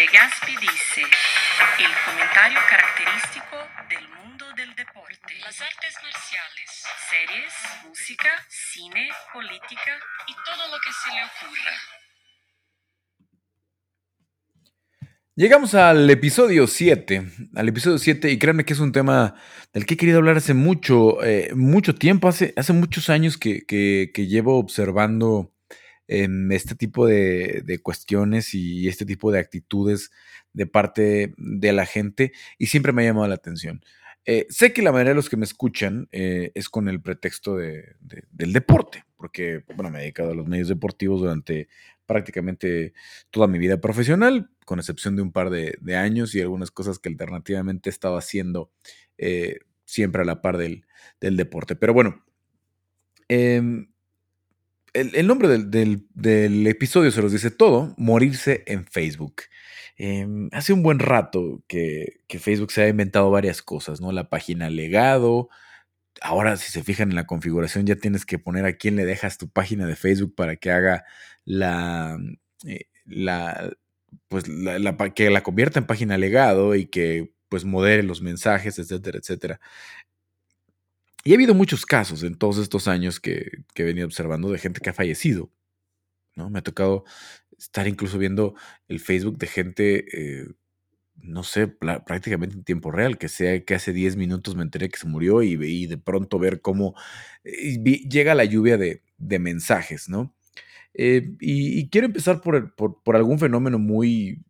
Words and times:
De 0.00 0.06
Gaspi 0.06 0.52
dice, 0.52 1.02
el 1.02 1.92
comentario 2.06 2.58
característico 2.70 3.56
del 3.90 4.08
mundo 4.08 4.46
del 4.56 4.74
deporte, 4.74 5.34
las 5.44 5.60
artes 5.60 5.94
marciales, 6.02 6.70
series, 7.10 7.52
música, 7.86 8.30
cine, 8.48 9.10
política 9.34 10.00
y 10.26 10.32
todo 10.46 10.68
lo 10.68 10.78
que 10.80 10.90
se 10.90 11.10
le 11.10 11.22
ocurra. 11.26 11.72
Llegamos 15.36 15.74
al 15.74 16.08
episodio 16.08 16.66
7, 16.66 17.22
al 17.54 17.68
episodio 17.68 17.98
7, 17.98 18.30
y 18.30 18.38
créanme 18.38 18.64
que 18.64 18.72
es 18.72 18.80
un 18.80 18.92
tema 18.92 19.34
del 19.74 19.84
que 19.84 19.94
he 19.94 19.98
querido 19.98 20.16
hablar 20.16 20.38
hace 20.38 20.54
mucho, 20.54 21.22
eh, 21.22 21.50
mucho 21.54 21.94
tiempo, 21.94 22.26
hace, 22.26 22.54
hace 22.56 22.72
muchos 22.72 23.10
años 23.10 23.36
que, 23.36 23.66
que, 23.66 24.12
que 24.14 24.26
llevo 24.26 24.58
observando 24.58 25.52
este 26.10 26.74
tipo 26.74 27.06
de, 27.06 27.80
cuestiones 27.82 28.54
y 28.54 28.88
este 28.88 29.06
tipo 29.06 29.30
de 29.30 29.38
actitudes 29.38 30.10
de 30.52 30.66
parte 30.66 31.34
de 31.36 31.72
la 31.72 31.86
gente 31.86 32.32
y 32.58 32.66
siempre 32.66 32.92
me 32.92 33.02
ha 33.02 33.06
llamado 33.06 33.28
la 33.28 33.36
atención. 33.36 33.82
Eh, 34.26 34.46
sé 34.50 34.72
que 34.72 34.82
la 34.82 34.92
mayoría 34.92 35.10
de 35.10 35.16
los 35.16 35.30
que 35.30 35.36
me 35.36 35.44
escuchan 35.44 36.08
eh, 36.12 36.52
es 36.54 36.68
con 36.68 36.88
el 36.88 37.00
pretexto 37.00 37.56
de, 37.56 37.96
del 38.30 38.52
deporte, 38.52 39.04
porque 39.16 39.64
bueno, 39.74 39.90
me 39.90 39.98
he 39.98 40.02
dedicado 40.02 40.32
a 40.32 40.34
los 40.34 40.46
medios 40.46 40.68
deportivos 40.68 41.20
durante 41.20 41.68
prácticamente 42.06 42.92
toda 43.30 43.46
mi 43.46 43.58
vida 43.58 43.80
profesional, 43.80 44.50
con 44.66 44.78
excepción 44.78 45.16
de 45.16 45.22
un 45.22 45.32
par 45.32 45.48
de, 45.48 45.78
años 45.96 46.34
y 46.34 46.40
algunas 46.40 46.70
cosas 46.70 46.98
que 46.98 47.08
alternativamente 47.08 47.88
he 47.88 47.92
estado 47.92 48.16
haciendo 48.16 48.72
eh, 49.16 49.60
siempre 49.84 50.22
a 50.22 50.24
la 50.24 50.42
par 50.42 50.58
del, 50.58 50.86
del 51.20 51.36
deporte. 51.36 51.76
Pero 51.76 51.94
bueno, 51.94 52.24
em, 54.94 55.10
el, 55.14 55.26
nombre 55.26 55.48
del, 55.48 56.66
episodio 56.66 57.10
se 57.10 57.22
los 57.22 57.32
dice 57.32 57.50
todo, 57.50 57.94
morirse 57.96 58.64
en 58.66 58.86
Facebook. 58.86 59.42
Em, 59.96 60.48
hace 60.52 60.72
un 60.72 60.82
buen 60.82 60.98
rato 60.98 61.62
que, 61.68 62.20
Facebook 62.40 62.72
se 62.72 62.82
ha 62.82 62.88
inventado 62.88 63.30
varias 63.30 63.62
cosas, 63.62 64.00
¿no? 64.00 64.12
La 64.12 64.28
página 64.30 64.70
legado. 64.70 65.48
Ahora, 66.22 66.56
si 66.56 66.70
se 66.72 66.82
fijan 66.84 67.10
en 67.10 67.16
la 67.16 67.26
configuración, 67.26 67.86
ya 67.86 67.96
tienes 67.96 68.26
que 68.26 68.38
poner 68.38 68.64
a 68.66 68.74
quién 68.74 68.96
le 68.96 69.04
dejas 69.04 69.38
tu 69.38 69.48
página 69.50 69.86
de 69.86 69.96
Facebook 69.96 70.34
para 70.34 70.56
que 70.56 70.70
haga 70.70 71.04
la, 71.44 72.18
eh, 72.66 72.86
la 73.04 73.72
pues 74.28 74.48
la, 74.48 74.96
que 75.14 75.30
la 75.30 75.42
convierta 75.42 75.78
en 75.78 75.86
página 75.86 76.18
legado 76.18 76.74
y 76.74 76.86
que 76.86 77.34
pues 77.48 77.64
modere 77.64 78.02
los 78.02 78.22
mensajes, 78.22 78.78
etcétera, 78.78 79.18
etcétera. 79.18 79.60
Y 81.24 81.32
ha 81.32 81.34
habido 81.34 81.54
muchos 81.54 81.84
casos 81.84 82.22
en 82.22 82.36
todos 82.36 82.58
estos 82.58 82.88
años 82.88 83.20
que, 83.20 83.64
he 83.74 83.82
venido 83.82 84.06
observando 84.06 84.50
de 84.50 84.58
gente 84.58 84.80
que 84.80 84.90
ha 84.90 84.94
fallecido. 84.94 85.50
¿no? 86.34 86.50
Me 86.50 86.60
ha 86.60 86.62
tocado 86.62 87.04
estar 87.58 87.86
incluso 87.86 88.18
viendo 88.18 88.54
el 88.88 89.00
Facebook 89.00 89.38
de 89.38 89.46
gente, 89.46 90.04
eh, 90.12 90.46
no 91.16 91.42
sé, 91.42 91.66
prácticamente 91.68 92.56
en 92.56 92.64
tiempo 92.64 92.90
real, 92.90 93.18
que 93.18 93.28
sea 93.28 93.62
que 93.64 93.74
hace 93.74 93.92
10 93.92 94.16
minutos 94.16 94.56
me 94.56 94.62
enteré 94.62 94.88
que 94.88 94.98
se 94.98 95.06
murió 95.06 95.42
y, 95.42 95.52
y 95.62 95.86
de 95.86 95.98
pronto 95.98 96.38
ver 96.38 96.62
cómo 96.62 96.94
eh, 97.44 97.78
llega 98.08 98.34
la 98.34 98.44
lluvia 98.44 98.78
de, 98.78 99.02
mensajes, 99.18 100.08
¿no? 100.08 100.34
Eh, 100.94 101.36
y, 101.40 101.88
quiero 101.90 102.06
empezar 102.06 102.40
por, 102.40 102.74
por, 102.74 103.16
algún 103.16 103.38
fenómeno 103.38 103.78
muy 103.78 104.42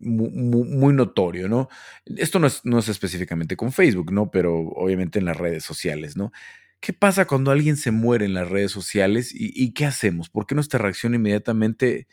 muy, 0.00 0.94
notorio, 0.94 1.48
¿no? 1.48 1.68
Esto 2.06 2.38
no 2.38 2.46
es, 2.46 2.64
no 2.64 2.78
es 2.78 2.88
específicamente 2.88 3.56
con 3.56 3.72
Facebook, 3.72 4.12
¿no? 4.12 4.30
Pero 4.30 4.58
obviamente 4.58 5.18
en 5.18 5.26
las 5.26 5.36
redes 5.36 5.64
sociales, 5.64 6.16
¿no? 6.16 6.32
¿Qué 6.80 6.94
pasa 6.94 7.26
cuando 7.26 7.50
alguien 7.50 7.76
se 7.76 7.90
muere 7.90 8.24
en 8.24 8.34
las 8.34 8.48
redes 8.48 8.72
sociales 8.72 9.32
y, 9.34 9.72
qué 9.74 9.84
hacemos? 9.84 10.30
¿Por 10.30 10.46
qué 10.46 10.54
nuestra 10.54 10.78
reacción 10.78 11.14
inmediatamente 11.14 12.08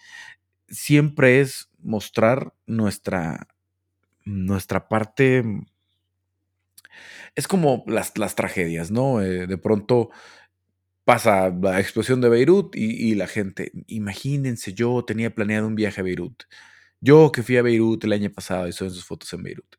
siempre 0.68 1.40
es 1.40 1.70
mostrar 1.80 2.54
nuestra, 2.66 3.48
nuestra 4.26 4.90
parte? 4.90 5.44
Es 7.36 7.48
como 7.48 7.86
las, 7.88 8.18
las 8.18 8.36
tragedias, 8.36 8.92
¿no? 8.92 9.22
Eh, 9.22 9.48
de 9.48 9.58
pronto 9.58 10.10
pasa 11.06 11.50
la 11.50 11.80
explosión 11.80 12.20
de 12.20 12.28
Beirut 12.28 12.76
y, 12.76 13.12
y, 13.12 13.16
la 13.16 13.28
gente, 13.28 13.72
imagínense, 13.88 14.74
yo 14.74 15.06
tenía 15.06 15.34
planeado 15.34 15.66
un 15.68 15.76
viaje 15.76 16.02
a 16.02 16.04
Beirut. 16.04 16.44
Yo 17.02 17.32
que 17.32 17.44
fui 17.44 17.58
a 17.58 17.62
Beirut 17.62 18.04
el 18.04 18.14
año 18.14 18.32
pasado 18.32 18.68
y 18.68 18.74
son 18.74 18.90
sus 18.92 19.06
fotos 19.06 19.32
en 19.34 19.44
Beirut. 19.44 19.76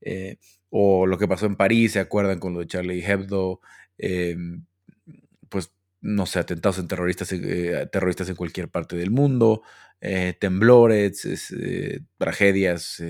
Eh, 0.00 0.38
o 0.70 1.06
lo 1.06 1.18
que 1.18 1.28
pasó 1.28 1.46
en 1.46 1.56
París, 1.56 1.92
¿se 1.92 2.00
acuerdan 2.00 2.38
con 2.40 2.54
lo 2.54 2.60
de 2.60 2.66
Charlie 2.66 3.04
Hebdo? 3.04 3.60
Em, 3.98 4.66
pues, 5.48 5.72
no 6.00 6.26
sé, 6.26 6.38
atentados 6.40 6.78
en 6.78 6.88
terroristas, 6.88 7.32
eh, 7.32 7.88
terroristas 7.92 8.28
en 8.28 8.36
cualquier 8.36 8.70
parte 8.70 8.96
del 8.96 9.10
mundo, 9.10 9.62
eh, 10.00 10.34
temblores, 10.40 11.26
tragedias, 12.18 13.02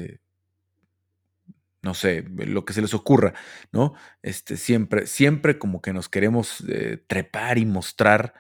no 1.83 1.95
sé, 1.95 2.25
lo 2.29 2.65
que 2.65 2.73
se 2.73 2.83
les 2.83 2.95
ocurra, 2.95 3.35
¿no? 3.73 3.95
Este, 4.23 4.57
siempre, 4.57 5.07
siempre 5.07 5.59
como 5.59 5.81
que 5.83 5.93
nos 5.93 6.09
queremos 6.09 6.65
trepar 7.07 7.59
y 7.59 7.67
mostrar 7.67 8.35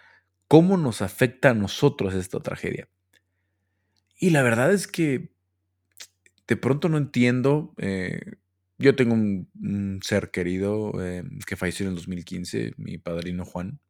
cómo 0.48 0.77
nos 0.77 1.03
afecta 1.03 1.50
a 1.50 1.54
nosotros 1.54 2.15
esta 2.15 2.41
tragedia. 2.41 2.88
Y 4.19 4.31
la 4.31 4.43
verdad 4.43 4.72
es 4.72 4.87
que 4.87 5.31
de 6.47 6.56
pronto 6.56 6.88
no 6.88 6.99
entiendo. 6.99 7.75
Eh, 7.78 8.21
yo 8.78 8.94
tengo 8.94 9.15
un, 9.15 10.00
ser 10.03 10.31
querido 10.31 10.93
eh, 11.03 11.25
que 11.47 11.56
falleció 11.56 11.84
en 11.84 11.91
el 11.91 11.97
2015, 11.97 12.75
mi 12.77 12.99
padrino 12.99 13.44
Juan. 13.44 13.81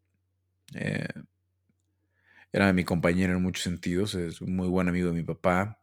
Eh, 0.75 1.09
era 2.53 2.73
mi 2.73 2.85
compañero 2.85 3.35
en 3.35 3.43
muchos 3.43 3.65
sentidos, 3.65 4.15
es 4.15 4.41
un 4.41 4.57
muy 4.57 4.69
buen 4.69 4.89
amigo 4.89 5.09
de 5.09 5.15
mi 5.15 5.23
papá. 5.23 5.81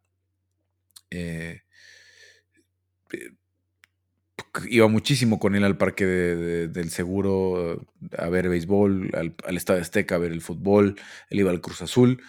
iba 4.69 4.87
muchísimo 4.87 5.39
con 5.39 5.55
él 5.55 5.63
al 5.63 5.77
parque 5.77 6.05
del 6.05 6.89
seguro 6.89 7.85
a 8.17 8.29
ver 8.29 8.49
béisbol, 8.49 9.11
al, 9.13 9.35
al 9.45 9.57
Estadio 9.57 9.81
Azteca 9.81 10.15
a 10.15 10.17
ver 10.17 10.31
el 10.31 10.41
fútbol, 10.41 10.95
él 11.29 11.39
iba 11.39 11.51
al 11.51 11.61
Cruz 11.61 11.81
Azul. 11.81 12.21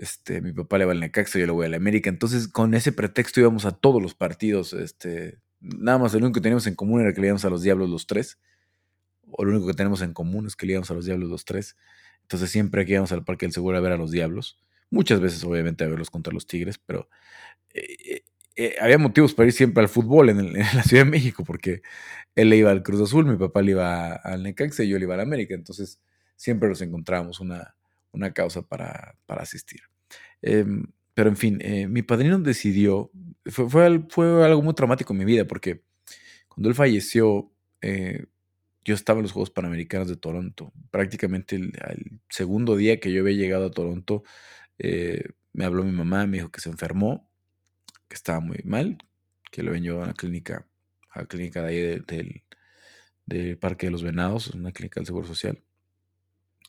Este, 0.00 0.40
mi 0.40 0.52
papá 0.52 0.78
le 0.78 0.86
va 0.86 0.92
al 0.92 1.00
Necaxa, 1.00 1.38
yo 1.38 1.44
le 1.44 1.52
voy 1.52 1.66
a 1.66 1.68
la 1.68 1.76
América. 1.76 2.08
Entonces, 2.08 2.48
con 2.48 2.72
ese 2.72 2.90
pretexto 2.90 3.38
íbamos 3.38 3.66
a 3.66 3.72
todos 3.72 4.00
los 4.00 4.14
partidos. 4.14 4.72
Este, 4.72 5.38
nada 5.60 5.98
más 5.98 6.14
lo 6.14 6.20
único 6.20 6.32
que 6.36 6.40
teníamos 6.40 6.66
en 6.66 6.74
común 6.74 7.02
era 7.02 7.12
que 7.12 7.20
le 7.20 7.26
íbamos 7.26 7.44
a 7.44 7.50
los 7.50 7.62
Diablos 7.62 7.90
los 7.90 8.06
tres. 8.06 8.38
O 9.30 9.44
lo 9.44 9.52
único 9.52 9.66
que 9.66 9.74
tenemos 9.74 10.00
en 10.00 10.14
común 10.14 10.46
es 10.46 10.56
que 10.56 10.64
le 10.64 10.72
íbamos 10.72 10.90
a 10.90 10.94
los 10.94 11.04
Diablos 11.04 11.28
los 11.28 11.44
tres. 11.44 11.76
Entonces, 12.22 12.50
siempre 12.50 12.86
que 12.86 12.92
íbamos 12.92 13.12
al 13.12 13.24
Parque 13.24 13.44
del 13.44 13.52
Seguro 13.52 13.76
a 13.76 13.80
ver 13.80 13.92
a 13.92 13.98
los 13.98 14.10
Diablos. 14.10 14.58
Muchas 14.88 15.20
veces, 15.20 15.44
obviamente, 15.44 15.84
a 15.84 15.88
verlos 15.88 16.10
contra 16.10 16.32
los 16.32 16.46
Tigres, 16.46 16.78
pero 16.78 17.10
eh, 17.74 18.22
eh, 18.56 18.76
había 18.80 18.96
motivos 18.96 19.34
para 19.34 19.48
ir 19.48 19.52
siempre 19.52 19.82
al 19.82 19.90
fútbol 19.90 20.30
en, 20.30 20.54
la 20.74 20.82
Ciudad 20.82 21.04
de 21.04 21.10
México, 21.10 21.44
porque 21.44 21.82
él 22.34 22.48
le 22.48 22.56
iba 22.56 22.70
al 22.70 22.82
Cruz 22.82 23.02
Azul, 23.02 23.26
mi 23.26 23.36
papá 23.36 23.60
le 23.60 23.72
iba 23.72 24.14
al 24.14 24.42
Necaxa 24.44 24.82
y 24.82 24.88
yo 24.88 24.98
le 24.98 25.04
iba 25.04 25.14
a 25.14 25.18
la 25.18 25.24
América. 25.24 25.54
Entonces, 25.54 26.00
siempre 26.36 26.70
nos 26.70 26.80
encontrábamos 26.80 27.40
una, 27.40 27.76
una 28.12 28.32
causa 28.32 28.62
para, 28.62 29.16
asistir. 29.28 29.80
Em, 30.42 30.84
pero 31.14 31.30
en 31.30 31.36
fin, 31.36 31.58
eh, 31.60 31.86
mi 31.86 32.02
padrino 32.02 32.38
decidió, 32.38 33.10
fue, 33.46 33.68
fue, 34.08 34.44
algo 34.44 34.62
muy 34.62 34.74
traumático 34.74 35.12
en 35.12 35.18
mi 35.18 35.24
vida 35.24 35.46
porque 35.46 35.82
cuando 36.48 36.68
él 36.68 36.74
falleció, 36.74 37.52
eh, 37.80 38.26
yo 38.84 38.94
estaba 38.94 39.18
en 39.18 39.24
los 39.24 39.32
Juegos 39.32 39.50
Panamericanos 39.50 40.08
de 40.08 40.16
Toronto. 40.16 40.72
Prácticamente 40.90 41.56
el, 41.56 41.72
segundo 42.28 42.76
día 42.76 43.00
que 43.00 43.12
yo 43.12 43.20
había 43.22 43.36
llegado 43.36 43.66
a 43.66 43.70
Toronto, 43.70 44.22
eh, 44.78 45.24
me 45.52 45.64
habló 45.64 45.84
mi 45.84 45.92
mamá, 45.92 46.26
me 46.26 46.38
dijo 46.38 46.50
que 46.50 46.60
se 46.60 46.70
enfermó, 46.70 47.30
que 48.08 48.14
estaba 48.16 48.40
muy 48.40 48.60
mal, 48.64 48.98
que 49.50 49.62
lo 49.62 49.70
habían 49.70 49.84
llevado 49.84 50.04
a 50.04 50.08
la 50.08 50.14
clínica, 50.14 50.66
a 51.10 51.20
la 51.20 51.26
clínica 51.26 51.62
de 51.62 51.68
ahí 51.68 52.00
del, 52.06 52.42
del 53.26 53.58
Parque 53.58 53.86
de 53.86 53.92
los 53.92 54.02
Venados, 54.02 54.48
una 54.48 54.72
clínica 54.72 55.00
del 55.00 55.06
Seguro 55.06 55.26
Social. 55.26 55.62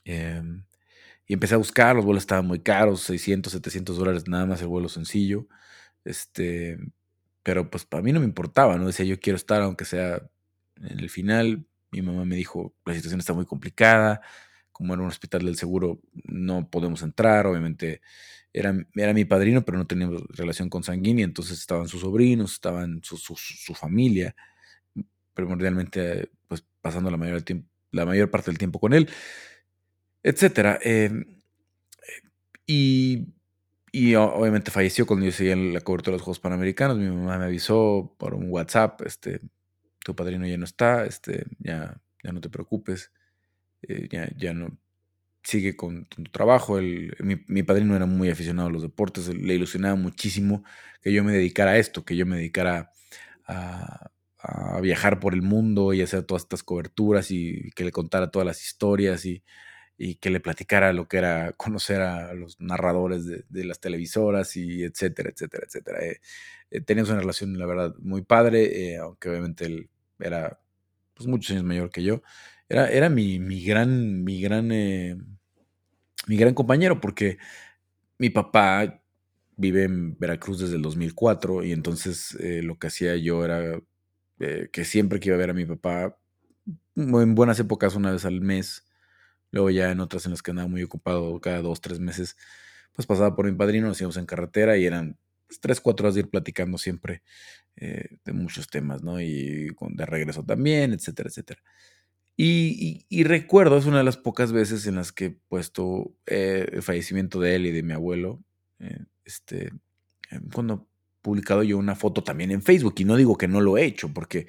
Em, 0.04 0.64
y 1.32 1.34
empecé 1.34 1.56
a 1.56 1.58
buscar, 1.58 1.96
los 1.96 2.04
vuelos 2.04 2.24
estaban 2.24 2.46
muy 2.46 2.60
caros, 2.60 3.04
600, 3.04 3.54
700 3.54 3.98
dólares 3.98 4.28
nada 4.28 4.46
más 4.46 4.62
el 4.62 4.68
vuelo 4.68 4.90
sencillo. 4.90 5.48
Este, 6.04 6.78
pero 7.42 7.70
pues 7.70 7.86
para 7.86 8.04
mí 8.04 8.12
no 8.12 8.20
me 8.20 8.26
importaba, 8.26 8.76
¿no? 8.78 8.86
Decía, 8.86 9.06
yo 9.06 9.18
quiero 9.18 9.38
estar 9.38 9.62
aunque 9.62 9.86
sea 9.86 10.22
en 10.76 11.00
el 11.00 11.10
final. 11.10 11.66
Mi 11.90 12.02
mamá 12.02 12.26
me 12.26 12.36
dijo, 12.36 12.76
la 12.86 12.94
situación 12.96 13.22
está 13.22 13.32
muy 13.32 13.46
complicada, 13.46 14.20
como 14.74 14.94
era 14.94 15.04
un 15.04 15.08
hospital 15.08 15.46
del 15.46 15.56
seguro, 15.56 16.02
no 16.26 16.70
podemos 16.70 17.02
entrar, 17.02 17.48
obviamente 17.48 18.02
era, 18.52 18.76
era 18.94 19.14
mi 19.14 19.24
padrino, 19.24 19.64
pero 19.64 19.78
no 19.78 19.88
teníamos 19.88 20.24
relación 20.36 20.70
con 20.70 20.84
sanguínea, 20.84 21.24
entonces 21.24 21.60
estaban 21.60 21.88
sus 21.88 22.02
sobrinos, 22.02 22.56
estaban 22.56 23.00
su, 23.04 23.16
su, 23.16 23.74
familia, 23.74 24.36
primordialmente 25.34 26.30
pues 26.50 26.66
pasando 26.82 27.10
la 27.10 27.16
mayor, 27.16 27.42
tiempo, 27.44 27.70
la 27.92 28.06
mayor 28.06 28.30
parte 28.30 28.52
del 28.52 28.58
tiempo 28.58 28.82
con 28.82 28.92
él 28.92 29.10
etcétera. 30.24 30.80
Em, 30.82 31.42
y, 32.68 33.28
obviamente 34.16 34.72
falleció 34.72 35.06
cuando 35.06 35.26
yo 35.26 35.32
seguía 35.32 35.54
en 35.54 35.74
la 35.74 35.82
cobertura 35.82 36.14
de 36.14 36.18
los 36.20 36.24
Juegos 36.24 36.40
Panamericanos. 36.40 36.98
Mi 36.98 37.08
mamá 37.08 37.38
me 37.38 37.46
avisó 37.46 38.16
por 38.18 38.34
un 38.34 38.50
WhatsApp, 38.50 39.02
este, 39.02 39.42
tu 40.00 40.16
padrino 40.16 40.48
ya 40.48 40.58
no 40.58 40.66
está, 40.66 41.06
este, 41.06 41.46
ya, 41.60 42.00
ya 42.24 42.32
no 42.32 42.42
te 42.42 42.50
preocupes, 42.50 43.12
eh, 43.84 44.08
ya, 44.10 44.30
ya, 44.38 44.54
no, 44.54 44.78
sigue 45.44 45.76
con 45.76 46.06
tu 46.06 46.24
trabajo. 46.24 46.80
mi, 47.20 47.64
padrino 47.64 47.96
era 47.96 48.06
muy 48.06 48.30
aficionado 48.30 48.70
a 48.70 48.72
los 48.72 48.84
deportes, 48.84 49.28
le 49.28 49.56
ilusionaba 49.56 49.96
muchísimo 49.96 50.64
que 51.02 51.14
yo 51.14 51.24
me 51.24 51.34
dedicara 51.34 51.72
a 51.72 51.78
esto, 51.78 52.06
que 52.06 52.16
yo 52.16 52.26
me 52.26 52.38
dedicara 52.38 52.92
a, 53.48 54.10
viajar 54.82 55.20
por 55.20 55.36
el 55.36 55.44
mundo 55.44 55.94
y 55.94 56.02
hacer 56.02 56.24
todas 56.24 56.44
estas 56.44 56.64
coberturas 56.64 57.30
y 57.30 57.70
que 57.76 57.84
le 57.84 57.92
contara 57.92 58.32
todas 58.32 58.46
las 58.46 58.64
historias 58.64 59.26
y, 59.26 59.44
que 59.98 60.30
le 60.32 60.40
platicara 60.40 60.94
lo 60.94 61.08
que 61.08 61.18
era 61.18 61.54
conocer 61.54 62.02
a 62.02 62.34
los 62.34 62.60
narradores 62.60 63.26
de, 63.26 63.66
las 63.66 63.80
televisoras 63.80 64.58
y 64.58 64.84
etcétera, 64.84 65.30
etcétera, 65.30 65.66
etcétera. 65.68 66.06
Eh, 66.06 66.22
eh, 66.72 66.82
teníamos 66.82 67.12
una 67.12 67.20
relación, 67.20 67.58
la 67.60 67.68
verdad, 67.68 67.96
muy 68.00 68.24
padre, 68.24 68.94
eh, 68.94 68.98
aunque 68.98 69.30
obviamente 69.30 69.66
él 69.66 69.90
era 70.20 70.60
pues, 71.14 71.28
muchos 71.28 71.52
años 71.52 71.64
mayor 71.66 71.92
que 71.92 72.04
yo. 72.04 72.24
Era, 72.68 72.90
era 72.90 73.10
mi, 73.10 73.40
mi 73.40 73.64
gran, 73.64 74.24
mi 74.24 74.42
gran 74.42 74.72
mi 76.28 76.38
gran 76.38 76.54
compañero, 76.54 77.02
porque 77.02 77.38
mi 78.18 78.30
papá 78.30 79.02
vive 79.58 79.84
en 79.84 80.18
Veracruz 80.18 80.60
desde 80.60 80.76
el 80.76 80.82
2004 80.82 81.64
y 81.64 81.72
entonces 81.72 82.36
eh, 82.40 82.62
lo 82.64 82.78
que 82.80 82.88
hacía 82.88 83.16
yo 83.18 83.44
era 83.46 83.80
eh, 84.40 84.70
que 84.72 84.86
siempre 84.86 85.20
que 85.20 85.30
iba 85.30 85.36
a 85.36 85.40
ver 85.40 85.52
a 85.52 85.54
mi 85.54 85.66
papá, 85.66 86.18
en 86.96 87.36
buenas 87.36 87.60
épocas 87.60 87.96
una 87.96 88.12
vez 88.12 88.26
al 88.26 88.42
mes, 88.42 88.86
luego 89.52 89.70
ya 89.70 89.92
en 89.92 90.00
otras 90.00 90.26
en 90.26 90.32
las 90.32 90.42
que 90.42 90.52
andaba 90.52 90.68
muy 90.68 90.84
ocupado 90.84 91.40
cada 91.40 91.62
dos, 91.62 91.82
tres 91.82 92.00
meses, 92.00 92.38
pues 92.94 93.06
pasaba 93.06 93.36
por 93.36 93.46
mi 93.46 93.56
padrino, 93.56 93.88
nos 93.88 94.00
íbamos 94.02 94.18
en 94.18 94.26
carretera 94.26 94.78
y 94.78 94.86
eran 94.86 95.18
pues, 95.48 95.60
tres, 95.60 95.82
cuatro 95.82 96.06
horas 96.06 96.16
de 96.16 96.22
ir 96.22 96.30
platicando 96.30 96.78
siempre 96.78 97.24
eh, 97.76 98.18
de 98.26 98.34
muchos 98.34 98.68
temas, 98.68 99.04
¿no? 99.04 99.22
Y 99.22 99.70
de 99.70 100.06
regreso 100.06 100.44
también, 100.44 100.94
etcétera, 100.94 101.30
etcétera. 101.30 101.62
Y, 102.38 103.24
recuerdo, 103.24 103.78
es 103.78 103.86
una 103.86 104.00
de 104.00 104.04
las 104.04 104.18
pocas 104.18 104.52
veces 104.52 104.88
en 104.88 104.96
las 104.96 105.12
que 105.12 105.26
he 105.26 105.30
puesto 105.48 106.16
eh, 106.26 106.68
el 106.72 106.82
fallecimiento 106.82 107.40
de 107.40 107.56
él 107.56 107.68
y 107.68 107.72
de 107.72 107.84
mi 107.84 107.94
abuelo, 107.94 108.44
eh, 108.80 109.06
este, 109.26 109.72
cuando 110.54 110.88
publicado 111.22 111.62
yo 111.62 111.78
una 111.78 111.96
foto 111.96 112.24
también 112.24 112.52
en 112.52 112.64
Facebook, 112.64 112.96
y 112.98 113.06
no 113.06 113.16
digo 113.16 113.38
que 113.38 113.48
no 113.48 113.62
lo 113.62 113.78
he 113.78 113.86
hecho, 113.86 114.12
porque 114.12 114.48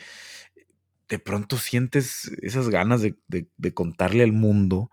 de 1.13 1.19
pronto 1.19 1.59
sientes 1.59 2.33
esas 2.41 2.71
ganas 2.71 3.03
de, 3.03 3.75
contarle 3.75 4.25
al 4.25 4.33
mundo 4.33 4.91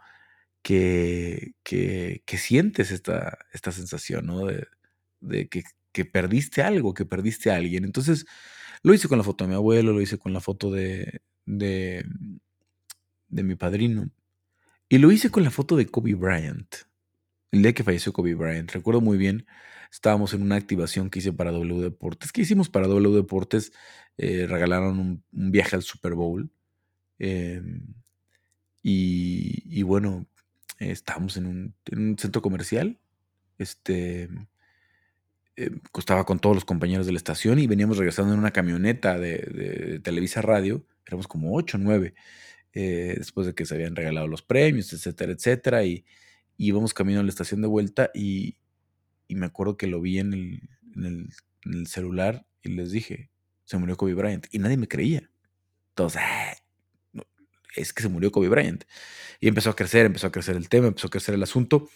que, 0.62 1.54
que, 1.64 2.38
sientes 2.38 2.92
esta, 2.92 3.38
esta 3.54 3.72
sensación, 3.72 4.28
¿no? 4.28 4.46
De, 4.46 5.48
que, 5.50 5.64
que, 5.94 6.06
perdiste 6.06 6.62
algo, 6.62 6.94
que 6.94 7.06
perdiste 7.06 7.52
a 7.52 7.56
alguien. 7.56 7.86
Entonces, 7.86 8.26
lo 8.84 8.94
hice 8.94 9.08
con 9.08 9.18
la 9.18 9.24
foto 9.24 9.46
de 9.46 9.50
mi 9.50 9.56
abuelo, 9.56 9.94
lo 9.94 10.02
hice 10.02 10.18
con 10.18 10.34
la 10.34 10.42
foto 10.42 10.72
de, 10.72 11.22
de 11.46 12.06
de 13.30 13.44
mi 13.44 13.56
padrino. 13.56 14.10
Y 14.90 14.98
lo 14.98 15.12
hice 15.12 15.30
con 15.30 15.44
la 15.44 15.52
foto 15.52 15.78
de 15.78 15.86
Kobe 15.86 16.16
Bryant. 16.16 16.76
El 17.52 17.64
día 17.64 17.74
que 17.74 17.84
falleció 17.84 18.14
Kobe 18.14 18.36
Bryant. 18.36 18.72
Recuerdo 18.72 19.02
muy 19.02 19.18
bien, 19.18 19.46
estábamos 19.92 20.34
en 20.34 20.42
una 20.42 20.56
activación 20.56 21.10
que 21.10 21.20
hice 21.20 21.34
para 21.34 21.52
W 21.52 21.82
Deportes. 21.82 22.32
¿Qué 22.32 22.42
hicimos 22.42 22.70
para 22.70 22.88
W 22.88 23.16
Deportes? 23.16 23.72
Eh, 24.18 24.46
regalaron 24.48 25.00
un, 25.00 25.24
viaje 25.32 25.76
al 25.76 25.84
Super 25.84 26.14
Bowl. 26.14 26.52
Em, 27.18 27.94
y, 28.84 29.82
bueno, 29.84 30.28
estábamos 30.80 31.38
en 31.38 31.74
un, 31.92 32.18
centro 32.18 32.42
comercial. 32.42 33.00
Este, 33.58 34.30
em, 35.56 35.80
costaba 35.92 36.26
con 36.26 36.40
todos 36.40 36.56
los 36.56 36.66
compañeros 36.66 37.06
de 37.06 37.12
la 37.14 37.18
estación 37.18 37.60
y 37.60 37.68
veníamos 37.68 37.98
regresando 37.98 38.34
en 38.34 38.40
una 38.40 38.52
camioneta 38.52 39.18
de, 39.20 39.38
de 39.38 40.00
Televisa 40.00 40.42
Radio. 40.42 40.86
Éramos 41.06 41.28
como 41.28 41.56
8 41.56 41.78
o 41.78 41.80
9. 41.80 42.14
Eh, 42.74 43.16
después 43.18 43.48
de 43.48 43.56
que 43.56 43.66
se 43.66 43.74
habían 43.76 43.96
regalado 43.96 44.28
los 44.28 44.44
premios, 44.44 44.94
etcétera, 44.94 45.32
etcétera, 45.32 45.84
y, 45.84 46.06
íbamos 46.60 46.94
camino 46.94 47.22
a 47.22 47.24
la 47.24 47.30
estación 47.30 47.62
de 47.62 47.68
vuelta 47.68 48.12
y, 48.14 48.58
me 49.30 49.46
acuerdo 49.46 49.78
que 49.78 49.88
lo 49.88 50.02
vi 50.02 50.20
en 50.20 50.34
el, 50.34 51.30
celular 51.86 52.46
y 52.62 52.70
les 52.70 52.92
dije, 52.92 53.30
se 53.64 53.78
murió 53.78 53.96
Kobe 53.96 54.14
Bryant, 54.14 54.48
y 54.52 54.60
nadie 54.60 54.78
me 54.78 54.88
creía. 54.88 55.30
Entonces, 55.90 56.22
ah, 56.24 56.56
es 57.76 57.94
que 57.94 58.02
se 58.02 58.10
murió 58.10 58.32
Kobe 58.32 58.50
Bryant. 58.50 58.84
Y 59.40 59.48
empezó 59.48 59.70
a 59.70 59.76
crecer, 59.76 60.06
empezó 60.06 60.28
a 60.28 60.32
crecer 60.32 60.56
el 60.56 60.68
tema, 60.68 60.88
empezó 60.88 61.08
a 61.08 61.12
crecer 61.12 61.36
el 61.36 61.44
asunto, 61.44 61.90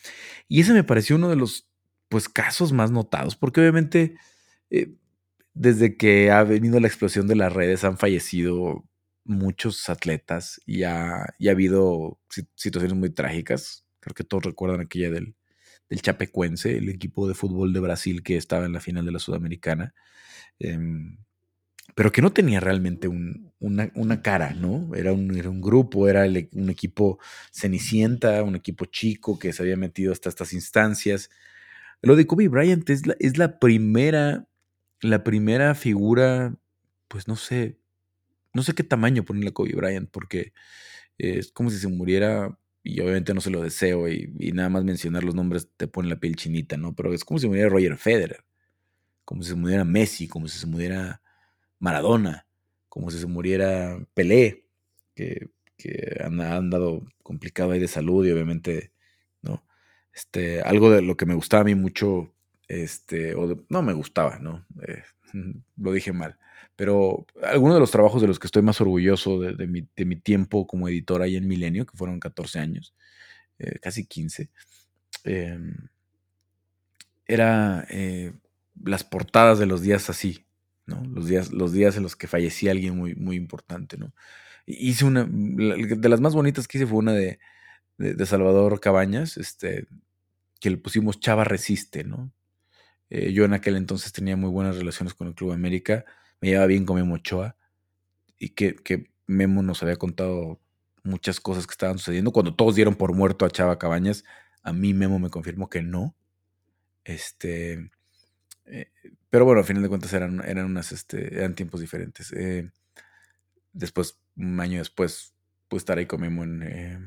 y 0.47 0.61
ese 0.61 0.73
me 0.73 0.83
pareció 0.83 1.15
uno 1.15 1.29
de 1.29 1.35
los 1.35 1.67
pues 2.09 2.29
casos 2.29 2.71
más 2.71 2.91
notados, 2.91 3.35
porque 3.35 3.61
obviamente 3.61 4.17
eh, 4.69 4.93
desde 5.53 5.97
que 5.97 6.31
ha 6.31 6.43
venido 6.43 6.79
la 6.79 6.87
explosión 6.87 7.27
de 7.27 7.35
las 7.35 7.51
redes 7.51 7.83
han 7.83 7.97
fallecido 7.97 8.83
muchos 9.25 9.89
atletas 9.89 10.61
y 10.65 10.83
ha, 10.83 11.23
ha 11.23 11.49
habido 11.49 12.19
situaciones 12.55 12.97
muy 12.97 13.09
trágicas. 13.09 13.82
Creo 14.03 14.13
que 14.13 14.25
todos 14.25 14.43
recuerdan 14.43 14.81
aquella 14.81 15.09
del, 15.09 15.33
del 15.89 16.01
Chapecuense, 16.01 16.77
el 16.77 16.89
equipo 16.89 17.27
de 17.27 17.33
fútbol 17.33 17.71
de 17.71 17.79
Brasil 17.79 18.21
que 18.21 18.35
estaba 18.35 18.65
en 18.65 18.73
la 18.73 18.81
final 18.81 19.05
de 19.05 19.11
la 19.13 19.19
Sudamericana, 19.19 19.93
em, 20.59 21.17
pero 21.95 22.11
que 22.11 22.21
no 22.21 22.33
tenía 22.33 22.59
realmente 22.59 23.07
una, 23.07 24.21
cara, 24.21 24.53
¿no? 24.53 24.95
Era 24.95 25.13
un, 25.13 25.37
era 25.37 25.49
un 25.49 25.61
grupo, 25.61 26.09
era 26.09 26.25
e, 26.25 26.49
un 26.53 26.69
equipo 26.69 27.19
cenicienta, 27.51 28.43
un 28.43 28.55
equipo 28.55 28.85
chico 28.85 29.39
que 29.39 29.53
se 29.53 29.63
había 29.63 29.77
metido 29.77 30.11
hasta 30.11 30.29
estas 30.29 30.53
instancias. 30.53 31.29
Lo 32.01 32.15
de 32.15 32.27
Kobe 32.27 32.47
Bryant 32.49 32.89
es 32.89 33.07
la, 33.07 33.15
es 33.19 33.37
la 33.37 33.59
primera, 33.59 34.47
la 35.01 35.23
primera 35.23 35.75
figura, 35.75 36.55
pues 37.07 37.27
no 37.27 37.35
sé, 37.35 37.77
no 38.53 38.63
sé 38.63 38.73
qué 38.73 38.83
tamaño 38.83 39.23
ponerle 39.23 39.49
a 39.49 39.53
Kobe 39.53 39.75
Bryant, 39.75 40.09
porque 40.09 40.53
es 41.17 41.51
como 41.51 41.69
si 41.69 41.77
se 41.77 41.87
muriera, 41.87 42.57
y 42.83 42.99
obviamente 42.99 43.33
no 43.33 43.41
se 43.41 43.49
lo 43.49 43.61
deseo, 43.61 44.09
y, 44.09 44.27
nada 44.53 44.69
más 44.69 44.83
mencionar 44.83 45.23
los 45.23 45.35
nombres 45.35 45.69
te 45.77 45.87
pone 45.87 46.09
la 46.09 46.19
piel 46.19 46.35
chinita, 46.35 46.77
¿no? 46.77 46.93
Pero 46.95 47.13
es 47.13 47.23
como 47.25 47.39
si 47.39 47.47
muriera 47.47 47.69
Roger 47.69 47.97
Federer, 47.97 48.45
como 49.25 49.43
si 49.43 49.49
se 49.49 49.55
muriera 49.55 49.85
Messi, 49.85 50.27
como 50.27 50.47
si 50.47 50.59
se 50.59 50.67
muriera 50.67 51.21
Maradona, 51.79 52.47
como 52.89 53.09
si 53.11 53.19
se 53.19 53.27
muriera 53.27 54.05
Pelé, 54.13 54.67
que, 55.15 55.49
que 55.77 56.17
han, 56.23 56.41
andado 56.41 57.05
complicado 57.23 57.71
ahí 57.71 57.79
de 57.79 57.87
salud 57.87 58.25
y 58.25 58.31
obviamente, 58.31 58.93
¿no? 59.41 59.65
Este, 60.13 60.61
algo 60.61 60.91
de 60.91 61.01
lo 61.01 61.17
que 61.17 61.25
me 61.25 61.35
gustaba 61.35 61.61
a 61.61 61.65
mí 61.65 61.75
mucho, 61.75 62.33
este, 62.67 63.35
o 63.35 63.65
no 63.69 63.81
me 63.81 63.93
gustaba, 63.93 64.39
¿no? 64.39 64.65
Eh, 64.87 65.03
lo 65.77 65.93
dije 65.93 66.13
mal 66.13 66.37
pero 66.75 67.25
algunos 67.43 67.75
de 67.75 67.79
los 67.79 67.91
trabajos 67.91 68.21
de 68.21 68.27
los 68.27 68.39
que 68.39 68.47
estoy 68.47 68.61
más 68.63 68.81
orgulloso 68.81 69.39
de, 69.39 69.67
mi, 69.67 70.15
tiempo 70.15 70.65
como 70.65 70.87
editor 70.87 71.21
ahí 71.21 71.35
en 71.35 71.47
Milenio, 71.47 71.85
que 71.85 71.97
fueron 71.97 72.19
14 72.19 72.59
años, 72.59 72.95
eh, 73.59 73.79
casi 73.79 74.05
15, 74.05 74.49
em, 75.23 75.75
era 77.27 77.85
eh, 77.89 78.33
las 78.83 79.03
portadas 79.03 79.59
de 79.59 79.65
los 79.65 79.81
días 79.81 80.09
así, 80.09 80.45
¿no? 80.85 81.03
Los 81.05 81.27
días, 81.27 81.51
los 81.51 81.71
días 81.71 81.95
en 81.95 82.03
los 82.03 82.15
que 82.15 82.27
fallecía 82.27 82.71
alguien 82.71 82.97
muy, 82.97 83.15
muy 83.15 83.35
importante, 83.35 83.97
¿no? 83.97 84.13
Hice 84.65 85.05
una, 85.05 85.25
de 85.25 86.09
las 86.09 86.21
más 86.21 86.33
bonitas 86.33 86.67
que 86.67 86.77
hice 86.77 86.87
fue 86.87 86.97
una 86.97 87.13
de, 87.13 87.39
de, 87.97 88.25
Salvador 88.25 88.79
Cabañas, 88.79 89.37
este, 89.37 89.87
que 90.59 90.69
le 90.69 90.77
pusimos 90.77 91.19
Chava 91.19 91.43
Resiste, 91.43 92.03
¿no? 92.03 92.31
Eh, 93.09 93.31
yo 93.33 93.45
en 93.45 93.53
aquel 93.53 93.75
entonces 93.75 94.11
tenía 94.11 94.35
muy 94.37 94.49
buenas 94.49 94.77
relaciones 94.77 95.13
con 95.13 95.27
el 95.27 95.35
Club 95.35 95.51
América 95.51 96.05
me 96.43 96.49
llevaba 96.49 96.67
bien 96.67 96.85
con 96.85 96.97
Memo 96.97 97.15
Ochoa 97.15 97.55
y 98.37 98.49
que, 98.49 98.75
Memo 99.27 99.63
nos 99.63 99.81
había 99.81 99.95
contado 99.95 100.59
muchas 101.01 101.39
cosas 101.39 101.65
que 101.65 101.71
estaban 101.71 101.97
sucediendo. 101.97 102.33
Cuando 102.33 102.53
todos 102.53 102.75
dieron 102.75 102.95
por 102.95 103.13
muerto 103.13 103.45
a 103.45 103.49
Chava 103.49 103.79
Cabañas, 103.79 104.25
a 104.61 104.73
mí 104.73 104.93
Memo 104.93 105.19
me 105.19 105.29
confirmó 105.29 105.69
que 105.69 105.81
no. 105.81 106.17
Este, 107.05 107.89
eh, 108.65 108.91
pero 109.29 109.45
bueno, 109.45 109.61
al 109.61 109.65
final 109.65 109.83
de 109.83 109.87
cuentas 109.87 110.11
eran, 110.11 110.43
eran, 110.45 110.65
unas, 110.65 110.91
este, 110.91 111.33
eran 111.33 111.55
tiempos 111.55 111.79
diferentes. 111.79 112.33
Eh, 112.33 112.69
después, 113.71 114.19
un 114.35 114.59
año 114.59 114.79
después, 114.79 115.33
pude 115.69 115.77
estar 115.77 115.97
ahí 115.97 116.07
con 116.07 116.19
Memo 116.19 116.43
en, 116.43 116.63
eh, 116.63 116.99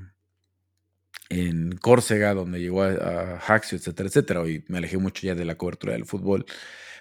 en 1.28 1.76
Córcega, 1.76 2.32
donde 2.32 2.58
llegó 2.58 2.84
a, 2.84 2.88
a 2.88 3.36
Haxio, 3.36 3.76
etcétera, 3.76 4.08
etcétera. 4.08 4.48
Y 4.48 4.64
me 4.68 4.78
alejé 4.78 4.96
mucho 4.96 5.26
ya 5.26 5.34
de 5.34 5.44
la 5.44 5.58
cobertura 5.58 5.92
del 5.92 6.06
fútbol. 6.06 6.46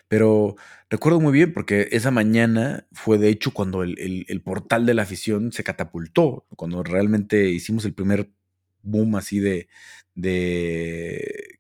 Pero 0.08 0.56
recuerdo 0.90 1.20
muy 1.20 1.34
bien 1.34 1.54
porque 1.54 1.90
esa 1.92 2.12
mañana 2.12 2.88
fue 2.92 3.18
de 3.18 3.30
hecho 3.30 3.52
cuando 3.52 3.84
el, 3.84 4.42
portal 4.44 4.86
de 4.86 4.94
la 4.94 5.04
afición 5.04 5.52
se 5.52 5.64
catapultó, 5.64 6.46
cuando 6.56 6.84
realmente 6.84 7.50
hicimos 7.50 7.86
el 7.86 7.94
primer 7.94 8.30
boom 8.84 9.16
así 9.16 9.40
de, 9.40 9.68
de, 10.14 11.60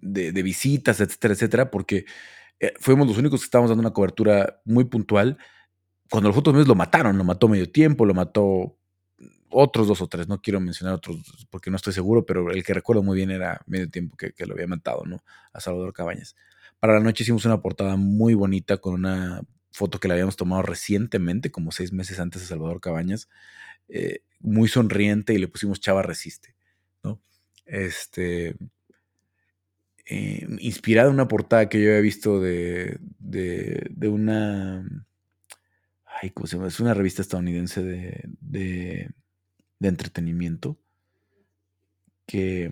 de, 0.00 0.42
visitas, 0.42 1.00
etcétera, 1.00 1.34
etcétera, 1.34 1.70
porque 1.70 2.06
eh, 2.60 2.72
fuimos 2.80 3.06
los 3.06 3.18
únicos 3.18 3.40
que 3.40 3.44
estábamos 3.44 3.70
dando 3.70 3.82
una 3.82 3.92
cobertura 3.92 4.62
muy 4.64 4.84
puntual. 4.84 5.38
Cuando 6.10 6.30
los 6.30 6.38
otros 6.38 6.54
medios 6.54 6.68
lo 6.68 6.74
mataron, 6.74 7.18
lo 7.18 7.24
mató 7.24 7.48
medio 7.48 7.70
tiempo, 7.70 8.06
lo 8.06 8.14
mató 8.14 8.78
otros 9.50 9.86
dos 9.88 10.00
o 10.02 10.08
tres, 10.08 10.28
no 10.28 10.40
quiero 10.42 10.60
mencionar 10.60 10.94
otros 10.94 11.46
porque 11.50 11.70
no 11.70 11.76
estoy 11.76 11.92
seguro, 11.92 12.26
pero 12.26 12.50
el 12.50 12.64
que 12.64 12.74
recuerdo 12.74 13.02
muy 13.02 13.16
bien 13.16 13.30
era 13.30 13.60
medio 13.66 13.88
tiempo 13.90 14.16
que 14.16 14.46
lo 14.46 14.54
había 14.54 14.66
matado, 14.66 15.04
¿no? 15.06 15.22
A 15.52 15.60
Salvador 15.60 15.92
Cabañas. 15.92 16.36
Para 16.80 16.94
la 16.94 17.00
noche 17.00 17.24
hicimos 17.24 17.44
una 17.44 17.60
portada 17.60 17.96
muy 17.96 18.34
bonita 18.34 18.76
con 18.78 18.94
una 18.94 19.42
foto 19.72 20.00
que 20.00 20.08
le 20.08 20.14
habíamos 20.14 20.36
tomado 20.36 20.62
recientemente, 20.62 21.50
como 21.50 21.72
seis 21.72 21.92
meses 21.92 22.18
antes 22.20 22.42
de 22.42 22.48
Salvador 22.48 22.80
Cabañas, 22.80 23.28
eh, 23.88 24.20
muy 24.40 24.68
sonriente 24.68 25.34
y 25.34 25.38
le 25.38 25.48
pusimos 25.48 25.80
Chava 25.80 26.02
Resiste, 26.02 26.54
¿no? 27.02 27.20
este, 27.66 28.56
eh, 30.06 30.46
inspirada 30.60 31.08
en 31.08 31.14
una 31.14 31.28
portada 31.28 31.68
que 31.68 31.82
yo 31.82 31.88
había 31.90 32.00
visto 32.00 32.40
de, 32.40 32.98
de, 33.18 34.08
una, 34.08 34.84
ay, 36.04 36.30
¿cómo 36.30 36.46
se 36.46 36.56
llama? 36.56 36.68
Es 36.68 36.78
una 36.78 36.94
revista 36.94 37.22
estadounidense 37.22 37.82
de, 37.82 38.22
de, 38.40 39.10
entretenimiento 39.80 40.78
que, 42.24 42.70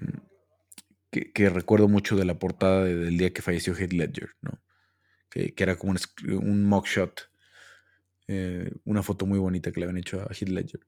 que, 1.22 1.50
recuerdo 1.50 1.88
mucho 1.88 2.16
de 2.16 2.24
la 2.24 2.38
portada 2.38 2.84
del 2.84 3.16
día 3.16 3.32
que 3.32 3.42
falleció 3.42 3.74
Heath 3.74 3.92
Ledger, 3.92 4.30
¿no? 4.42 4.60
Que, 5.30 5.54
era 5.56 5.76
como 5.76 5.92
un, 5.92 5.98
un 6.36 6.64
mugshot, 6.64 7.30
eh, 8.28 8.70
una 8.84 9.02
foto 9.02 9.26
muy 9.26 9.38
bonita 9.38 9.70
que 9.70 9.80
le 9.80 9.86
habían 9.86 9.98
hecho 9.98 10.20
a 10.20 10.32
Heath 10.32 10.48
Ledger. 10.48 10.80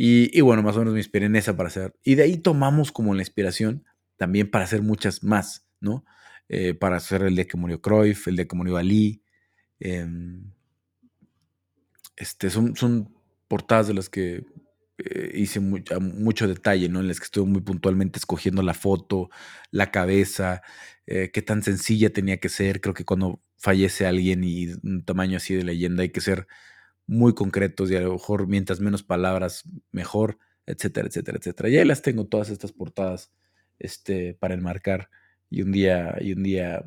Y, 0.00 0.40
bueno, 0.42 0.62
más 0.62 0.76
o 0.76 0.78
menos 0.78 0.94
me 0.94 1.00
inspiré 1.00 1.26
en 1.26 1.34
esa 1.34 1.56
para 1.56 1.68
hacer. 1.68 1.92
Y 2.04 2.14
de 2.14 2.22
ahí 2.22 2.38
tomamos 2.38 2.92
como 2.92 3.14
la 3.14 3.22
inspiración 3.22 3.84
también 4.16 4.48
para 4.48 4.64
hacer 4.64 4.80
muchas 4.80 5.24
más. 5.24 5.66
¿no? 5.80 6.04
Eh, 6.48 6.74
para 6.74 6.96
hacer 6.96 7.22
el 7.22 7.34
de 7.34 7.48
que 7.48 7.56
murió 7.56 7.80
Cruyff, 7.80 8.28
el 8.28 8.36
de 8.36 8.46
que 8.46 8.56
murió 8.56 8.76
Ali. 8.76 9.22
Em, 9.80 10.52
este, 12.16 12.48
son, 12.50 12.76
son 12.76 13.12
portadas 13.48 13.88
de 13.88 13.94
las 13.94 14.08
que 14.08 14.44
eh, 14.98 15.30
hice 15.34 15.60
mucho 15.60 16.48
detalle, 16.48 16.88
¿no? 16.88 17.00
En 17.00 17.08
las 17.08 17.20
que 17.20 17.24
estuve 17.24 17.46
muy 17.48 17.60
puntualmente 17.62 18.18
escogiendo 18.18 18.62
la 18.62 18.74
foto, 18.74 19.30
la 19.70 19.90
cabeza, 19.90 20.62
eh, 21.06 21.30
qué 21.32 21.42
tan 21.42 21.62
sencilla 21.62 22.12
tenía 22.12 22.38
que 22.38 22.48
ser. 22.48 22.80
Creo 22.80 22.94
que 22.94 23.04
cuando 23.04 23.40
fallece 23.56 24.06
alguien 24.06 24.44
y 24.44 24.68
un 24.82 25.04
tamaño 25.04 25.36
así 25.38 25.54
de 25.54 25.64
leyenda 25.64 26.02
hay 26.02 26.10
que 26.10 26.20
ser 26.20 26.46
muy 27.06 27.34
concretos 27.34 27.90
y 27.90 27.96
a 27.96 28.00
lo 28.00 28.12
mejor 28.12 28.46
mientras 28.48 28.80
menos 28.80 29.02
palabras 29.02 29.64
mejor, 29.92 30.38
etcétera, 30.66 31.08
etcétera, 31.08 31.38
etcétera. 31.38 31.68
Y 31.70 31.78
ahí 31.78 31.84
las 31.84 32.02
tengo 32.02 32.26
todas 32.26 32.50
estas 32.50 32.72
portadas 32.72 33.32
este, 33.78 34.34
para 34.34 34.54
enmarcar 34.54 35.10
y 35.50 35.62
un 35.62 35.72
día, 35.72 36.16
y 36.20 36.32
un 36.34 36.42
día 36.42 36.84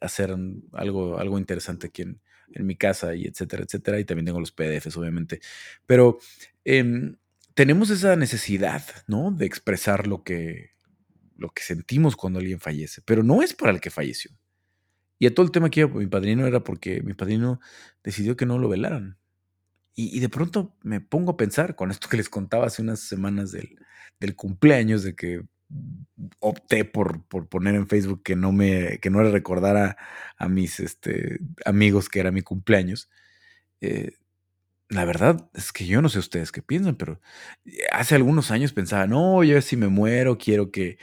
hacer 0.00 0.34
algo, 0.72 1.18
algo 1.18 1.38
interesante 1.38 1.88
aquí 1.88 2.02
en, 2.02 2.20
mi 2.60 2.76
casa 2.76 3.14
y 3.14 3.26
etcétera, 3.26 3.64
etcétera. 3.64 4.00
Y 4.00 4.04
también 4.04 4.24
tengo 4.26 4.40
los 4.40 4.52
PDFs, 4.52 4.96
obviamente. 4.96 5.40
Pero 5.86 6.18
em, 6.64 7.17
tenemos 7.58 7.90
esa 7.90 8.14
necesidad, 8.14 8.84
¿no? 9.08 9.32
De 9.32 9.44
expresar 9.44 10.06
lo 10.06 10.22
que, 10.22 10.70
lo 11.34 11.48
que 11.48 11.64
sentimos 11.64 12.14
cuando 12.14 12.38
alguien 12.38 12.60
fallece, 12.60 13.02
pero 13.04 13.24
no 13.24 13.42
es 13.42 13.52
para 13.52 13.72
el 13.72 13.80
que 13.80 13.90
falleció. 13.90 14.30
Y 15.18 15.26
a 15.26 15.34
todo 15.34 15.44
el 15.44 15.50
tema 15.50 15.68
que 15.68 15.80
iba 15.80 15.88
mi 15.88 16.06
padrino 16.06 16.46
era 16.46 16.62
porque 16.62 17.02
mi 17.02 17.14
padrino 17.14 17.58
decidió 18.04 18.36
que 18.36 18.46
no 18.46 18.58
lo 18.58 18.68
velaran. 18.68 19.18
Y, 19.96 20.20
de 20.20 20.28
pronto 20.28 20.76
me 20.84 21.00
pongo 21.00 21.32
a 21.32 21.36
pensar 21.36 21.74
con 21.74 21.90
esto 21.90 22.08
que 22.08 22.16
les 22.16 22.28
contaba 22.28 22.66
hace 22.66 22.80
unas 22.80 23.00
semanas 23.00 23.50
del, 23.50 23.76
del 24.20 24.36
cumpleaños, 24.36 25.02
de 25.02 25.16
que 25.16 25.42
opté 26.38 26.84
por, 26.84 27.26
por, 27.26 27.48
poner 27.48 27.74
en 27.74 27.88
Facebook 27.88 28.22
que 28.22 28.36
no 28.36 28.52
me 28.52 29.00
que 29.00 29.10
no 29.10 29.20
le 29.20 29.32
recordara 29.32 29.96
a 30.36 30.48
mis 30.48 30.78
este, 30.78 31.40
amigos 31.64 32.08
que 32.08 32.20
era 32.20 32.30
mi 32.30 32.42
cumpleaños. 32.42 33.10
Eh, 33.80 34.12
la 34.88 35.04
verdad 35.04 35.50
es 35.54 35.72
que 35.72 35.86
yo 35.86 36.02
no 36.02 36.08
sé 36.08 36.18
ustedes 36.18 36.52
qué 36.52 36.62
piensan, 36.62 36.96
pero 36.96 37.20
eh, 37.66 37.78
hace 37.92 38.14
algunos 38.14 38.50
años 38.50 38.72
pensaba, 38.72 39.06
no, 39.06 39.44
yo 39.44 39.60
si 39.62 39.76
me 39.76 39.88
muero 39.88 40.38
quiero 40.38 40.70
que 40.70 40.98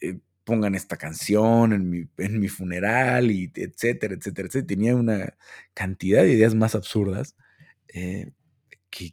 eh, 0.00 0.18
pongan 0.44 0.74
esta 0.74 0.96
canción 0.96 1.72
en 1.72 1.90
mi, 1.90 2.08
en 2.18 2.40
mi 2.40 2.48
funeral 2.48 3.30
y 3.30 3.50
etcétera, 3.54 4.14
etcétera, 4.14 4.48
etcétera. 4.48 4.66
Tenía 4.66 4.96
una 4.96 5.36
cantidad 5.74 6.22
de 6.22 6.32
ideas 6.32 6.54
más 6.54 6.74
absurdas 6.74 7.36
que, 8.90 9.12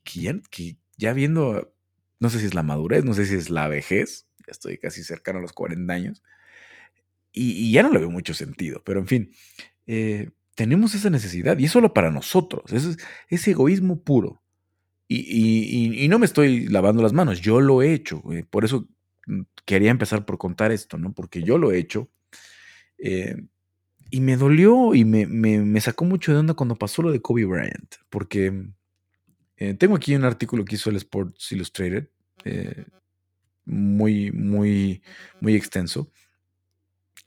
que, 0.50 0.77
ya 0.98 1.13
viendo, 1.13 1.74
no 2.19 2.29
sé 2.29 2.39
si 2.39 2.45
es 2.45 2.53
la 2.53 2.63
madurez, 2.63 3.03
no 3.05 3.13
sé 3.13 3.25
si 3.25 3.36
es 3.36 3.50
la 3.50 3.67
vejez, 3.67 4.27
ya 4.45 4.51
estoy 4.51 4.77
casi 4.77 5.03
cercano 5.03 5.39
a 5.39 5.41
los 5.41 5.53
40 5.53 5.93
años, 5.93 6.24
y, 7.31 7.72
ya 7.72 7.83
no 7.83 7.91
le 7.91 8.00
veo 8.00 8.12
mucho 8.12 8.33
sentido, 8.33 8.83
pero 8.86 9.00
en 9.00 9.07
fin, 9.07 9.36
eh, 9.88 10.29
tenemos 10.55 10.95
esa 10.95 11.10
necesidad 11.10 11.57
y 11.57 11.65
es 11.65 11.72
solo 11.72 11.93
para 11.93 12.12
nosotros, 12.12 12.72
es, 12.72 12.98
es 13.29 13.48
egoísmo 13.48 14.01
puro. 14.01 14.41
Y, 15.07 16.07
no 16.10 16.17
me 16.17 16.25
estoy 16.25 16.67
lavando 16.67 17.03
las 17.03 17.13
manos, 17.13 17.39
yo 17.41 17.62
lo 17.62 17.81
he 17.83 17.93
hecho, 17.93 18.24
eh, 18.31 18.43
por 18.50 18.65
eso 18.65 18.88
mm, 19.27 19.41
quería 19.65 19.91
empezar 19.91 20.25
por 20.25 20.38
contar 20.38 20.72
esto, 20.72 20.98
¿no? 20.98 21.13
Porque 21.13 21.43
yo 21.43 21.57
lo 21.57 21.72
he 21.72 21.77
hecho. 21.77 22.10
Eh, 22.98 23.36
y 24.10 24.22
me 24.22 24.38
dolió 24.38 24.95
y 24.95 25.05
me, 25.05 25.81
sacó 25.81 26.05
mucho 26.05 26.31
de 26.31 26.39
onda 26.39 26.53
cuando 26.53 26.75
pasó 26.75 27.01
lo 27.01 27.12
de 27.12 27.22
Kobe 27.22 27.45
Bryant, 27.45 27.95
porque 28.10 28.67
tengo 29.79 29.95
aquí 29.95 30.13
un 30.15 30.24
artículo 30.24 30.65
que 30.65 30.75
hizo 30.75 30.91
el 30.91 30.98
Sports 30.98 31.51
Illustrated, 31.51 32.10
muy, 33.65 34.31
muy, 34.31 35.01
muy 35.41 35.55
extenso, 35.55 36.12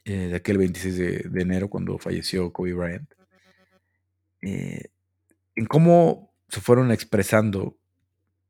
eh, 0.09 0.29
de 0.29 0.37
aquel 0.37 0.57
26 0.59 1.33
de, 1.33 1.43
enero 1.43 1.69
cuando 1.69 1.99
falleció 1.99 2.53
Kobe 2.53 2.75
Bryant, 2.75 3.13
eh, 4.43 4.85
en 5.57 5.67
cómo 5.67 6.33
se 6.49 6.61
fueron 6.61 6.93
expresando 6.93 7.77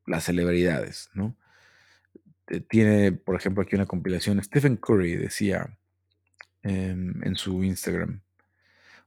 las 0.05 0.25
celebridades, 0.25 1.09
¿no? 1.15 1.35
Eh, 2.49 2.61
tiene, 2.61 3.11
por 3.11 3.35
ejemplo, 3.35 3.63
aquí 3.63 3.75
una 3.75 3.87
compilación. 3.87 4.41
Stephen 4.43 4.77
Curry 4.77 5.15
decía 5.15 5.75
em, 6.61 7.23
en 7.23 7.35
su 7.35 7.63
Instagram, 7.63 8.21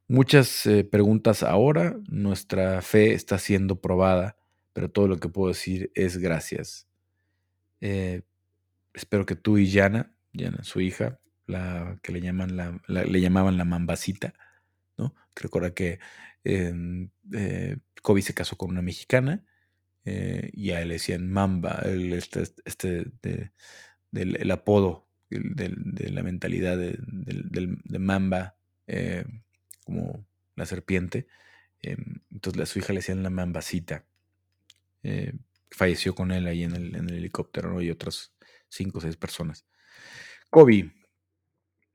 muchas 0.09 0.69
preguntas 0.91 1.45
ahora, 1.45 1.97
nuestra 2.09 2.83
fe 2.83 3.15
está 3.15 3.39
siendo 3.39 3.81
probada, 3.81 4.37
pero 4.73 4.91
todo 4.91 5.07
lo 5.07 5.19
que 5.19 5.29
puedo 5.29 5.49
decir 5.53 5.93
es 5.95 6.19
gracias 6.19 6.89
espero 8.93 9.27
que 9.27 9.37
tú 9.37 9.59
y 9.59 9.71
Yana, 9.71 10.13
Yana, 10.33 10.65
su 10.65 10.81
hija, 10.81 11.20
la 11.51 11.99
que 12.03 12.13
le 12.13 12.21
llaman 12.21 12.57
la, 12.57 12.81
le 12.87 13.21
llamaban 13.21 13.57
la 13.57 13.65
mambacita, 13.65 14.35
¿no? 14.97 15.15
Recuerda 15.35 15.75
que 15.75 15.99
em, 16.45 17.11
eh, 17.33 17.79
Kobe 18.03 18.23
se 18.23 18.35
casó 18.35 18.57
con 18.57 18.71
una 18.71 18.83
mexicana 18.83 19.45
eh, 20.05 20.51
y 20.53 20.71
a 20.71 20.81
él 20.83 20.89
le 20.89 20.95
decían 20.95 21.31
mamba, 21.31 21.81
el, 21.85 22.13
este, 22.13 22.45
este 22.65 23.53
el 24.13 24.51
apodo 24.51 25.09
de 25.31 26.11
la 26.11 26.23
mentalidad 26.23 26.77
de, 26.77 26.99
mamba, 27.99 28.57
eh, 28.87 29.25
como 29.85 30.27
la 30.57 30.67
serpiente. 30.67 31.29
Entonces 31.81 32.63
a 32.63 32.67
su 32.67 32.81
hija 32.81 32.93
le 32.93 32.99
decían 32.99 33.23
la 33.23 33.31
mambacita. 33.31 34.05
falleció 35.71 36.15
con 36.15 36.33
él 36.33 36.47
ahí 36.47 36.65
en 36.65 36.75
el, 36.75 37.15
helicóptero. 37.15 37.81
Y 37.81 37.91
otros 37.91 38.35
cinco 38.69 38.99
o 38.99 39.01
seis 39.01 39.17
personas. 39.17 39.65
Kobe, 40.51 40.91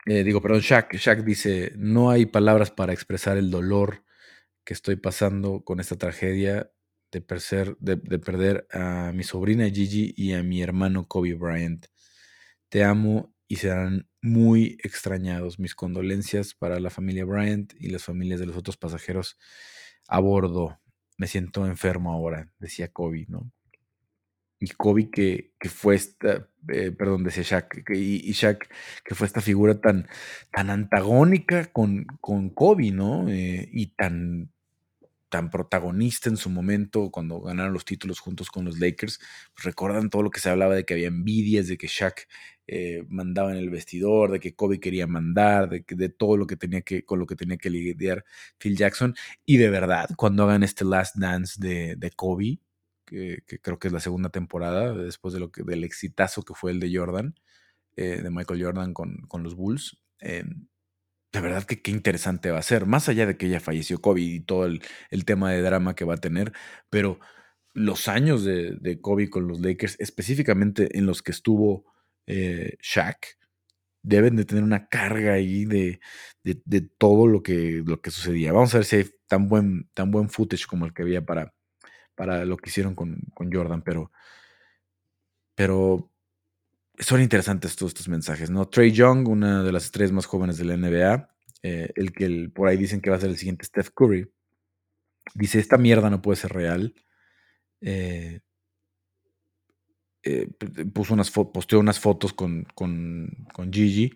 eh, 0.05 0.23
digo, 0.23 0.41
perdón, 0.41 0.61
Shaq, 0.61 0.95
Shaq 0.95 1.23
dice, 1.23 1.73
no 1.77 2.11
hay 2.11 2.25
palabras 2.25 2.71
para 2.71 2.93
expresar 2.93 3.37
el 3.37 3.51
dolor 3.51 4.03
que 4.63 4.73
estoy 4.73 4.95
pasando 4.97 5.63
con 5.63 5.79
esta 5.79 5.97
tragedia 5.97 6.71
de, 7.11 7.21
de, 7.79 8.19
perder 8.19 8.67
a 8.71 9.11
mi 9.13 9.23
sobrina 9.23 9.69
Gigi 9.69 10.13
y 10.17 10.33
a 10.33 10.43
mi 10.43 10.61
hermano 10.61 11.07
Kobe 11.07 11.33
Bryant. 11.33 11.85
Te 12.69 12.83
amo 12.83 13.33
y 13.47 13.57
serán 13.57 14.07
muy 14.21 14.77
extrañados. 14.83 15.59
Mis 15.59 15.75
condolencias 15.75 16.53
para 16.55 16.79
la 16.79 16.89
familia 16.89 17.25
Bryant 17.25 17.73
y 17.79 17.89
las 17.89 18.03
familias 18.03 18.39
de 18.39 18.47
los 18.47 18.57
otros 18.57 18.77
pasajeros 18.77 19.37
a 20.07 20.19
bordo. 20.19 20.79
Me 21.17 21.27
siento 21.27 21.65
enfermo 21.65 22.11
ahora, 22.11 22.51
decía 22.59 22.91
Kobe, 22.91 23.25
¿no? 23.29 23.51
Y 24.59 24.67
Kobe 24.69 25.09
que, 25.09 25.53
que 25.59 25.69
fue 25.69 25.95
esta, 25.95 26.47
eh, 26.69 26.91
perdón, 26.91 27.23
decía 27.23 27.43
Shaq, 27.43 27.83
y, 27.89 28.31
Shaq 28.31 28.69
que 29.03 29.15
fue 29.15 29.27
esta 29.27 29.41
figura 29.41 29.79
tan, 29.79 30.07
tan 30.51 30.69
antagónica 30.69 31.65
con, 31.71 32.05
con 32.21 32.49
Kobe, 32.49 32.91
¿no? 32.91 33.27
Eh, 33.29 33.69
y 33.71 33.87
tan, 33.87 34.51
tan 35.29 35.49
protagonista 35.49 36.29
en 36.29 36.37
su 36.37 36.49
momento 36.49 37.11
cuando 37.11 37.41
ganaron 37.41 37.73
los 37.73 37.85
títulos 37.85 38.19
juntos 38.19 38.49
con 38.49 38.65
los 38.65 38.79
Lakers. 38.79 39.19
Recuerdan 39.61 40.09
todo 40.09 40.23
lo 40.23 40.31
que 40.31 40.39
se 40.39 40.49
hablaba 40.49 40.75
de 40.75 40.85
que 40.85 40.93
había 40.93 41.07
envidias, 41.07 41.67
de 41.67 41.77
que 41.77 41.87
Shaq 41.87 42.27
eh, 42.67 43.03
mandaba 43.09 43.51
en 43.51 43.57
el 43.57 43.69
vestidor, 43.69 44.31
de 44.31 44.39
que 44.39 44.55
Kobe 44.55 44.79
quería 44.79 45.07
mandar, 45.07 45.69
de, 45.69 45.83
de 45.87 46.09
todo 46.09 46.37
lo 46.37 46.47
que 46.47 46.55
tenía 46.55 46.81
que, 46.81 47.03
con 47.03 47.19
lo 47.19 47.25
que 47.25 47.35
tenía 47.35 47.57
que 47.57 47.69
lidiar 47.69 48.23
Phil 48.57 48.77
Jackson. 48.77 49.15
Y 49.45 49.57
de 49.57 49.69
verdad, 49.69 50.09
cuando 50.15 50.43
hagan 50.43 50.63
este 50.63 50.85
Last 50.85 51.17
Dance 51.17 51.55
de, 51.59 51.95
de 51.97 52.11
Kobe, 52.11 52.59
que, 53.05 53.43
creo 53.61 53.79
que 53.79 53.87
es 53.87 53.93
la 53.93 53.99
segunda 53.99 54.29
temporada, 54.29 54.93
después 54.93 55.33
de 55.33 55.39
lo 55.39 55.51
que, 55.51 55.63
del 55.63 55.83
exitazo 55.83 56.43
que 56.43 56.53
fue 56.53 56.71
el 56.71 56.79
de 56.79 56.95
Jordan, 56.95 57.35
eh, 57.95 58.21
de 58.21 58.29
Michael 58.29 58.63
Jordan 58.63 58.93
con, 58.93 59.17
con 59.27 59.43
los 59.43 59.55
Bulls. 59.55 59.97
Eh, 60.21 60.43
de 61.33 61.41
verdad 61.41 61.63
que 61.65 61.81
qué 61.81 61.91
interesante 61.91 62.51
va 62.51 62.59
a 62.59 62.63
ser, 62.63 62.85
más 62.85 63.09
allá 63.09 63.25
de 63.25 63.37
que 63.37 63.47
ella 63.47 63.59
falleció 63.59 64.01
Kobe 64.01 64.21
y 64.21 64.39
todo 64.41 64.65
el, 64.65 64.81
tema 65.25 65.51
de 65.51 65.61
drama 65.61 65.95
que 65.95 66.05
va 66.05 66.15
a 66.15 66.17
tener, 66.17 66.53
pero 66.89 67.19
los 67.73 68.07
años 68.07 68.45
de, 68.45 68.77
de, 68.79 69.01
Kobe 69.01 69.29
con 69.29 69.47
los 69.47 69.59
Lakers, 69.59 69.97
específicamente 69.99 70.97
en 70.97 71.05
los 71.05 71.21
que 71.21 71.31
estuvo 71.31 71.85
eh, 72.27 72.77
Shaq, 72.81 73.37
deben 74.05 74.35
de 74.35 74.45
tener 74.45 74.63
una 74.63 74.87
carga 74.87 75.33
ahí 75.33 75.65
de, 75.65 75.99
de, 76.43 76.81
todo 76.81 77.27
lo 77.27 77.41
que, 77.43 77.83
lo 77.85 78.01
que 78.01 78.11
sucedía. 78.11 78.53
Vamos 78.53 78.73
a 78.75 78.77
ver 78.79 78.85
si 78.85 78.95
hay 78.97 79.05
tan 79.27 79.49
buen, 79.49 79.89
tan 79.93 80.11
buen 80.11 80.29
footage 80.29 80.67
como 80.67 80.85
el 80.85 80.93
que 80.93 81.01
había 81.01 81.25
para, 81.25 81.54
para 82.15 82.45
lo 82.45 82.57
que 82.57 82.69
hicieron 82.69 82.95
con, 82.95 83.21
Jordan, 83.51 83.81
pero, 83.81 84.11
pero 85.53 86.09
son 86.97 87.21
interesantes 87.21 87.75
todos 87.75 87.91
estos 87.91 88.07
mensajes, 88.07 88.49
¿no? 88.49 88.67
Trey 88.67 88.91
Young, 88.91 89.27
una 89.27 89.63
de 89.63 89.71
las 89.71 89.85
estrellas 89.85 90.11
más 90.11 90.25
jóvenes 90.25 90.57
de 90.57 90.65
la 90.65 90.77
NBA, 90.77 91.29
eh, 91.63 91.89
el 91.95 92.13
que 92.13 92.49
por 92.53 92.67
ahí 92.67 92.77
dicen 92.77 93.01
que 93.01 93.09
va 93.09 93.17
a 93.17 93.19
ser 93.19 93.29
el 93.29 93.37
siguiente 93.37 93.65
Steph 93.65 93.89
Curry, 93.93 94.31
dice, 95.33 95.59
esta 95.59 95.77
mierda 95.77 96.09
no 96.09 96.21
puede 96.21 96.37
ser 96.37 96.53
real. 96.53 96.93
Eh, 97.81 98.39
eh, 100.23 100.47
puso 100.93 101.13
unas 101.13 101.29
posteó 101.29 101.79
unas 101.79 101.99
fotos 101.99 102.33
con, 102.33 102.65
con, 102.73 103.29
con, 103.53 103.71
Gigi 103.71 104.11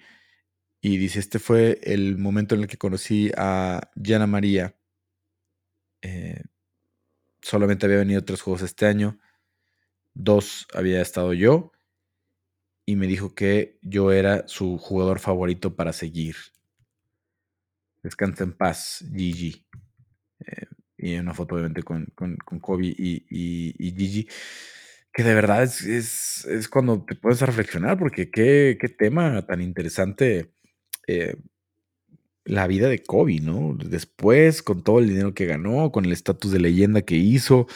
y 0.82 0.98
dice, 0.98 1.20
este 1.20 1.38
fue 1.38 1.80
el 1.84 2.18
momento 2.18 2.56
en 2.56 2.62
el 2.62 2.68
que 2.68 2.78
conocí 2.78 3.32
a 3.38 3.92
Jana 4.02 4.26
María. 4.26 4.76
Solamente 7.42 7.86
había 7.86 7.98
venido 7.98 8.24
tres 8.24 8.42
juegos 8.42 8.62
este 8.62 8.86
año, 8.86 9.20
dos 10.14 10.68
había 10.74 11.02
estado 11.02 11.34
yo 11.34 11.72
y 12.86 12.96
me 12.96 13.08
dijo 13.08 13.36
que 13.36 13.78
yo 13.82 14.12
era 14.12 14.48
su 14.48 14.78
jugador 14.78 15.20
favorito 15.20 15.76
para 15.76 15.94
seguir. 15.94 16.36
Descansa 18.02 18.44
en 18.44 18.54
paz, 18.54 19.06
Gigi. 19.16 19.66
Eh, 20.40 20.66
y 20.98 21.16
una 21.16 21.34
foto 21.34 21.56
obviamente 21.56 21.84
con, 21.84 22.08
con, 22.16 22.36
Kobe 22.60 22.88
y, 22.88 23.94
Gigi. 23.96 24.28
Que 25.14 25.24
de 25.24 25.34
verdad 25.36 25.64
es, 25.64 26.68
cuando 26.72 27.06
te 27.06 27.16
puedes 27.16 27.42
reflexionar, 27.42 27.98
porque 28.00 28.32
qué, 28.32 28.78
tema 28.98 29.46
tan 29.46 29.62
interesante 29.62 30.54
eh, 31.08 31.36
la 32.46 32.68
vida 32.68 32.90
de 32.90 33.04
Kobe, 33.04 33.40
¿no? 33.42 33.76
Después, 33.78 34.64
con 34.64 34.84
todo 34.84 35.00
el 35.00 35.10
dinero 35.10 35.34
que 35.34 35.46
ganó, 35.46 35.92
con 35.92 36.06
el 36.06 36.12
estatus 36.12 36.52
de 36.52 36.60
leyenda 36.60 37.02
que 37.04 37.16
hizo, 37.16 37.68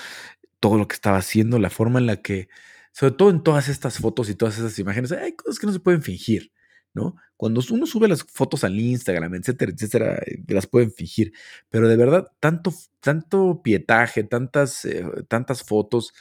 todo 0.59 0.77
lo 0.77 0.87
que 0.87 0.95
estaba 0.95 1.17
haciendo, 1.17 1.59
la 1.59 1.69
forma 1.69 1.99
en 1.99 2.07
la 2.07 2.17
que 2.17 2.49
sobre 2.93 3.13
todo 3.13 3.29
en 3.31 3.43
todas 3.43 3.67
estas 3.69 3.97
fotos 3.97 4.29
y 4.29 4.35
todas 4.35 4.57
esas 4.57 4.77
imágenes, 4.79 5.11
hay 5.11 5.33
cosas 5.35 5.59
que 5.59 5.67
no 5.67 5.73
se 5.73 5.79
pueden 5.79 6.03
fingir, 6.03 6.51
¿no? 6.93 7.15
Cuando 7.35 7.61
uno 7.71 7.87
sube 7.87 8.07
las 8.07 8.23
fotos 8.23 8.63
al 8.63 8.79
Instagram, 8.79 9.33
etcétera, 9.35 9.71
etcétera, 9.71 10.15
eh, 10.25 10.43
las 10.47 10.67
pueden 10.67 10.91
fingir, 10.91 11.33
pero 11.69 11.89
de 11.89 11.97
verdad, 11.97 12.31
tanto, 12.39 12.71
tanto 13.01 13.61
pietaje, 13.63 14.23
tantas, 14.23 14.85
eh, 14.85 15.03
tantas 15.27 15.63
fotos 15.63 16.13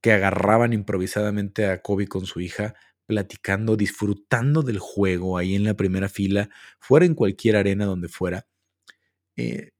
que 0.00 0.12
agarraban 0.12 0.72
improvisadamente 0.72 1.66
a 1.66 1.82
Kobe 1.82 2.08
con 2.08 2.26
su 2.26 2.40
hija, 2.40 2.74
platicando, 3.08 3.74
disfrutando 3.74 4.62
del 4.62 4.78
juego 4.78 5.38
ahí 5.38 5.54
en 5.54 5.64
la 5.64 5.74
primera 5.74 6.10
fila, 6.10 6.50
fuera 6.78 7.06
en 7.06 7.14
cualquier 7.14 7.56
arena 7.56 7.86
donde 7.86 8.08
fuera. 8.08 8.46
Eh, 9.36 9.70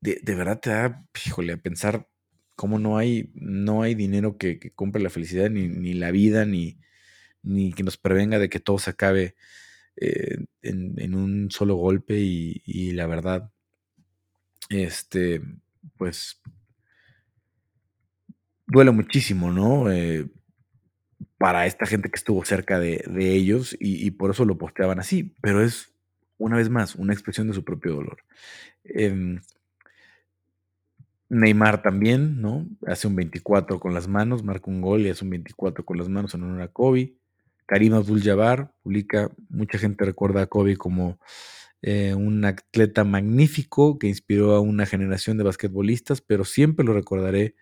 de, 0.00 0.20
de, 0.22 0.34
verdad 0.36 0.60
te 0.60 0.70
da, 0.70 1.04
híjole, 1.26 1.52
a 1.54 1.56
pensar 1.56 2.08
cómo 2.54 2.78
no 2.78 2.96
hay, 2.96 3.30
no 3.34 3.82
hay 3.82 3.96
dinero 3.96 4.38
que, 4.38 4.72
compre 4.74 5.02
la 5.02 5.10
felicidad, 5.10 5.50
ni, 5.50 5.94
la 5.94 6.12
vida, 6.12 6.46
ni, 6.46 6.78
ni, 7.42 7.72
que 7.72 7.82
nos 7.82 7.96
prevenga 7.96 8.38
de 8.38 8.48
que 8.48 8.60
todo 8.60 8.78
se 8.78 8.90
acabe 8.90 9.34
eh, 9.96 10.38
en, 10.62 11.14
un 11.16 11.50
solo 11.50 11.74
golpe 11.74 12.18
y, 12.18 12.92
la 12.92 13.08
verdad, 13.08 13.50
este, 14.70 15.42
pues, 15.96 16.40
duele 18.68 18.92
muchísimo, 18.92 19.50
¿no? 19.50 19.90
Eh, 19.90 20.28
para 21.38 21.66
esta 21.66 21.86
gente 21.86 22.08
que 22.10 22.16
estuvo 22.16 22.44
cerca 22.44 22.78
de, 22.78 23.04
ellos 23.16 23.76
y, 23.78 24.10
por 24.12 24.30
eso 24.30 24.44
lo 24.44 24.58
posteaban 24.58 24.98
así, 24.98 25.34
pero 25.40 25.62
es, 25.62 25.92
una 26.38 26.56
vez 26.56 26.70
más, 26.70 26.94
una 26.94 27.12
expresión 27.12 27.48
de 27.48 27.54
su 27.54 27.64
propio 27.64 27.94
dolor. 27.94 28.18
Em, 28.84 29.40
Neymar 31.28 31.82
también, 31.82 32.40
¿no? 32.40 32.66
Hace 32.86 33.08
un 33.08 33.16
24 33.16 33.80
con 33.80 33.94
las 33.94 34.08
manos, 34.08 34.44
marca 34.44 34.70
un 34.70 34.80
gol 34.80 35.02
y 35.02 35.10
hace 35.10 35.24
un 35.24 35.30
24 35.30 35.84
con 35.84 35.98
las 35.98 36.08
manos 36.08 36.34
en 36.34 36.44
honor 36.44 36.62
a 36.62 36.68
Kobe. 36.68 37.14
Karim 37.66 37.94
Abdul-Jabbar 37.94 38.72
publica, 38.82 39.30
mucha 39.48 39.76
gente 39.78 40.04
recuerda 40.04 40.42
a 40.42 40.46
Kobe 40.46 40.76
como 40.76 41.18
eh, 41.82 42.14
un 42.14 42.44
atleta 42.44 43.02
magnífico 43.04 43.98
que 43.98 44.06
inspiró 44.06 44.54
a 44.54 44.60
una 44.60 44.86
generación 44.86 45.36
de 45.36 45.44
basquetbolistas, 45.44 46.20
pero 46.20 46.44
siempre 46.44 46.86
lo 46.86 46.94
recordaré 46.94 47.56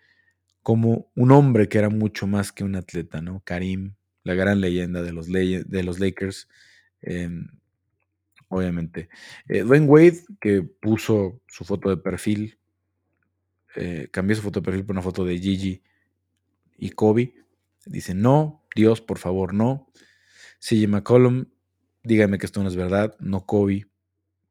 como 0.65 1.11
un 1.13 1.31
hombre 1.31 1.69
que 1.69 1.77
era 1.77 1.89
mucho 1.89 2.25
más 2.25 2.51
que 2.51 2.63
un 2.63 2.75
atleta, 2.75 3.21
¿no? 3.21 3.43
Karim, 3.45 3.93
la 4.23 4.33
gran 4.33 4.61
leyenda 4.61 5.03
de 5.03 5.13
los, 5.13 5.27
de 5.27 5.83
los 5.83 5.99
Lakers, 5.99 6.49
em, 7.01 7.47
obviamente. 8.47 9.09
Eh, 9.47 9.61
Dwayne 9.61 9.85
Wade, 9.85 10.23
que 10.41 10.63
puso 10.63 11.39
su 11.47 11.65
foto 11.65 11.89
de 11.89 11.97
perfil 11.97 12.57
eh, 13.75 14.07
cambió 14.09 14.35
su 14.35 14.41
foto 14.41 14.61
de 14.61 14.65
perfil 14.65 14.85
por 14.85 14.93
una 14.93 15.01
foto 15.01 15.25
de 15.25 15.37
Gigi 15.37 15.83
y 16.77 16.91
Kobe. 16.91 17.35
Dice, 17.85 18.15
no, 18.15 18.65
Dios, 18.75 19.01
por 19.01 19.19
favor, 19.19 19.53
no. 19.53 19.91
CJ 20.59 20.87
McCollum, 20.87 21.45
dígame 22.03 22.37
que 22.37 22.45
esto 22.45 22.63
no 22.63 22.69
es 22.69 22.75
verdad, 22.75 23.15
no 23.19 23.45
Kobe. 23.45 23.87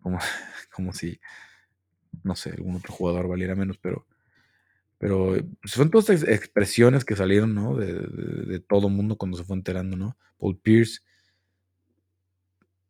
Como, 0.00 0.18
como 0.72 0.92
si, 0.92 1.20
no 2.22 2.37
sé, 2.37 2.50
algún 2.50 2.77
otro 2.77 2.92
jugador 2.92 3.27
valiera 3.27 3.55
menos, 3.55 3.79
pero, 3.79 4.07
pero 5.04 5.36
son 5.64 5.90
todas 5.90 6.08
expresiones 6.22 7.04
que 7.04 7.14
salieron, 7.14 7.54
¿no? 7.54 7.76
De, 7.76 8.58
todo 8.60 8.88
mundo 8.88 9.18
cuando 9.18 9.36
se 9.36 9.44
fue 9.44 9.54
enterando, 9.54 9.98
¿no? 9.98 10.16
Paul 10.38 10.56
Pierce, 10.56 11.02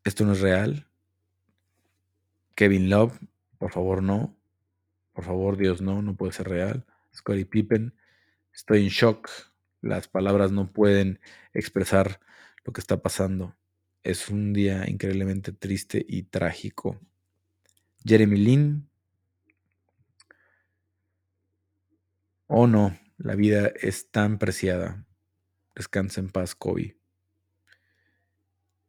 esto 0.05 0.24
no 0.24 0.35
es 0.35 0.40
real. 0.40 0.87
Kevin 2.55 2.88
Love, 2.88 3.18
por 3.59 3.72
favor, 3.72 4.00
no. 4.00 4.33
Por 5.12 5.24
favor, 5.24 5.57
Dios, 5.57 5.83
no, 5.83 6.03
no 6.03 6.14
puede 6.14 6.31
ser 6.31 6.48
real. 6.48 6.87
Scottie 7.12 7.46
Pippen, 7.46 7.92
estoy 8.55 8.85
en 8.85 8.90
shock. 8.90 9.29
Las 9.81 10.07
palabras 10.07 10.53
no 10.53 10.70
pueden 10.72 11.18
expresar 11.53 12.20
lo 12.64 12.72
que 12.72 12.81
está 12.81 13.03
pasando. 13.03 13.57
Es 14.05 14.29
un 14.29 14.53
día 14.53 14.88
increíblemente 14.88 15.50
triste 15.50 16.07
y 16.09 16.22
trágico. 16.22 17.00
Jeremy 18.05 18.37
Lin. 18.37 18.88
Oh 22.57 22.69
no, 22.69 22.97
la 23.19 23.35
vida 23.35 23.73
es 23.81 24.12
tan 24.12 24.38
preciada. 24.38 25.05
Descansa 25.75 26.21
en 26.21 26.29
paz, 26.29 26.55
Kobe. 26.55 26.97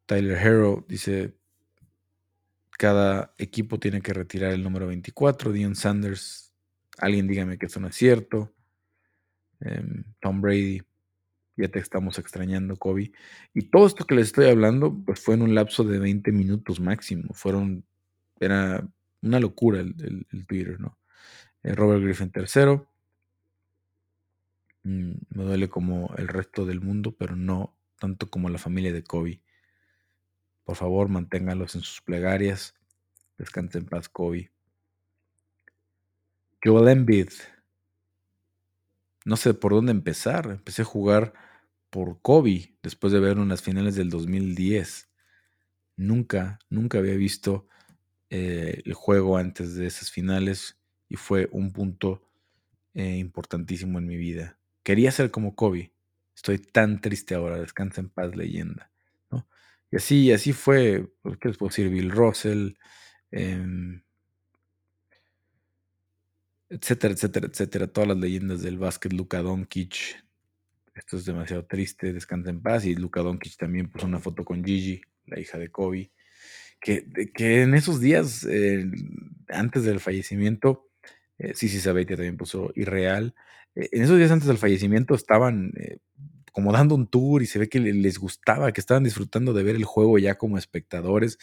Tyler 0.06 0.38
Harrow 0.38 0.86
dice, 0.88 1.34
cada 2.78 3.34
equipo 3.39 3.80
tiene 3.80 4.04
que 4.04 4.13
retirar 4.13 4.51
el 4.51 4.62
número 4.62 4.86
24. 4.86 5.51
Dion 5.51 5.75
Sanders, 5.75 6.54
alguien 6.99 7.28
dígame 7.28 7.58
que 7.58 7.65
eso 7.65 7.80
no 7.80 7.88
es 7.88 7.95
cierto. 7.95 8.54
Em, 9.62 10.04
Tom 10.21 10.41
Brady, 10.41 10.84
ya 11.58 11.67
te 11.67 11.80
estamos 11.80 12.19
extrañando, 12.19 12.78
Kobe. 12.78 13.13
Y 13.56 13.63
todo 13.71 13.88
esto 13.88 14.06
que 14.06 14.13
les 14.13 14.28
estoy 14.28 14.45
hablando, 14.45 14.95
pues 15.04 15.19
fue 15.19 15.34
en 15.34 15.41
un 15.41 15.56
lapso 15.56 15.84
de 15.84 15.97
20 15.97 16.32
minutos 16.32 16.80
máximo. 16.80 17.34
Fueron, 17.34 17.84
era 18.39 18.88
una 19.23 19.39
locura 19.39 19.80
el, 19.80 20.45
Twitter, 20.47 20.80
¿no? 20.80 20.99
Eh, 21.63 21.73
Robert 21.73 22.04
Griffin 22.04 22.32
III. 22.32 22.86
Mm, 24.86 25.13
me 25.30 25.43
duele 25.43 25.67
como 25.67 26.13
el 26.15 26.28
resto 26.28 26.63
del 26.63 26.80
mundo, 26.80 27.15
pero 27.17 27.36
no 27.36 27.76
tanto 28.00 28.30
como 28.30 28.50
la 28.50 28.60
familia 28.60 28.93
de 28.93 29.04
Kobe. 29.04 29.41
Por 30.63 30.76
favor, 30.76 31.10
manténgalos 31.10 31.74
en 31.74 31.82
sus 31.82 32.02
plegarias. 32.02 32.76
Descanse 33.39 33.80
en 33.80 33.86
paz, 33.86 34.10
Kobe. 34.10 34.52
Joel 36.63 36.88
Embiid. 36.89 37.30
No 39.26 39.38
sé 39.38 39.56
por 39.56 39.74
dónde 39.74 39.91
empezar. 39.91 40.52
Empecé 40.52 40.84
a 40.84 40.86
jugar 40.86 41.34
por 41.89 42.21
Kobe 42.21 42.78
después 42.84 43.12
de 43.12 43.19
ver 43.19 43.39
unas 43.39 43.63
finales 43.63 43.95
del 43.95 44.12
2010. 44.12 45.10
Nunca, 45.98 46.60
nunca 46.69 47.00
había 47.00 47.15
visto 47.15 47.67
eh, 48.30 48.84
el 48.86 48.93
juego 48.93 49.38
antes 49.38 49.74
de 49.74 49.88
esas 49.88 50.12
finales 50.12 50.78
y 51.10 51.15
fue 51.15 51.50
un 51.52 51.74
punto 51.74 52.21
eh, 52.93 53.17
importantísimo 53.17 53.98
en 53.98 54.06
mi 54.06 54.17
vida. 54.17 54.60
Quería 54.86 55.12
ser 55.12 55.32
como 55.32 55.56
Kobe. 55.56 55.91
Estoy 56.36 56.60
tan 56.60 57.02
triste 57.02 57.34
ahora. 57.34 57.60
Descansa 57.60 58.02
en 58.02 58.10
paz, 58.10 58.36
leyenda. 58.36 58.91
Y 59.91 59.95
así, 59.95 60.32
así 60.32 60.54
fue, 60.54 61.12
pues, 61.24 61.38
¿qué 61.38 61.48
les 61.48 61.58
puedo 61.58 61.69
decir? 61.69 61.89
Bill 61.89 62.12
Russell, 62.12 62.74
em, 63.32 64.04
etcétera, 66.69 67.15
etcétera, 67.15 67.48
etcétera. 67.48 67.88
Todas 67.88 68.10
las 68.10 68.17
leyendas 68.17 68.62
del 68.62 68.78
básquet, 68.78 69.12
Luka 69.12 69.41
Doncic. 69.41 70.24
Esto 70.93 71.17
es 71.17 71.26
demasiado 71.26 71.65
triste, 71.65 72.13
descansa 72.13 72.52
en 72.52 72.62
paz. 72.62 72.86
Y 72.86 72.93
Luka 72.93 73.21
Doncic 73.21 73.58
también 73.58 73.89
puso 73.89 74.06
una 74.06 74.19
foto 74.19 74.45
con 74.45 74.63
Gigi, 74.63 75.02
la 75.26 75.39
hija 75.39 75.58
de 75.58 75.71
Kobe. 75.71 76.12
Que, 76.80 77.08
que 77.34 77.63
en 77.63 77.74
esos 77.74 78.00
días, 78.00 78.48
antes 79.50 79.84
del 79.84 80.00
fallecimiento, 80.00 80.85
eh, 81.38 81.54
sí, 81.56 81.69
Sabetia 81.69 82.15
también 82.15 82.38
puso 82.38 82.71
irreal. 82.76 83.36
Eh, 83.76 83.89
en 83.91 84.04
esos 84.04 84.17
días 84.17 84.32
antes 84.32 84.48
del 84.48 84.58
fallecimiento 84.58 85.15
estaban 85.15 85.71
como 86.56 86.71
dando 86.71 86.95
un 86.95 87.08
tour 87.08 87.43
y 87.43 87.48
se 87.48 87.60
ve 87.60 87.67
que 87.67 87.82
les 87.82 88.17
gustaba, 88.17 88.71
que 88.71 88.80
estaban 88.80 89.04
disfrutando 89.04 89.52
de 89.52 89.62
ver 89.62 89.76
el 89.76 89.84
juego 89.84 90.17
ya 90.17 90.36
como 90.36 90.58
espectadores. 90.58 91.38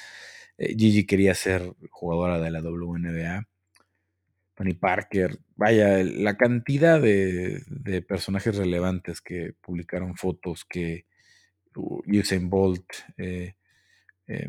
Eh, 0.57 0.75
Gigi 0.75 1.05
quería 1.05 1.35
ser 1.35 1.75
jugadora 1.91 2.41
de 2.41 2.51
la 2.51 2.63
WNBA. 2.63 3.47
Tony 4.55 4.73
Parker, 4.73 5.39
vaya, 5.55 6.03
la 6.03 6.39
cantidad 6.39 6.99
de, 6.99 7.63
personajes 8.09 8.57
relevantes 8.57 9.21
que 9.21 9.53
publicaron 9.61 10.17
fotos, 10.17 10.65
que 10.65 11.05
Usain 11.75 12.49
Bolt. 12.49 12.87
Eh, 13.19 13.55
eh, 14.29 14.49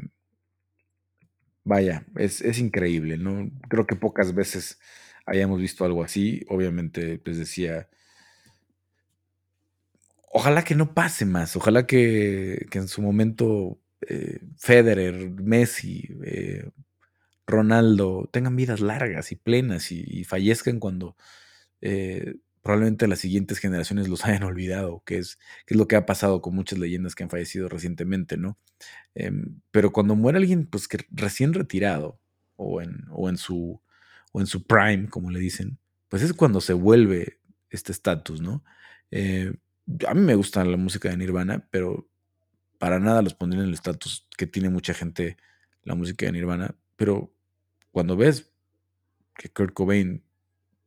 vaya, 1.65 2.05
es, 2.15 2.39
es, 2.39 2.57
increíble, 2.59 3.17
¿no? 3.17 3.51
Creo 3.67 3.85
que 3.85 3.97
pocas 3.97 4.33
veces 4.33 4.79
hayamos 5.25 5.59
visto 5.59 5.85
algo 5.85 6.03
así. 6.03 6.45
Obviamente, 6.49 7.19
pues 7.19 7.37
decía, 7.37 7.89
ojalá 10.31 10.63
que 10.63 10.75
no 10.75 10.93
pase 10.93 11.25
más, 11.25 11.55
ojalá 11.55 11.85
que, 11.87 12.67
en 12.71 12.87
su 12.87 13.01
momento 13.01 13.79
eh, 14.01 14.39
Federer, 14.57 15.29
Messi, 15.31 16.09
eh, 16.25 16.69
Ronaldo 17.47 18.29
tengan 18.31 18.55
vidas 18.55 18.79
largas 18.81 19.31
y 19.31 19.35
plenas 19.35 19.91
y, 19.91 20.23
fallezcan 20.23 20.79
cuando 20.79 21.17
eh, 21.81 22.35
probablemente 22.61 23.07
las 23.07 23.19
siguientes 23.19 23.59
generaciones 23.59 24.07
los 24.09 24.25
hayan 24.25 24.43
olvidado, 24.43 25.03
que 25.05 25.17
es, 25.19 25.37
lo 25.67 25.87
que 25.87 25.95
ha 25.95 26.05
pasado 26.05 26.41
con 26.41 26.55
muchas 26.55 26.79
leyendas 26.79 27.15
que 27.15 27.23
han 27.23 27.29
fallecido 27.29 27.69
recientemente, 27.69 28.37
¿no? 28.37 28.57
Em, 29.15 29.61
pero 29.71 29.91
cuando 29.91 30.15
muere 30.15 30.39
alguien, 30.39 30.65
pues 30.67 30.87
que 30.87 30.99
recién 31.11 31.53
retirado, 31.53 32.19
o 32.55 32.81
en, 32.81 33.37
su, 33.37 33.81
o 34.33 34.41
en 34.41 34.47
su 34.47 34.65
prime, 34.67 35.07
como 35.07 35.31
le 35.31 35.39
dicen, 35.39 35.79
pues 36.09 36.21
es 36.21 36.33
cuando 36.33 36.59
se 36.59 36.73
vuelve 36.73 37.39
este 37.69 37.93
estatus, 37.93 38.41
¿no? 38.41 38.65
Eh, 39.11 39.53
a 40.07 40.13
mí 40.13 40.21
me 40.21 40.35
gusta 40.35 40.65
la 40.65 40.77
música 40.77 41.09
de 41.09 41.17
Nirvana, 41.17 41.67
pero 41.71 42.09
para 42.77 42.99
nada 42.99 43.21
los 43.21 43.33
pondría 43.33 43.61
en 43.61 43.69
el 43.69 43.73
estatus 43.73 44.27
que 44.37 44.47
tiene 44.47 44.69
mucha 44.69 44.93
gente 44.93 45.37
la 45.83 45.95
música 45.95 46.25
de 46.25 46.33
Nirvana, 46.33 46.75
pero 46.95 47.33
cuando 47.91 48.17
ves 48.17 48.51
que 49.35 49.49
Kurt 49.49 49.73
Cobain 49.73 50.23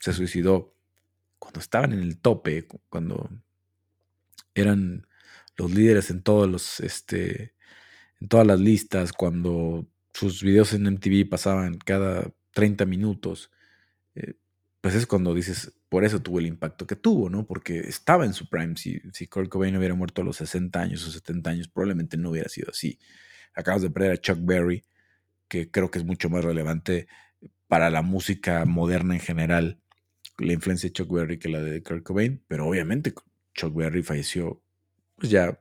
se 0.00 0.12
suicidó 0.12 0.74
cuando 1.38 1.61
estaban 1.61 1.92
en 1.92 2.00
el 2.00 2.18
tope, 2.18 2.66
cuando 2.88 3.30
eran 4.54 5.06
los 5.56 5.72
líderes 5.72 6.11
en 6.11 6.22
todos 6.22 6.48
los, 6.48 6.80
este, 6.80 7.54
en 8.20 8.28
todas 8.28 8.46
las 8.46 8.61
listas, 8.61 9.12
cuando 9.12 9.87
sus 10.12 10.42
videos 10.42 10.72
en 10.72 10.87
MTV 10.87 11.28
pasaban 11.28 11.78
cada 11.78 12.32
30 12.57 12.87
minutos, 12.87 13.51
eh, 14.14 14.33
pues 14.81 14.95
es 14.95 15.07
cuando 15.07 15.35
dices, 15.35 15.75
por 15.90 16.05
eso 16.05 16.23
tuvo 16.23 16.38
el 16.38 16.47
impacto 16.47 16.87
que 16.87 16.97
tuvo, 16.97 17.29
¿no? 17.29 17.47
Porque 17.47 17.81
estaba 17.81 18.25
en 18.25 18.33
su 18.33 18.49
prime. 18.49 18.77
Si, 18.77 18.99
si 19.12 19.27
Kurt 19.27 19.51
Cobain 19.51 19.77
hubiera 19.77 19.95
muerto 19.95 20.23
a 20.23 20.25
los 20.25 20.38
60 20.38 20.81
años 20.81 21.07
o 21.07 21.11
70 21.11 21.51
años, 21.51 21.69
probablemente 21.69 22.16
no 22.16 22.31
hubiera 22.31 22.49
sido 22.49 22.71
así. 22.71 22.99
Acabas 23.55 23.83
de 23.83 23.90
perder 23.90 24.12
a 24.12 24.16
Chuck 24.16 24.38
Berry, 24.40 24.85
que 25.49 25.71
creo 25.71 25.90
que 25.90 25.99
es 25.99 26.07
mucho 26.07 26.31
más 26.31 26.45
relevante 26.45 27.09
para 27.69 27.90
la 27.90 28.01
música 28.01 28.64
moderna 28.64 29.12
en 29.12 29.21
general 29.21 29.83
la 30.38 30.55
influencia 30.55 30.88
de 30.88 30.95
Chuck 30.95 31.12
Berry 31.12 31.38
que 31.38 31.51
la 31.51 31.61
de 31.61 31.83
Kurt 31.83 32.03
Cobain, 32.03 32.42
pero 32.49 32.66
obviamente 32.66 33.12
Chuck 33.55 33.75
Berry 33.75 34.03
falleció 34.03 34.62
pues 35.16 35.31
ya 35.31 35.61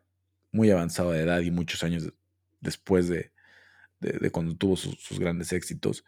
muy 0.54 0.72
avanzado 0.72 1.12
de 1.12 1.24
edad 1.24 1.42
y 1.42 1.52
muchos 1.52 1.84
años 1.84 2.14
después 2.62 3.10
de, 3.10 3.34
de, 4.00 4.32
cuando 4.32 4.56
tuvo 4.56 4.78
sus, 4.78 4.96
sus 5.02 5.20
grandes 5.20 5.52
éxitos. 5.52 6.06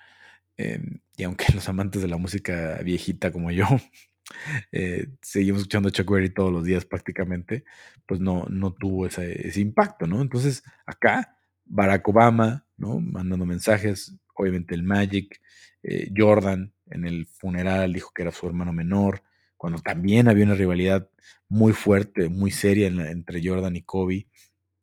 Eh, 0.58 0.82
y 1.18 1.24
aunque 1.24 1.46
los 1.54 1.68
amantes 1.70 2.02
de 2.02 2.08
la 2.08 2.18
música 2.18 2.80
viejita 2.84 3.32
como 3.32 3.52
yo 3.52 3.68
eh, 4.72 5.08
seguimos 5.22 5.62
escuchando 5.62 5.90
Chuck 5.90 6.10
Berry 6.10 6.30
todos 6.30 6.52
los 6.52 6.64
días 6.64 6.86
prácticamente, 6.86 7.64
pues 8.06 8.20
no, 8.20 8.46
no 8.50 8.74
tuvo 8.74 9.06
ese, 9.06 9.48
ese 9.48 9.62
impacto, 9.62 10.08
¿no? 10.08 10.22
Entonces 10.22 10.64
acá 10.86 11.38
Barack 11.66 12.08
Obama, 12.08 12.66
¿no? 12.78 13.00
Mandando 13.00 13.46
mensajes, 13.46 14.16
obviamente 14.36 14.76
el 14.76 14.84
Magic, 14.84 15.42
eh, 15.84 16.12
Jordan 16.16 16.74
en 16.90 17.06
el 17.06 17.28
funeral 17.28 17.94
dijo 17.94 18.12
que 18.14 18.22
era 18.24 18.32
su 18.32 18.48
hermano 18.48 18.74
menor, 18.74 19.22
cuando 19.58 19.80
también 19.80 20.28
había 20.28 20.46
una 20.46 20.56
rivalidad 20.56 21.10
muy 21.50 21.74
fuerte, 21.74 22.30
muy 22.30 22.52
seria 22.52 22.88
entre 22.88 23.42
Jordan 23.44 23.76
y 23.76 23.82
Kobe. 23.82 24.28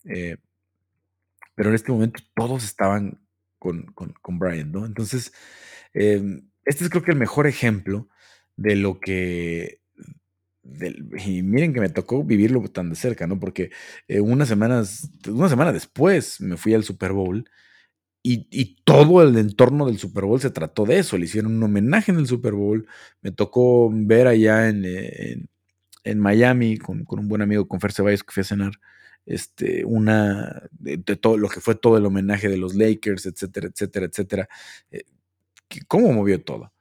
Eh, 0.05 0.37
pero 1.55 1.69
en 1.69 1.75
este 1.77 1.93
momento 1.93 2.23
todos 2.35 2.65
estaban 2.65 3.24
con, 3.65 3.85
con, 3.95 4.13
con 4.21 4.39
Bryant, 4.39 4.71
¿no? 4.71 4.85
Entonces, 4.85 5.33
eh, 5.95 6.23
este 6.67 6.85
es 6.85 6.91
creo 6.91 7.03
que 7.03 7.13
el 7.13 7.17
mejor 7.17 7.47
ejemplo 7.47 8.11
de 8.57 8.77
lo 8.77 9.01
que... 9.01 9.81
Y 11.27 11.43
miren 11.43 11.73
que 11.73 11.81
me 11.81 11.89
tocó 11.89 12.25
vivirlo 12.25 12.63
tan 12.69 12.91
de 12.91 12.97
cerca, 12.97 13.27
¿no? 13.27 13.41
Porque 13.41 13.71
eh, 14.07 14.21
unas 14.21 14.49
semanas, 14.49 15.11
una 15.27 15.49
semana 15.49 15.73
después 15.73 16.43
me 16.43 16.59
fui 16.59 16.75
al 16.75 16.85
Super 16.85 17.13
Bowl 17.13 17.49
y, 18.23 18.77
todo 18.85 19.23
el 19.23 19.37
entorno 19.37 19.87
del 19.87 19.99
Super 19.99 20.25
Bowl 20.25 20.41
se 20.41 20.51
trató 20.51 20.85
de 20.85 20.99
eso. 20.99 21.17
Le 21.17 21.25
hicieron 21.25 21.57
un 21.57 21.63
homenaje 21.63 22.13
en 22.13 22.19
el 22.19 22.27
Super 22.27 22.53
Bowl. 22.53 22.87
Me 23.23 23.33
tocó 23.33 23.91
ver 23.93 24.27
allá 24.27 24.69
en, 24.69 25.49
en, 26.05 26.19
Miami 26.19 26.79
con, 26.79 27.05
con, 27.05 27.19
un 27.19 27.29
buen 27.29 27.43
amigo, 27.43 27.69
con 27.69 27.81
Fer 27.81 27.93
Ceballos, 27.93 28.25
que 28.25 28.33
fui 28.33 28.41
a 28.43 28.45
cenar, 28.45 28.73
este, 29.27 29.85
una, 29.85 30.69
de, 30.73 30.99
todo 30.99 31.39
lo 31.39 31.49
que 31.49 31.61
fue 31.61 31.75
todo 31.75 31.97
el 31.97 32.07
homenaje 32.07 32.49
de 32.49 32.57
los 32.57 32.75
Lakers, 32.75 33.27
etcétera, 33.27 33.69
etcétera, 33.69 34.07
etcétera. 34.07 34.49
Eh, 34.91 35.05
¿Cómo 35.89 36.13
movió 36.13 36.43
todo? 36.43 36.73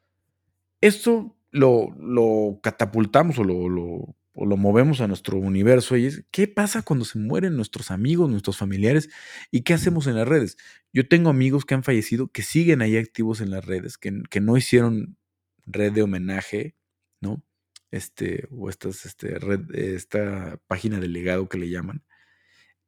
Esto 0.81 1.35
lo, 1.51 1.95
lo 1.99 2.59
catapultamos 2.61 3.39
o 3.39 3.43
lo, 3.43 3.69
lo 3.69 4.15
o 4.35 4.45
lo 4.45 4.57
movemos 4.57 4.99
a 5.01 5.07
nuestro 5.07 5.37
universo 5.37 5.95
y 5.95 6.25
¿qué 6.31 6.47
pasa 6.47 6.81
cuando 6.81 7.05
se 7.05 7.19
mueren 7.19 7.55
nuestros 7.55 7.91
amigos, 7.91 8.29
nuestros 8.29 8.57
familiares? 8.57 9.09
¿Y 9.51 9.61
qué 9.61 9.73
hacemos 9.73 10.07
en 10.07 10.15
las 10.15 10.27
redes? 10.27 10.57
Yo 10.91 11.07
tengo 11.07 11.29
amigos 11.29 11.65
que 11.65 11.75
han 11.75 11.83
fallecido, 11.83 12.27
que 12.27 12.41
siguen 12.41 12.81
ahí 12.81 12.97
activos 12.97 13.41
en 13.41 13.51
las 13.51 13.63
redes, 13.63 13.97
que, 13.97 14.23
que 14.29 14.41
no 14.41 14.57
hicieron 14.57 15.17
red 15.65 15.93
de 15.93 16.01
homenaje, 16.01 16.75
¿no? 17.21 17.43
Este, 17.91 18.47
o 18.49 18.69
estas, 18.69 19.05
este, 19.05 19.37
red, 19.37 19.73
esta 19.75 20.59
página 20.67 20.99
de 20.99 21.07
legado 21.07 21.47
que 21.47 21.59
le 21.59 21.69
llaman. 21.69 22.03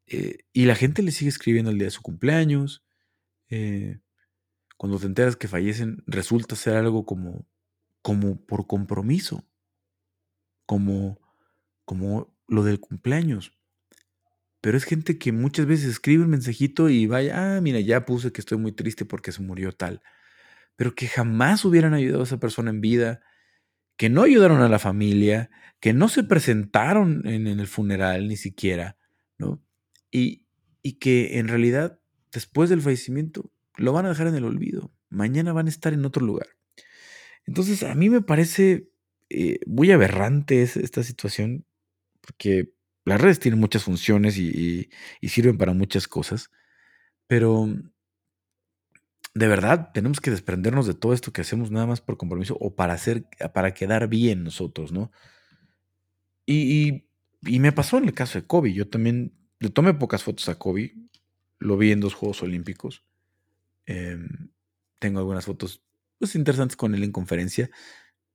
Eh, 0.08 0.40
y 0.54 0.66
la 0.66 0.76
gente 0.76 1.02
le 1.02 1.12
sigue 1.12 1.30
escribiendo 1.30 1.72
el 1.72 1.78
día 1.78 1.88
de 1.88 1.92
su 1.92 2.02
cumpleaños. 2.02 2.84
Eh, 3.50 4.00
cuando 4.78 5.00
te 5.00 5.08
enteras 5.08 5.36
que 5.36 5.48
fallecen, 5.48 6.04
resulta 6.08 6.56
ser 6.56 6.76
algo 6.76 7.06
como, 7.06 7.48
como 8.02 8.44
por 8.46 8.68
compromiso, 8.68 9.46
como 10.66 11.20
como 11.86 12.36
lo 12.48 12.64
del 12.64 12.80
cumpleaños. 12.80 13.54
Pero 14.62 14.78
es 14.78 14.84
gente 14.84 15.20
que 15.20 15.32
muchas 15.32 15.68
veces 15.68 15.90
escribe 15.90 16.24
un 16.24 16.32
mensajito 16.32 16.90
y 16.90 17.06
vaya, 17.06 17.58
ah, 17.58 17.62
mira, 17.62 17.80
ya 17.80 18.06
puse 18.06 18.32
que 18.32 18.42
estoy 18.42 18.58
muy 18.58 18.72
triste 18.72 19.06
porque 19.06 19.32
se 19.32 19.44
murió 19.44 19.72
tal. 19.72 20.02
Pero 20.76 20.96
que 20.96 21.08
jamás 21.08 21.64
hubieran 21.66 21.94
ayudado 21.94 22.22
a 22.22 22.26
esa 22.26 22.40
persona 22.40 22.72
en 22.72 22.82
vida, 22.82 23.22
que 23.98 24.10
no 24.10 24.24
ayudaron 24.24 24.62
a 24.62 24.70
la 24.70 24.80
familia, 24.80 25.52
que 25.80 25.94
no 25.94 26.10
se 26.10 26.24
presentaron 26.24 27.22
en, 27.28 27.48
el 27.48 27.68
funeral 27.68 28.28
ni 28.28 28.38
siquiera, 28.38 28.98
¿no? 29.38 29.64
Y, 30.16 30.46
y 30.82 30.94
que 30.94 31.40
en 31.40 31.48
realidad, 31.48 32.00
después 32.32 32.70
del 32.70 32.82
fallecimiento, 32.82 33.52
lo 33.76 33.92
van 33.92 34.06
a 34.06 34.10
dejar 34.10 34.28
en 34.28 34.36
el 34.36 34.46
olvido. 34.46 34.92
Mañana 35.10 35.54
van 35.54 35.66
a 35.66 35.70
estar 35.70 35.94
en 35.94 36.06
otro 36.06 36.26
lugar. 36.26 36.48
Entonces, 37.46 37.84
a 37.84 37.96
mí 37.96 38.10
me 38.10 38.22
parece 38.22 38.90
eh, 39.30 39.60
muy 39.66 39.92
aberrante 39.92 40.62
esta 40.62 41.02
situación 41.04 41.66
porque 42.22 42.74
las 43.06 43.22
redes 43.22 43.40
tienen 43.40 43.60
muchas 43.60 43.84
funciones 43.84 44.38
y, 44.38 44.90
sirven 45.22 45.58
para 45.58 45.74
muchas 45.74 46.08
cosas, 46.08 46.52
pero 47.28 47.68
de 49.34 49.48
verdad 49.48 49.92
tenemos 49.94 50.22
que 50.22 50.32
desprendernos 50.32 50.88
de 50.88 50.94
todo 50.96 51.14
esto 51.14 51.34
que 51.34 51.42
hacemos 51.42 51.72
nada 51.72 51.86
más 51.86 52.02
por 52.02 52.18
compromiso 52.18 52.58
o 52.60 52.76
para 52.76 52.94
hacer, 52.94 53.28
para 53.54 53.74
quedar 53.74 54.08
bien 54.08 54.44
nosotros, 54.44 54.92
¿no? 54.92 55.12
Y, 56.46 57.04
me 57.42 57.72
pasó 57.72 58.00
en 58.00 58.06
el 58.06 58.14
caso 58.14 58.40
de 58.40 58.48
Kobe, 58.48 58.74
yo 58.74 58.90
también 58.90 59.34
le 59.60 59.70
tomé 59.70 59.94
pocas 59.94 60.24
fotos 60.24 60.50
a 60.50 60.56
Kobe, 60.56 60.96
lo 61.60 61.78
vi 61.78 61.92
en 61.92 62.00
dos 62.00 62.14
Juegos 62.14 62.44
Olímpicos, 62.44 63.04
em, 63.86 64.50
tengo 65.00 65.20
algunas 65.20 65.46
fotos 65.46 65.82
pues, 66.20 66.36
interesantes 66.36 66.76
con 66.78 66.96
él 66.96 67.04
en 67.04 67.12
conferencia, 67.12 67.70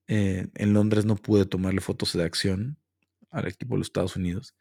eh, 0.06 0.48
en 0.54 0.72
Londres 0.72 1.04
no 1.04 1.16
pude 1.16 1.46
tomarle 1.46 1.80
fotos 1.80 2.12
de 2.12 2.24
acción, 2.24 2.80
al 3.30 3.46
equipo 3.48 3.74
de 3.74 3.78
los 3.78 3.86
Estados 3.88 4.16
Unidos. 4.16 4.54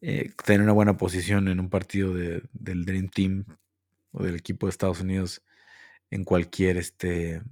Eh, 0.00 0.32
tener 0.44 0.62
una 0.62 0.72
buena 0.72 0.96
posición 0.96 1.48
en 1.48 1.60
un 1.60 1.68
partido 1.68 2.14
del 2.14 2.84
Dream 2.84 3.08
Team 3.08 3.44
o 4.12 4.22
del 4.22 4.36
equipo 4.36 4.66
de 4.66 4.70
Estados 4.70 5.00
Unidos 5.00 5.42
en 6.10 6.24
cualquier 6.24 6.78
este 6.78 7.42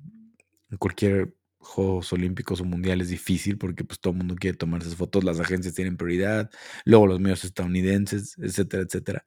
en 0.71 0.79
cualquier 0.79 1.35
Juegos 1.59 2.13
Olímpicos 2.13 2.61
o 2.61 2.65
Mundiales 2.65 3.07
es 3.07 3.11
difícil 3.13 3.59
porque 3.59 3.85
pues 3.85 4.01
todo 4.01 4.13
el 4.13 4.19
mundo 4.19 4.37
quiere 4.37 4.57
tomar 4.57 4.83
esas 4.83 4.97
fotos, 4.97 5.25
las 5.25 5.41
agencias 5.41 5.75
tienen 5.75 5.97
prioridad, 5.97 6.51
luego 6.85 7.07
los 7.07 7.21
medios 7.21 7.45
estadounidenses, 7.45 8.37
etcétera, 8.39 8.85
etcétera. 8.85 9.25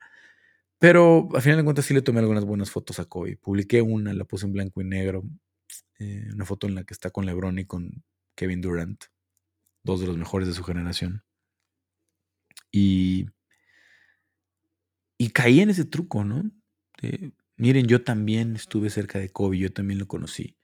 Pero 0.79 1.29
al 1.35 1.41
final 1.41 1.57
de 1.57 1.63
cuentas 1.63 1.85
sí 1.85 1.93
le 1.93 2.01
tomé 2.01 2.19
algunas 2.19 2.45
buenas 2.45 2.71
fotos 2.71 2.99
a 2.99 3.05
Kobe. 3.05 3.37
Publiqué 3.37 3.81
una, 3.81 4.13
la 4.13 4.25
puse 4.25 4.45
en 4.47 4.53
blanco 4.53 4.81
y 4.81 4.85
negro, 4.85 5.23
eh, 5.99 6.29
una 6.33 6.45
foto 6.45 6.67
en 6.67 6.75
la 6.75 6.83
que 6.83 6.93
está 6.93 7.11
con 7.11 7.25
LeBron 7.25 7.59
y 7.59 7.65
con 7.65 8.03
Kevin 8.35 8.61
Durant 8.61 9.03
dos 9.83 9.99
de 10.01 10.07
los 10.07 10.17
mejores 10.17 10.47
de 10.47 10.53
su 10.53 10.63
generación. 10.63 11.23
Y, 12.71 13.27
y 15.17 15.29
caí 15.29 15.59
en 15.59 15.69
ese 15.69 15.85
truco, 15.85 16.23
¿no? 16.23 16.43
miren, 17.57 17.87
yo 17.87 18.03
también 18.03 18.55
estuve 18.55 18.89
cerca 18.91 19.17
de 19.17 19.29
Kobe, 19.29 19.57
yo 19.57 19.73
también 19.73 19.99
lo 19.99 20.07
conocí, 20.07 20.55
¿no? 20.55 20.60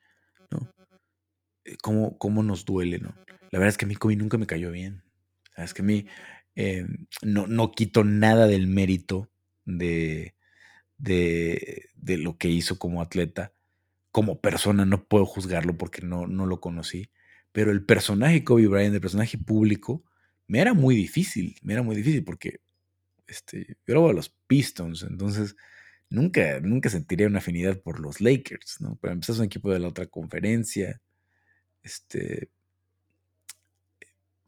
¿Cómo, 1.82 2.18
cómo 2.18 2.44
nos 2.44 2.66
duele, 2.66 3.00
¿no? 3.00 3.16
La 3.52 3.60
verdad 3.60 3.70
es 3.70 3.78
que 3.78 3.86
a 3.86 3.88
mí 3.88 3.96
Kobe 3.96 4.16
nunca 4.16 4.38
me 4.38 4.48
cayó 4.48 4.72
bien. 4.72 5.04
Es 5.58 5.74
que 5.74 5.82
a 5.82 5.86
mí, 5.86 6.08
Eh, 6.60 6.86
no, 7.22 7.46
no 7.48 7.72
quito 7.72 8.04
nada 8.04 8.48
del 8.48 8.68
mérito 8.68 9.30
de, 9.66 10.36
de, 10.98 11.90
de, 11.96 12.18
lo 12.18 12.38
que 12.38 12.50
hizo 12.50 12.80
como 12.80 13.02
atleta. 13.02 13.54
Como 14.12 14.42
persona 14.42 14.86
no 14.86 15.08
puedo 15.08 15.26
juzgarlo 15.26 15.78
porque 15.78 16.02
no, 16.02 16.28
no 16.28 16.46
lo 16.48 16.60
conocí. 16.62 17.12
Pero 17.52 17.72
el 17.72 17.86
personaje 17.86 18.44
Kobe 18.44 18.68
Bryant, 18.68 18.96
el 18.96 19.02
personaje 19.02 19.38
público, 19.38 20.04
me 20.48 20.60
era 20.62 20.74
muy 20.74 20.96
difícil. 20.96 21.58
Me 21.64 21.74
era 21.74 21.84
muy 21.84 21.96
difícil 21.96 22.24
porque 22.24 22.62
este, 23.28 23.78
yo 23.88 23.94
era 23.96 24.02
de 24.08 24.14
los 24.14 24.30
Pistons. 24.48 25.04
Entonces 25.04 25.56
nunca, 26.10 26.60
nunca 26.62 26.90
sentiría 26.90 27.28
una 27.28 27.40
afinidad 27.40 27.82
por 27.82 28.00
los 28.00 28.22
Lakers, 28.22 28.82
¿no? 28.82 28.98
Pero 29.02 29.14
empezás 29.14 29.40
un 29.40 29.46
equipo 29.46 29.72
de 29.72 29.80
la 29.80 29.90
otra 29.90 30.08
conferencia. 30.08 31.02
Este. 31.88 32.50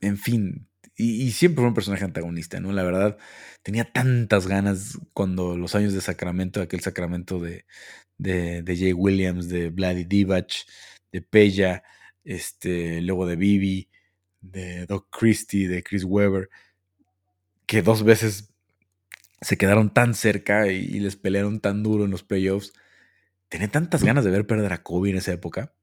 En 0.01 0.17
fin. 0.17 0.67
Y, 0.95 1.31
siempre 1.31 1.61
fue 1.61 1.69
un 1.69 1.73
personaje 1.73 2.03
antagonista, 2.03 2.59
¿no? 2.59 2.73
La 2.73 2.83
verdad, 2.83 3.17
tenía 3.63 3.85
tantas 3.85 4.47
ganas 4.47 4.99
cuando 5.13 5.57
los 5.57 5.73
años 5.75 5.93
de 5.93 6.01
Sacramento, 6.01 6.61
aquel 6.61 6.81
Sacramento 6.81 7.39
de, 7.39 7.65
de, 8.17 8.75
Jay 8.77 8.91
Williams, 8.93 9.47
de 9.49 9.69
Vladi 9.69 10.03
Divac, 10.03 10.51
de 11.13 11.21
Pella, 11.21 11.83
este, 12.25 13.01
luego 13.01 13.25
de 13.25 13.37
Bibi, 13.37 13.89
de 14.41 14.85
Doc 14.87 15.07
Christie, 15.17 15.69
de 15.69 15.83
Chris 15.83 16.03
Webber, 16.03 16.49
que 17.65 17.81
dos 17.81 18.03
veces 18.03 18.53
se 19.41 19.57
quedaron 19.57 19.93
tan 19.93 20.13
cerca 20.15 20.67
y, 20.67 20.99
les 20.99 21.15
pelearon 21.15 21.61
tan 21.61 21.83
duro 21.83 22.05
en 22.05 22.11
los 22.11 22.23
playoffs. 22.23 22.73
Tenía 23.49 23.69
tantas 23.69 24.03
ganas 24.03 24.25
de 24.25 24.31
ver 24.31 24.47
perder 24.47 24.73
a 24.73 24.83
Kobe 24.83 25.11
en 25.11 25.17
esa 25.17 25.33
época 25.33 25.73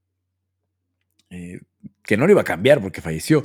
eh, 1.31 1.61
que 2.05 2.17
no 2.17 2.27
lo 2.27 2.33
iba 2.33 2.43
a 2.43 2.45
cambiar 2.45 2.81
porque 2.81 3.01
falleció. 3.01 3.45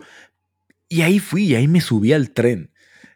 Y 0.90 1.02
ahí 1.02 1.20
fui, 1.20 1.56
ahí 1.56 1.68
me 1.68 1.82
subí 1.82 2.14
al 2.14 2.32
tren. 2.32 2.72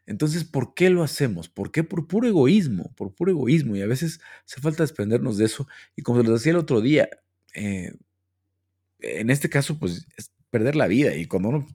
Entonces, 0.05 0.43
¿por 0.43 0.73
qué 0.75 0.89
lo 0.89 1.03
hacemos? 1.03 1.49
¿Por 1.49 1.71
qué? 1.71 1.83
Por 1.83 2.07
puro 2.07 2.27
egoísmo, 2.27 2.93
por 2.95 3.13
puro 3.13 3.31
egoísmo. 3.31 3.75
Y 3.75 3.81
a 3.81 3.87
veces 3.87 4.21
hace 4.45 4.61
falta 4.61 4.83
desprendernos 4.83 5.37
de 5.37 5.45
eso. 5.45 5.67
Y 5.95 6.03
como 6.03 6.21
les 6.21 6.31
decía 6.31 6.51
el 6.51 6.57
otro 6.57 6.81
día, 6.81 7.09
eh, 7.55 7.93
en 8.99 9.29
este 9.29 9.49
caso, 9.49 9.79
pues 9.79 10.07
es 10.17 10.31
perder 10.49 10.75
la 10.75 10.87
vida. 10.87 11.15
Y 11.15 11.25
cuando 11.25 11.65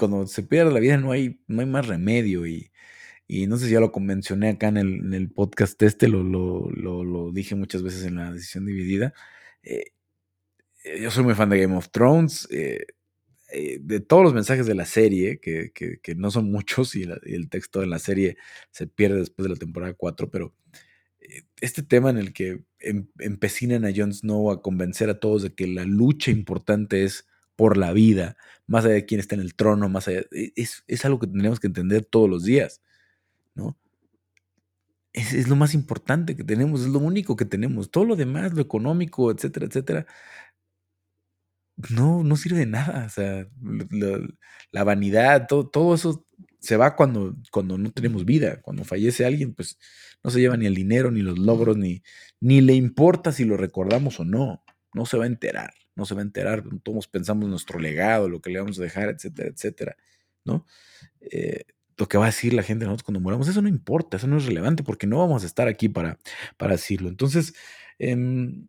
cuando 0.00 0.26
se 0.26 0.42
pierde 0.42 0.72
la 0.72 0.80
vida, 0.80 0.96
no 0.96 1.12
hay, 1.12 1.42
no 1.46 1.60
hay 1.60 1.66
más 1.66 1.86
remedio. 1.86 2.46
Y, 2.46 2.72
y 3.28 3.46
no 3.46 3.58
sé 3.58 3.66
si 3.66 3.72
ya 3.72 3.80
lo 3.80 3.92
mencioné 4.00 4.50
acá 4.50 4.68
en 4.68 4.78
el, 4.78 5.30
podcast 5.30 5.80
este, 5.82 6.08
lo, 6.08 6.22
lo, 6.24 7.30
dije 7.32 7.54
muchas 7.54 7.82
veces 7.82 8.04
en 8.04 8.16
la 8.16 8.32
decisión 8.32 8.66
dividida. 8.66 9.12
Eh, 9.62 9.92
yo 11.00 11.10
soy 11.10 11.24
muy 11.24 11.34
fan 11.34 11.50
de 11.50 11.60
Game 11.60 11.76
of 11.76 11.90
Thrones, 11.90 12.48
eh, 12.50 12.86
de 13.80 14.00
todos 14.00 14.22
los 14.22 14.34
mensajes 14.34 14.66
de 14.66 14.74
la 14.74 14.86
serie, 14.86 15.40
que, 15.40 15.72
no 16.16 16.30
son 16.30 16.50
muchos 16.50 16.94
y, 16.94 17.02
el 17.02 17.48
texto 17.48 17.80
de 17.80 17.86
la 17.86 17.98
serie 17.98 18.36
se 18.70 18.86
pierde 18.86 19.18
después 19.18 19.44
de 19.44 19.54
la 19.54 19.58
temporada 19.58 19.94
4, 19.94 20.30
pero 20.30 20.54
este 21.60 21.82
tema 21.82 22.10
en 22.10 22.18
el 22.18 22.32
que 22.32 22.64
em, 22.80 23.08
empecinan 23.18 23.84
a 23.84 23.92
Jon 23.94 24.12
Snow 24.12 24.50
a 24.50 24.62
convencer 24.62 25.10
a 25.10 25.20
todos 25.20 25.42
de 25.42 25.54
que 25.54 25.66
la 25.66 25.84
lucha 25.84 26.30
importante 26.30 27.04
es 27.04 27.26
por 27.56 27.76
la 27.76 27.92
vida, 27.92 28.36
más 28.66 28.84
allá 28.84 28.94
de 28.94 29.06
quién 29.06 29.20
está 29.20 29.34
en 29.34 29.42
el 29.42 29.54
trono, 29.54 29.88
más 29.88 30.08
allá, 30.08 30.22
e, 30.32 30.52
es, 30.56 30.84
es 30.86 31.04
algo 31.04 31.18
que 31.18 31.26
tenemos 31.26 31.60
que 31.60 31.66
entender 31.66 32.04
todos 32.04 32.28
los 32.28 32.44
días. 32.44 32.80
¿no? 33.54 33.76
Es, 35.12 35.48
lo 35.48 35.56
más 35.56 35.74
importante 35.74 36.36
que 36.36 36.44
tenemos, 36.44 36.82
es 36.82 36.88
lo 36.88 37.00
único 37.00 37.36
que 37.36 37.44
tenemos. 37.44 37.90
Todo 37.90 38.04
lo 38.04 38.16
demás, 38.16 38.54
lo 38.54 38.62
económico, 38.62 39.30
etcétera, 39.30 39.66
etcétera, 39.66 40.06
no, 41.90 42.22
no 42.22 42.36
sirve 42.36 42.58
de 42.58 42.66
nada. 42.66 43.06
O 43.06 43.10
sea, 43.10 43.46
la, 44.72 44.84
vanidad, 44.84 45.46
todo, 45.46 45.68
todo, 45.68 45.94
eso 45.94 46.26
se 46.58 46.76
va 46.76 46.96
cuando, 46.96 47.36
cuando 47.50 47.78
no 47.78 47.90
tenemos 47.90 48.24
vida. 48.24 48.60
Cuando 48.62 48.84
fallece 48.84 49.24
alguien, 49.24 49.54
pues 49.54 49.78
no 50.22 50.30
se 50.30 50.40
lleva 50.40 50.56
ni 50.56 50.66
el 50.66 50.74
dinero, 50.74 51.10
ni 51.10 51.22
los 51.22 51.38
logros, 51.38 51.76
ni, 51.76 52.02
ni 52.40 52.60
le 52.60 52.74
importa 52.74 53.32
si 53.32 53.44
lo 53.44 53.56
recordamos 53.56 54.20
o 54.20 54.24
no. 54.24 54.64
No 54.92 55.06
se 55.06 55.16
va 55.16 55.24
a 55.24 55.28
enterar, 55.28 55.72
no 55.94 56.04
se 56.04 56.14
va 56.14 56.20
a 56.20 56.24
enterar. 56.24 56.64
Todos 56.82 57.08
pensamos 57.08 57.48
nuestro 57.48 57.78
legado, 57.78 58.28
lo 58.28 58.40
que 58.40 58.50
le 58.50 58.60
vamos 58.60 58.78
a 58.78 58.82
dejar, 58.82 59.08
etcétera, 59.08 59.48
etcétera, 59.48 59.96
¿no? 60.44 60.66
Eh, 61.20 61.64
lo 61.96 62.08
que 62.08 62.18
va 62.18 62.24
a 62.24 62.28
decir 62.28 62.54
la 62.54 62.62
gente 62.62 62.84
de 62.84 62.86
nosotros 62.86 63.04
cuando 63.04 63.20
muramos, 63.20 63.46
eso 63.46 63.60
no 63.60 63.68
importa, 63.68 64.16
eso 64.16 64.26
no 64.26 64.38
es 64.38 64.46
relevante 64.46 64.82
porque 64.82 65.06
no 65.06 65.18
vamos 65.18 65.42
a 65.42 65.46
estar 65.46 65.68
aquí 65.68 65.88
para, 65.88 66.18
para 66.56 66.72
decirlo. 66.72 67.10
Entonces, 67.10 67.54
em, 67.98 68.66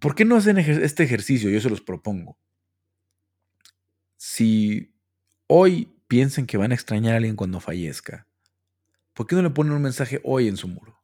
¿por 0.00 0.14
qué 0.14 0.24
no 0.24 0.36
hacen 0.36 0.58
este 0.58 1.02
ejercicio? 1.02 1.50
Yo 1.50 1.60
se 1.60 1.70
los 1.70 1.80
propongo. 1.80 2.38
Si 4.16 4.94
hoy 5.46 5.94
piensan 6.08 6.46
que 6.46 6.56
van 6.56 6.72
a 6.72 6.74
extrañar 6.74 7.14
a 7.14 7.16
alguien 7.18 7.36
cuando 7.36 7.60
fallezca, 7.60 8.26
¿por 9.14 9.26
qué 9.26 9.36
no 9.36 9.42
le 9.42 9.50
ponen 9.50 9.72
un 9.72 9.82
mensaje 9.82 10.20
hoy 10.24 10.48
en 10.48 10.56
su 10.56 10.68
muro? 10.68 10.98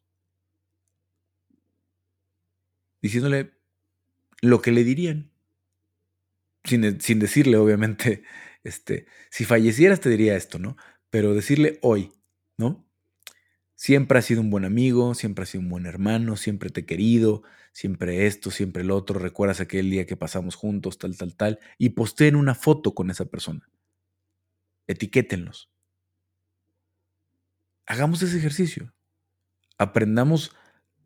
Diciéndole 3.03 3.53
lo 4.41 4.63
que 4.63 4.73
le 4.73 4.85
dirían. 4.85 5.31
Sin, 6.65 7.01
sin 7.01 7.19
decirle, 7.19 7.59
obviamente, 7.59 8.25
este, 8.65 9.07
si 9.31 9.45
fallecieras 9.45 10.01
te 10.01 10.09
diría 10.09 10.35
esto, 10.35 10.59
¿no? 10.59 10.77
pero 11.15 11.33
decirle 11.33 11.79
hoy, 11.81 12.11
¿no? 12.59 12.85
Siempre 13.77 14.19
has 14.19 14.25
sido 14.25 14.41
un 14.41 14.51
buen 14.51 14.65
amigo, 14.65 15.15
siempre 15.15 15.45
has 15.45 15.51
sido 15.51 15.63
un 15.63 15.69
buen 15.69 15.87
hermano, 15.87 16.35
siempre 16.37 16.71
te 16.71 16.81
he 16.81 16.87
querido, 16.87 17.45
siempre 17.75 18.27
esto, 18.27 18.51
siempre 18.51 18.83
el 18.83 18.91
otro, 18.93 19.19
recuerdas 19.19 19.61
aquel 19.61 19.91
día 19.91 20.07
que 20.07 20.17
pasamos 20.17 20.55
juntos, 20.55 20.97
tal, 20.97 21.17
tal, 21.19 21.35
tal, 21.35 21.59
y 21.77 21.91
posteen 21.91 22.37
una 22.37 22.55
foto 22.55 22.95
con 22.95 23.11
esa 23.11 23.27
persona. 23.27 23.69
Etiquétenlos. 24.87 25.71
Hagamos 27.87 28.23
ese 28.23 28.39
ejercicio. 28.39 28.95
Aprendamos 29.77 30.57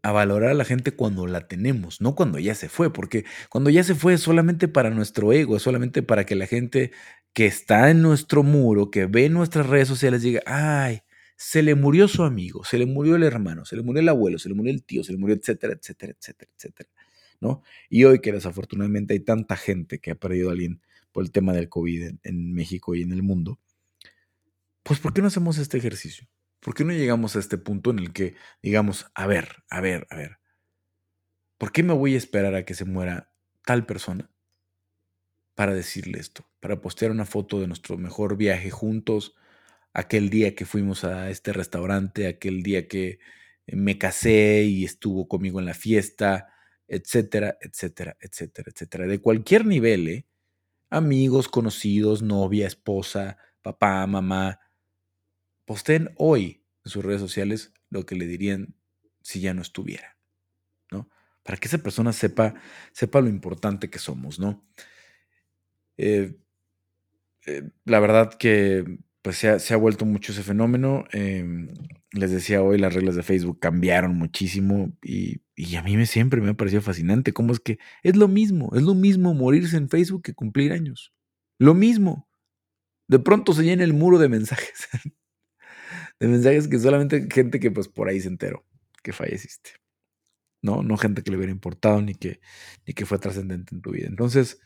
a 0.02 0.12
valorar 0.12 0.50
a 0.50 0.54
la 0.54 0.64
gente 0.64 0.92
cuando 0.92 1.26
la 1.26 1.48
tenemos, 1.48 2.00
no 2.00 2.14
cuando 2.14 2.38
ya 2.38 2.54
se 2.54 2.68
fue, 2.68 2.92
porque 2.92 3.24
cuando 3.48 3.70
ya 3.70 3.82
se 3.82 3.94
fue 3.94 4.14
es 4.14 4.20
solamente 4.20 4.68
para 4.68 4.90
nuestro 4.90 5.32
ego, 5.32 5.56
es 5.56 5.62
solamente 5.62 6.02
para 6.02 6.24
que 6.24 6.36
la 6.36 6.46
gente 6.46 6.92
que 7.32 7.46
está 7.46 7.90
en 7.90 8.02
nuestro 8.02 8.42
muro, 8.42 8.90
que 8.90 9.06
ve 9.06 9.28
nuestras 9.30 9.66
redes 9.66 9.88
sociales, 9.88 10.22
diga, 10.22 10.42
ay, 10.46 11.02
se 11.40 11.62
le 11.62 11.76
murió 11.76 12.08
su 12.08 12.24
amigo, 12.24 12.64
se 12.64 12.78
le 12.78 12.84
murió 12.84 13.14
el 13.14 13.22
hermano, 13.22 13.64
se 13.64 13.76
le 13.76 13.82
murió 13.82 14.00
el 14.00 14.08
abuelo, 14.08 14.40
se 14.40 14.48
le 14.48 14.56
murió 14.56 14.72
el 14.72 14.82
tío, 14.82 15.04
se 15.04 15.12
le 15.12 15.18
murió, 15.18 15.36
etcétera, 15.36 15.72
etcétera, 15.72 16.12
etcétera, 16.18 16.50
etcétera. 16.52 16.90
¿no? 17.40 17.62
Y 17.88 18.02
hoy 18.02 18.20
que 18.20 18.32
desafortunadamente 18.32 19.14
hay 19.14 19.20
tanta 19.20 19.56
gente 19.56 20.00
que 20.00 20.10
ha 20.10 20.16
perdido 20.16 20.48
a 20.48 20.52
alguien 20.52 20.82
por 21.12 21.22
el 21.22 21.30
tema 21.30 21.52
del 21.52 21.68
COVID 21.68 22.16
en 22.24 22.52
México 22.54 22.96
y 22.96 23.02
en 23.02 23.12
el 23.12 23.22
mundo, 23.22 23.60
pues 24.82 24.98
¿por 24.98 25.14
qué 25.14 25.22
no 25.22 25.28
hacemos 25.28 25.58
este 25.58 25.78
ejercicio? 25.78 26.26
¿Por 26.58 26.74
qué 26.74 26.82
no 26.82 26.92
llegamos 26.92 27.36
a 27.36 27.38
este 27.38 27.56
punto 27.56 27.92
en 27.92 28.00
el 28.00 28.12
que 28.12 28.34
digamos, 28.60 29.06
a 29.14 29.28
ver, 29.28 29.62
a 29.70 29.80
ver, 29.80 30.08
a 30.10 30.16
ver, 30.16 30.38
¿por 31.56 31.70
qué 31.70 31.84
me 31.84 31.94
voy 31.94 32.14
a 32.14 32.18
esperar 32.18 32.56
a 32.56 32.64
que 32.64 32.74
se 32.74 32.84
muera 32.84 33.32
tal 33.64 33.86
persona 33.86 34.28
para 35.54 35.72
decirle 35.72 36.18
esto? 36.18 36.48
Para 36.58 36.80
postear 36.80 37.12
una 37.12 37.26
foto 37.26 37.60
de 37.60 37.68
nuestro 37.68 37.96
mejor 37.96 38.36
viaje 38.36 38.70
juntos, 38.70 39.36
aquel 39.92 40.30
día 40.30 40.54
que 40.54 40.64
fuimos 40.64 41.04
a 41.04 41.30
este 41.30 41.52
restaurante, 41.52 42.26
aquel 42.26 42.62
día 42.62 42.88
que 42.88 43.18
me 43.66 43.98
casé 43.98 44.64
y 44.64 44.84
estuvo 44.84 45.28
conmigo 45.28 45.60
en 45.60 45.66
la 45.66 45.74
fiesta, 45.74 46.48
etcétera, 46.86 47.58
etcétera, 47.60 48.16
etcétera, 48.20 48.70
etcétera. 48.72 49.06
De 49.06 49.20
cualquier 49.20 49.66
nivel, 49.66 50.08
¿eh? 50.08 50.26
Amigos, 50.90 51.48
conocidos, 51.48 52.22
novia, 52.22 52.66
esposa, 52.66 53.36
papá, 53.60 54.06
mamá, 54.06 54.60
posteen 55.66 56.10
hoy 56.16 56.64
en 56.84 56.90
sus 56.90 57.04
redes 57.04 57.20
sociales 57.20 57.74
lo 57.90 58.06
que 58.06 58.14
le 58.14 58.26
dirían 58.26 58.74
si 59.20 59.40
ya 59.40 59.52
no 59.52 59.60
estuviera, 59.60 60.16
¿no? 60.90 61.10
Para 61.42 61.58
que 61.58 61.68
esa 61.68 61.78
persona 61.78 62.14
sepa, 62.14 62.54
sepa 62.92 63.20
lo 63.20 63.28
importante 63.28 63.90
que 63.90 63.98
somos, 63.98 64.38
¿no? 64.38 64.66
Eh, 65.98 66.38
eh, 67.46 67.70
la 67.84 68.00
verdad 68.00 68.32
que 68.34 68.98
pues 69.28 69.36
se 69.36 69.74
ha, 69.74 69.76
vuelto 69.76 70.06
mucho 70.06 70.32
ese 70.32 70.42
fenómeno. 70.42 71.04
Em, 71.12 71.68
les 72.12 72.30
decía 72.30 72.62
hoy, 72.62 72.78
las 72.78 72.94
reglas 72.94 73.14
de 73.14 73.22
Facebook 73.22 73.60
cambiaron 73.60 74.16
muchísimo 74.16 74.96
y, 75.02 75.42
y, 75.54 75.76
a 75.76 75.82
mí 75.82 75.98
me, 75.98 76.06
siempre 76.06 76.40
me 76.40 76.48
ha 76.48 76.54
parecido 76.54 76.80
fascinante 76.80 77.34
cómo 77.34 77.52
es 77.52 77.60
que 77.60 77.78
es 78.02 78.16
lo 78.16 78.26
mismo, 78.26 78.70
es 78.74 78.84
lo 78.84 78.94
mismo 78.94 79.34
morirse 79.34 79.76
en 79.76 79.90
Facebook 79.90 80.22
que 80.22 80.32
cumplir 80.32 80.72
años. 80.72 81.12
Lo 81.58 81.74
mismo. 81.74 82.26
De 83.06 83.18
pronto 83.18 83.52
se 83.52 83.64
llena 83.64 83.84
el 83.84 83.92
muro 83.92 84.18
de 84.18 84.30
mensajes. 84.30 84.88
de 86.20 86.26
mensajes 86.26 86.66
que 86.66 86.78
solamente 86.78 87.28
gente 87.30 87.60
que 87.60 87.70
pues 87.70 87.86
por 87.86 88.08
ahí 88.08 88.20
se 88.20 88.28
enteró 88.28 88.64
que 89.02 89.12
falleciste. 89.12 89.72
No, 90.62 90.82
no 90.82 90.96
gente 90.96 91.22
que 91.22 91.30
le 91.30 91.36
hubiera 91.36 91.52
importado 91.52 92.00
ni 92.00 92.14
que, 92.14 92.40
ni 92.86 92.94
que 92.94 93.04
fue 93.04 93.18
trascendente 93.18 93.74
en 93.74 93.82
tu 93.82 93.90
vida. 93.90 94.06
Entonces, 94.06 94.58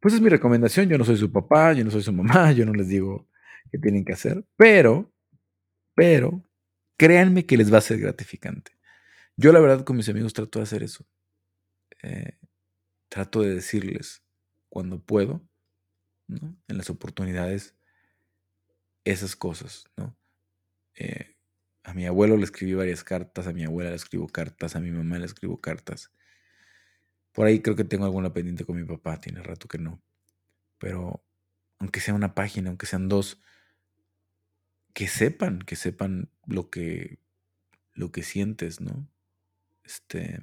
pues 0.00 0.12
es 0.12 0.20
mi 0.20 0.28
recomendación. 0.28 0.88
Yo 0.88 0.98
no 0.98 1.04
soy 1.04 1.18
su 1.18 1.30
papá, 1.30 1.72
yo 1.72 1.84
no 1.84 1.92
soy 1.92 2.02
su 2.02 2.12
mamá, 2.12 2.50
yo 2.50 2.66
no 2.66 2.72
les 2.72 2.88
digo 2.88 3.27
qué 3.70 3.78
tienen 3.78 4.04
que 4.04 4.12
hacer, 4.12 4.44
pero, 4.56 5.12
pero, 5.94 6.42
créanme 6.96 7.46
que 7.46 7.56
les 7.56 7.72
va 7.72 7.78
a 7.78 7.82
ser 7.82 7.98
gratificante. 7.98 8.72
Yo 9.36 9.52
la 9.52 9.60
verdad 9.60 9.84
con 9.84 9.96
mis 9.96 10.08
amigos 10.08 10.32
trato 10.32 10.58
de 10.58 10.64
hacer 10.64 10.82
eso. 10.82 11.06
Eh, 12.02 12.38
trato 13.08 13.42
de 13.42 13.54
decirles 13.54 14.22
cuando 14.68 15.00
puedo, 15.00 15.42
¿no? 16.26 16.56
en 16.68 16.76
las 16.76 16.90
oportunidades, 16.90 17.74
esas 19.04 19.36
cosas, 19.36 19.84
¿no? 19.96 20.16
Eh, 20.94 21.36
a 21.84 21.94
mi 21.94 22.04
abuelo 22.06 22.36
le 22.36 22.44
escribí 22.44 22.74
varias 22.74 23.02
cartas, 23.02 23.46
a 23.46 23.52
mi 23.52 23.64
abuela 23.64 23.90
le 23.90 23.96
escribo 23.96 24.28
cartas, 24.28 24.76
a 24.76 24.80
mi 24.80 24.90
mamá 24.90 25.18
le 25.18 25.24
escribo 25.24 25.60
cartas. 25.60 26.12
Por 27.32 27.46
ahí 27.46 27.60
creo 27.60 27.76
que 27.76 27.84
tengo 27.84 28.04
alguna 28.04 28.32
pendiente 28.32 28.64
con 28.64 28.76
mi 28.76 28.84
papá, 28.84 29.20
tiene 29.20 29.42
rato 29.42 29.68
que 29.68 29.78
no. 29.78 30.02
Pero 30.78 31.24
aunque 31.78 32.00
sea 32.00 32.14
una 32.14 32.34
página, 32.34 32.68
aunque 32.68 32.86
sean 32.86 33.08
dos, 33.08 33.40
que 34.98 35.06
sepan, 35.06 35.60
que 35.60 35.76
sepan 35.76 36.28
lo 36.44 36.70
que, 36.70 37.20
lo 37.94 38.10
que 38.10 38.24
sientes, 38.24 38.80
¿no? 38.80 39.08
Este, 39.84 40.40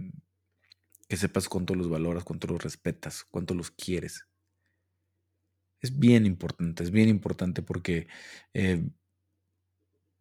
que 1.10 1.18
sepas 1.18 1.50
cuánto 1.50 1.76
los 1.76 1.90
valoras, 1.90 2.24
cuánto 2.24 2.48
los 2.48 2.64
respetas, 2.64 3.26
cuánto 3.26 3.54
los 3.54 3.70
quieres. 3.70 4.30
Es 5.82 6.00
bien 6.00 6.26
importante, 6.26 6.84
es 6.84 6.92
bien 6.92 7.10
importante 7.10 7.64
porque 7.64 8.08
eh, 8.54 8.82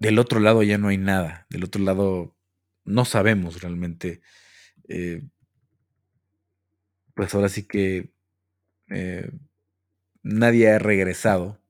del 0.00 0.18
otro 0.18 0.40
lado 0.40 0.64
ya 0.64 0.78
no 0.78 0.88
hay 0.88 0.98
nada, 0.98 1.46
del 1.48 1.62
otro 1.62 1.84
lado 1.84 2.36
no 2.84 3.04
sabemos 3.04 3.62
realmente. 3.62 4.20
Eh, 4.88 5.22
pues 7.14 7.32
ahora 7.36 7.48
sí 7.48 7.68
que 7.68 8.12
eh, 8.88 9.30
nadie 10.24 10.72
ha 10.72 10.80
regresado 10.80 11.62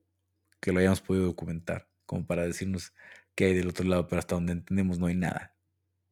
que 0.59 0.71
lo 0.71 0.79
hayamos 0.79 1.01
podido 1.01 1.25
documentar, 1.25 1.87
como 2.05 2.25
para 2.25 2.45
decirnos 2.45 2.93
qué 3.35 3.45
hay 3.45 3.53
del 3.53 3.69
otro 3.69 3.85
lado, 3.85 4.07
pero 4.07 4.19
hasta 4.19 4.35
donde 4.35 4.53
entendemos 4.53 4.99
no 4.99 5.07
hay 5.07 5.15
nada. 5.15 5.55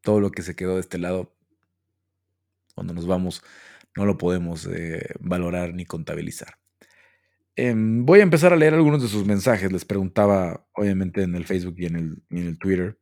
Todo 0.01 0.19
lo 0.19 0.31
que 0.31 0.41
se 0.41 0.55
quedó 0.55 0.75
de 0.75 0.81
este 0.81 0.97
lado, 0.97 1.35
cuando 2.75 2.93
nos 2.93 3.07
vamos, 3.07 3.43
no 3.95 4.05
lo 4.05 4.17
podemos 4.17 4.67
eh, 4.67 5.13
valorar 5.19 5.73
ni 5.73 5.85
contabilizar. 5.85 6.57
Em, 7.55 8.05
voy 8.05 8.19
a 8.19 8.23
empezar 8.23 8.51
a 8.51 8.55
leer 8.55 8.73
algunos 8.73 9.01
de 9.01 9.07
sus 9.07 9.25
mensajes. 9.25 9.71
Les 9.71 9.85
preguntaba, 9.85 10.67
obviamente, 10.73 11.21
en 11.21 11.35
el 11.35 11.45
Facebook 11.45 11.75
y 11.77 11.85
en 11.85 11.95
el, 11.95 12.23
en 12.31 12.47
el 12.47 12.57
Twitter, 12.57 12.97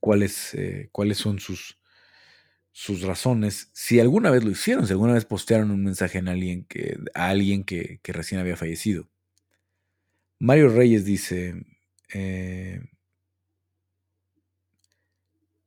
cuáles, 0.00 0.54
eh, 0.54 0.88
cuáles 0.92 1.18
son 1.18 1.40
sus, 1.40 1.80
sus 2.72 3.02
razones. 3.02 3.70
Si 3.74 4.00
alguna 4.00 4.30
vez 4.30 4.44
lo 4.44 4.50
hicieron, 4.50 4.86
si 4.86 4.92
alguna 4.92 5.14
vez 5.14 5.24
postearon 5.24 5.70
un 5.70 5.84
mensaje 5.84 6.18
en 6.18 6.28
alguien 6.28 6.64
que, 6.64 6.98
a 7.14 7.28
alguien 7.28 7.64
que, 7.64 8.00
recién 8.04 8.40
había 8.40 8.56
fallecido. 8.56 9.08
Mario 10.42 10.70
Reyes 10.70 11.04
dice, 11.04 11.54
eh, 12.12 12.80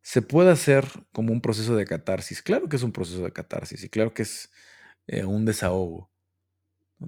se 0.02 0.22
puede 0.22 0.52
hacer 0.52 0.86
como 1.14 1.32
un 1.32 1.40
proceso 1.40 1.78
de 1.78 1.86
catarsis. 1.86 2.42
Claro 2.42 2.68
que 2.68 2.76
es 2.76 2.84
un 2.84 2.92
proceso 2.92 3.24
de 3.24 3.32
catarsis 3.32 3.86
y 3.86 3.90
claro 3.90 4.14
que 4.14 4.24
es 4.24 4.52
eh, 5.08 5.24
un 5.24 5.46
desahogo. 5.46 6.12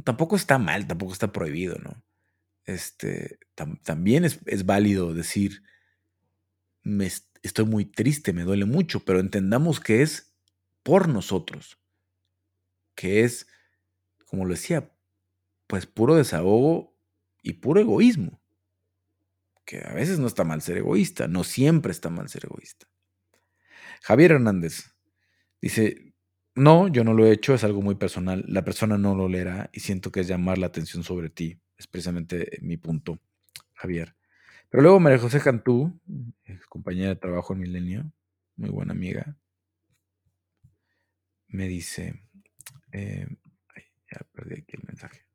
Tampoco 0.06 0.38
está 0.38 0.58
mal, 0.58 0.88
tampoco 0.88 1.12
está 1.12 1.34
prohibido, 1.34 1.77
¿no? 1.80 2.01
Este, 2.63 3.38
también 3.84 4.23
es, 4.23 4.65
válido 4.65 5.13
decir, 5.13 5.62
me 6.84 7.12
estoy 7.43 7.65
muy 7.65 7.84
triste, 7.84 8.32
me 8.32 8.43
duele 8.43 8.63
mucho, 8.63 9.01
pero 9.01 9.19
entendamos 9.19 9.82
que 9.82 10.03
es 10.03 10.34
por 10.84 11.10
nosotros, 11.10 11.77
que 12.95 13.25
es, 13.25 13.45
como 14.25 14.45
lo 14.45 14.53
decía, 14.53 14.89
pues 15.67 15.86
puro 15.86 16.15
desahogo 16.15 16.96
y 17.47 17.53
puro 17.53 17.79
egoísmo. 17.79 18.41
Que 19.65 19.79
a 19.86 19.93
veces 19.93 20.19
no 20.19 20.27
está 20.27 20.43
mal 20.43 20.62
ser 20.62 20.77
egoísta, 20.77 21.29
no 21.29 21.45
siempre 21.45 21.93
está 21.93 22.10
mal 22.10 22.27
ser 22.27 22.45
egoísta. 22.45 22.88
Javier 24.01 24.33
Hernández 24.33 24.95
dice, 25.62 26.13
no, 26.55 26.89
yo 26.89 27.05
no 27.05 27.13
lo 27.13 27.25
he 27.25 27.31
hecho, 27.31 27.53
es 27.53 27.63
algo 27.63 27.81
muy 27.81 27.95
personal. 27.95 28.43
La 28.47 28.65
persona 28.65 28.97
no 28.97 29.15
lo 29.15 29.29
leerá 29.29 29.69
y 29.71 29.79
siento 29.79 30.12
que 30.12 30.19
es 30.19 30.27
llamar 30.27 30.57
la 30.57 30.67
atención 30.67 31.03
sobre 31.03 31.29
ti. 31.29 31.62
Es 31.77 31.88
precisamente 31.88 32.60
mi 32.62 32.75
punto, 32.75 33.19
Javier. 33.75 34.15
Pero 34.69 34.83
luego 34.83 34.99
María 34.99 35.19
José 35.19 35.39
Cantú, 35.39 35.97
compañera 36.67 37.10
de 37.10 37.15
trabajo 37.15 37.53
en 37.53 37.60
Milenio, 37.60 38.12
muy 38.57 38.69
buena 38.69 38.91
amiga, 38.91 39.38
me 41.47 41.69
dice, 41.69 42.21
eh, 42.91 43.27
ya 44.12 44.19
perdí 44.33 44.55
aquí 44.55 44.75
el 44.75 44.83
mensaje. 44.86 45.27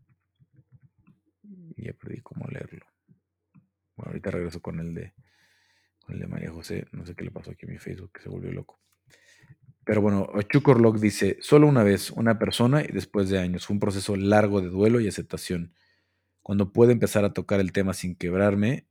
Ya 1.76 1.92
perdí 1.92 2.20
cómo 2.20 2.46
leerlo. 2.46 2.86
Bueno, 3.96 4.10
ahorita 4.10 4.30
regreso 4.30 4.60
con 4.60 4.80
el 4.80 4.94
de, 4.94 5.12
con 6.04 6.14
el 6.14 6.20
de 6.20 6.26
María 6.26 6.50
José. 6.50 6.86
No 6.92 7.04
sé 7.06 7.14
qué 7.14 7.24
le 7.24 7.30
pasó 7.30 7.50
aquí 7.50 7.66
a 7.66 7.68
mi 7.68 7.78
Facebook, 7.78 8.12
que 8.12 8.22
se 8.22 8.28
volvió 8.28 8.52
loco. 8.52 8.78
Pero 9.84 10.00
bueno, 10.00 10.30
Chukorlok 10.48 10.98
dice, 10.98 11.38
solo 11.40 11.66
una 11.66 11.82
vez, 11.82 12.10
una 12.10 12.38
persona 12.38 12.82
y 12.82 12.88
después 12.92 13.28
de 13.28 13.38
años. 13.38 13.66
Fue 13.66 13.74
un 13.74 13.80
proceso 13.80 14.16
largo 14.16 14.60
de 14.60 14.68
duelo 14.68 15.00
y 15.00 15.08
aceptación. 15.08 15.74
Cuando 16.40 16.72
pude 16.72 16.92
empezar 16.92 17.24
a 17.24 17.32
tocar 17.32 17.60
el 17.60 17.72
tema 17.72 17.92
sin 17.94 18.14
quebrarme, 18.14 18.86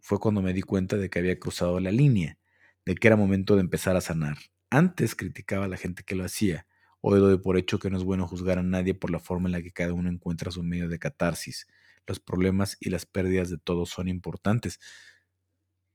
fue 0.00 0.20
cuando 0.20 0.42
me 0.42 0.52
di 0.52 0.62
cuenta 0.62 0.96
de 0.96 1.10
que 1.10 1.18
había 1.18 1.38
cruzado 1.38 1.80
la 1.80 1.90
línea, 1.90 2.38
de 2.84 2.94
que 2.94 3.08
era 3.08 3.16
momento 3.16 3.56
de 3.56 3.62
empezar 3.62 3.96
a 3.96 4.00
sanar. 4.00 4.36
Antes 4.70 5.14
criticaba 5.14 5.64
a 5.64 5.68
la 5.68 5.76
gente 5.76 6.02
que 6.04 6.14
lo 6.14 6.24
hacía. 6.24 6.66
Hoy 7.00 7.18
doy 7.20 7.38
por 7.38 7.56
hecho 7.56 7.78
que 7.78 7.90
no 7.90 7.96
es 7.96 8.04
bueno 8.04 8.26
juzgar 8.26 8.58
a 8.58 8.62
nadie 8.62 8.94
por 8.94 9.10
la 9.10 9.18
forma 9.18 9.48
en 9.48 9.52
la 9.52 9.62
que 9.62 9.72
cada 9.72 9.92
uno 9.92 10.08
encuentra 10.08 10.50
su 10.50 10.62
medio 10.62 10.88
de 10.88 10.98
catarsis. 10.98 11.66
Los 12.08 12.18
problemas 12.20 12.76
y 12.80 12.90
las 12.90 13.06
pérdidas 13.06 13.50
de 13.50 13.58
todos 13.58 13.90
son 13.90 14.08
importantes. 14.08 14.80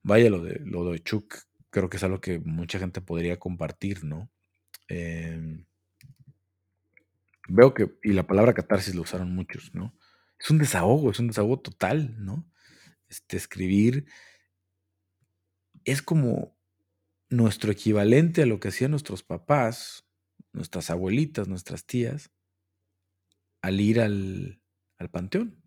Vaya 0.04 0.30
lo 0.30 0.43
de, 0.43 0.62
lo 0.63 0.89
de 0.91 0.99
Chuk, 0.99 1.36
creo 1.71 1.89
que 1.89 1.97
es 1.97 2.04
algo 2.04 2.21
que 2.21 2.39
mucha 2.39 2.80
gente 2.80 3.02
podría 3.02 3.39
compartir, 3.39 4.04
¿no? 4.06 4.30
Em, 4.88 5.65
veo 7.49 7.73
que, 7.73 7.97
y 8.04 8.13
la 8.13 8.28
palabra 8.28 8.54
catarsis 8.54 8.95
lo 8.95 9.02
usaron 9.02 9.34
muchos, 9.34 9.73
¿no? 9.73 9.97
Es 10.39 10.52
un 10.52 10.60
desahogo, 10.60 11.12
es 11.12 11.19
un 11.19 11.28
desahogo 11.28 11.60
total, 11.60 12.15
¿no? 12.23 12.47
Este, 13.10 13.38
escribir 13.38 14.06
es 15.86 16.02
como 16.02 16.56
nuestro 17.30 17.71
equivalente 17.71 18.43
a 18.43 18.45
lo 18.45 18.60
que 18.60 18.69
hacían 18.69 18.91
nuestros 18.91 19.23
papás, 19.23 20.06
nuestras 20.52 20.89
abuelitas, 20.89 21.47
nuestras 21.47 21.86
tías, 21.86 22.32
al 23.62 23.82
ir 23.82 23.99
al, 23.99 24.62
al 24.97 25.10
panteón. 25.10 25.62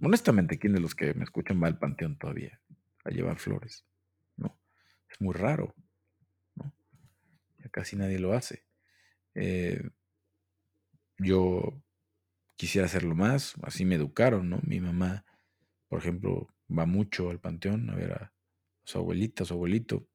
¿No? 0.00 0.08
Honestamente, 0.08 0.58
¿quién 0.58 0.72
de 0.72 0.80
los 0.80 0.94
que 0.94 1.14
me 1.14 1.24
escuchan 1.24 1.62
va 1.62 1.68
al 1.68 1.78
panteón 1.78 2.18
todavía 2.18 2.60
a 3.04 3.10
llevar 3.10 3.38
flores? 3.38 3.86
¿no? 4.36 4.58
Es 5.08 5.20
muy 5.20 5.34
raro 5.34 5.74
casi 7.70 7.96
nadie 7.96 8.18
lo 8.18 8.34
hace. 8.34 8.64
Eh, 9.34 9.82
yo 11.18 11.82
quisiera 12.56 12.86
hacerlo 12.86 13.14
más, 13.14 13.54
así 13.62 13.84
me 13.84 13.94
educaron, 13.94 14.50
¿no? 14.50 14.60
Mi 14.62 14.80
mamá, 14.80 15.24
por 15.88 16.00
ejemplo, 16.00 16.48
va 16.70 16.86
mucho 16.86 17.30
al 17.30 17.40
panteón 17.40 17.90
a 17.90 17.94
ver 17.94 18.12
a 18.12 18.32
su 18.84 18.98
abuelita, 18.98 19.44
su 19.44 19.54
abuelito. 19.54 20.06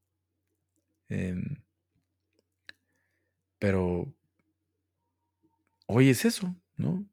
Em, 1.09 1.63
pero 3.59 4.13
hoy 5.87 6.09
es 6.09 6.25
eso, 6.25 6.55
¿no? 6.75 7.07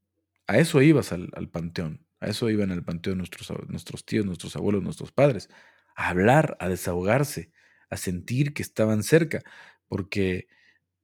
A 0.47 0.59
eso 0.59 0.83
ibas 0.83 1.13
al, 1.13 1.49
panteón, 1.51 2.05
a 2.23 2.29
eso 2.29 2.49
iban 2.51 2.71
al 2.71 2.85
panteón 2.85 3.19
nuestros, 3.19 3.53
nuestros 3.69 4.05
tíos, 4.05 4.25
nuestros 4.25 4.55
abuelos, 4.55 4.83
nuestros 4.83 5.11
padres, 5.11 5.51
a 5.97 6.09
hablar, 6.09 6.57
a 6.61 6.69
desahogarse, 6.69 7.53
a 7.91 7.97
sentir 7.97 8.55
que 8.55 8.63
estaban 8.63 9.03
cerca 9.03 9.43
porque 9.89 10.47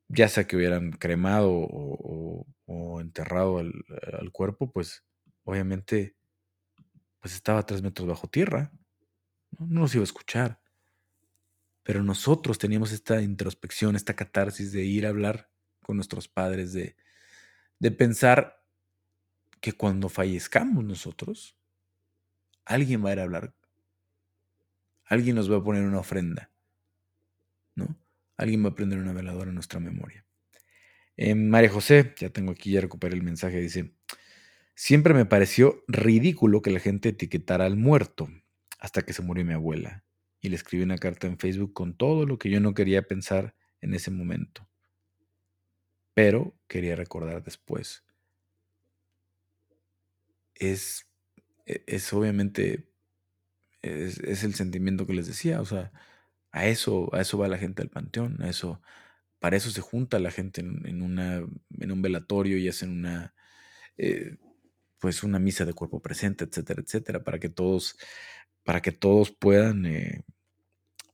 ya 0.06 0.28
sea 0.28 0.46
que 0.46 0.56
hubieran 0.56 0.92
cremado 0.92 1.50
o, 1.50 2.46
enterrado 3.00 3.58
al, 3.58 4.32
cuerpo, 4.32 4.70
pues 4.70 5.04
obviamente 5.44 6.14
pues 7.20 7.34
estaba 7.34 7.66
tres 7.66 7.82
metros 7.82 8.08
bajo 8.08 8.28
tierra, 8.28 8.72
¿no? 9.58 9.66
no 9.66 9.80
nos 9.82 9.94
iba 9.94 10.02
a 10.02 10.04
escuchar. 10.04 10.60
Pero 11.82 12.02
nosotros 12.02 12.58
teníamos 12.58 12.92
esta 12.92 13.20
introspección, 13.22 13.96
esta 13.96 14.14
catarsis 14.14 14.72
de 14.72 14.84
ir 14.84 15.06
a 15.06 15.08
hablar 15.08 15.50
con 15.82 15.96
nuestros 15.96 16.28
padres, 16.28 16.72
de, 16.72 16.96
de 17.78 17.90
pensar 17.90 18.57
que 19.60 19.72
cuando 19.72 20.08
fallezcamos 20.08 20.84
nosotros, 20.84 21.56
alguien 22.64 23.04
va 23.04 23.10
a 23.10 23.12
ir 23.14 23.20
a 23.20 23.22
hablar, 23.24 23.54
alguien 25.04 25.36
nos 25.36 25.50
va 25.50 25.56
a 25.56 25.64
poner 25.64 25.84
una 25.84 25.98
ofrenda, 25.98 26.50
¿no? 27.74 27.98
alguien 28.36 28.64
va 28.64 28.70
a 28.70 28.74
prender 28.74 28.98
una 28.98 29.12
veladora 29.12 29.48
en 29.48 29.54
nuestra 29.54 29.80
memoria. 29.80 30.24
Eh, 31.16 31.34
María 31.34 31.70
José, 31.70 32.14
ya 32.16 32.30
tengo 32.30 32.52
aquí, 32.52 32.70
ya 32.70 32.80
recuperé 32.80 33.14
el 33.14 33.22
mensaje, 33.22 33.60
dice, 33.60 33.92
siempre 34.74 35.12
me 35.12 35.26
pareció 35.26 35.84
ridículo 35.88 36.62
que 36.62 36.70
la 36.70 36.78
gente 36.78 37.08
etiquetara 37.08 37.66
al 37.66 37.76
muerto 37.76 38.28
hasta 38.78 39.02
que 39.02 39.12
se 39.12 39.22
murió 39.22 39.44
mi 39.44 39.52
abuela. 39.52 40.04
Y 40.40 40.50
le 40.50 40.56
escribí 40.56 40.84
una 40.84 40.98
carta 40.98 41.26
en 41.26 41.36
Facebook 41.36 41.72
con 41.72 41.96
todo 41.96 42.24
lo 42.24 42.38
que 42.38 42.48
yo 42.48 42.60
no 42.60 42.72
quería 42.72 43.02
pensar 43.02 43.56
en 43.80 43.92
ese 43.92 44.12
momento. 44.12 44.68
Pero 46.14 46.56
quería 46.68 46.94
recordar 46.94 47.42
después. 47.42 48.04
Es, 50.58 51.06
e, 51.66 51.84
es 51.86 52.12
obviamente, 52.12 52.88
es, 53.82 54.18
es 54.20 54.44
el 54.44 54.54
sentimiento 54.54 55.06
que 55.06 55.14
les 55.14 55.26
decía, 55.26 55.60
o 55.60 55.64
sea, 55.66 55.92
a 56.52 56.66
eso, 56.66 57.14
a 57.14 57.20
eso 57.22 57.38
va 57.38 57.48
la 57.48 57.58
gente 57.58 57.82
al 57.82 57.90
panteón, 57.90 58.42
a 58.42 58.48
eso, 58.50 58.82
para 59.40 59.56
eso 59.56 59.70
se 59.70 59.80
junta 59.82 60.18
la 60.20 60.30
gente 60.32 60.60
en, 60.62 61.02
una, 61.02 61.36
en 61.80 61.92
un 61.92 62.02
velatorio 62.02 62.58
y 62.58 62.68
hacen 62.68 62.90
una, 62.92 63.34
eh, 63.98 64.36
pues 65.00 65.22
una 65.24 65.38
misa 65.40 65.64
de 65.66 65.74
cuerpo 65.74 66.02
presente, 66.02 66.44
etcétera, 66.44 66.82
etcétera, 66.82 67.24
para 67.24 67.38
que 67.40 67.48
todos, 67.50 67.98
para 68.64 68.82
que 68.82 68.92
todos 68.92 69.32
puedan 69.32 69.86
eh, 69.86 70.24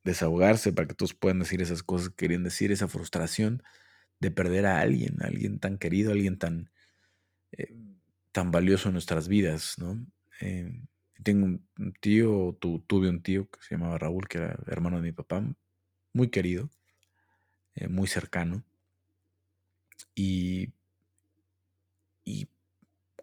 desahogarse, 0.04 0.72
para 0.72 0.88
que 0.88 0.94
todos 0.94 1.14
puedan 1.14 1.40
decir 1.40 1.62
esas 1.62 1.82
cosas 1.82 2.10
que 2.10 2.16
querían 2.16 2.44
decir, 2.44 2.72
esa 2.72 2.88
frustración 2.88 3.62
de 4.20 4.30
perder 4.30 4.66
a 4.66 4.80
alguien, 4.80 5.22
a 5.22 5.26
alguien 5.28 5.60
tan 5.60 5.78
querido, 5.78 6.12
alguien 6.12 6.38
tan, 6.38 6.70
eh, 7.52 7.74
tan 8.34 8.50
valioso 8.50 8.88
en 8.88 8.94
nuestras 8.94 9.28
vidas, 9.28 9.78
¿no? 9.78 10.04
Eh, 10.40 10.82
tengo 11.22 11.46
un 11.46 11.92
tío, 12.00 12.58
tuve 12.60 13.08
un 13.08 13.22
tío 13.22 13.48
que 13.48 13.60
se 13.62 13.76
llamaba 13.76 13.96
Raúl, 13.96 14.26
que 14.28 14.38
era 14.38 14.58
hermano 14.66 14.96
de 14.96 15.04
mi 15.04 15.12
papá, 15.12 15.44
muy 16.12 16.28
querido, 16.30 16.68
muy 17.88 18.08
cercano. 18.08 18.64
Y, 20.16 20.72
y 22.24 22.48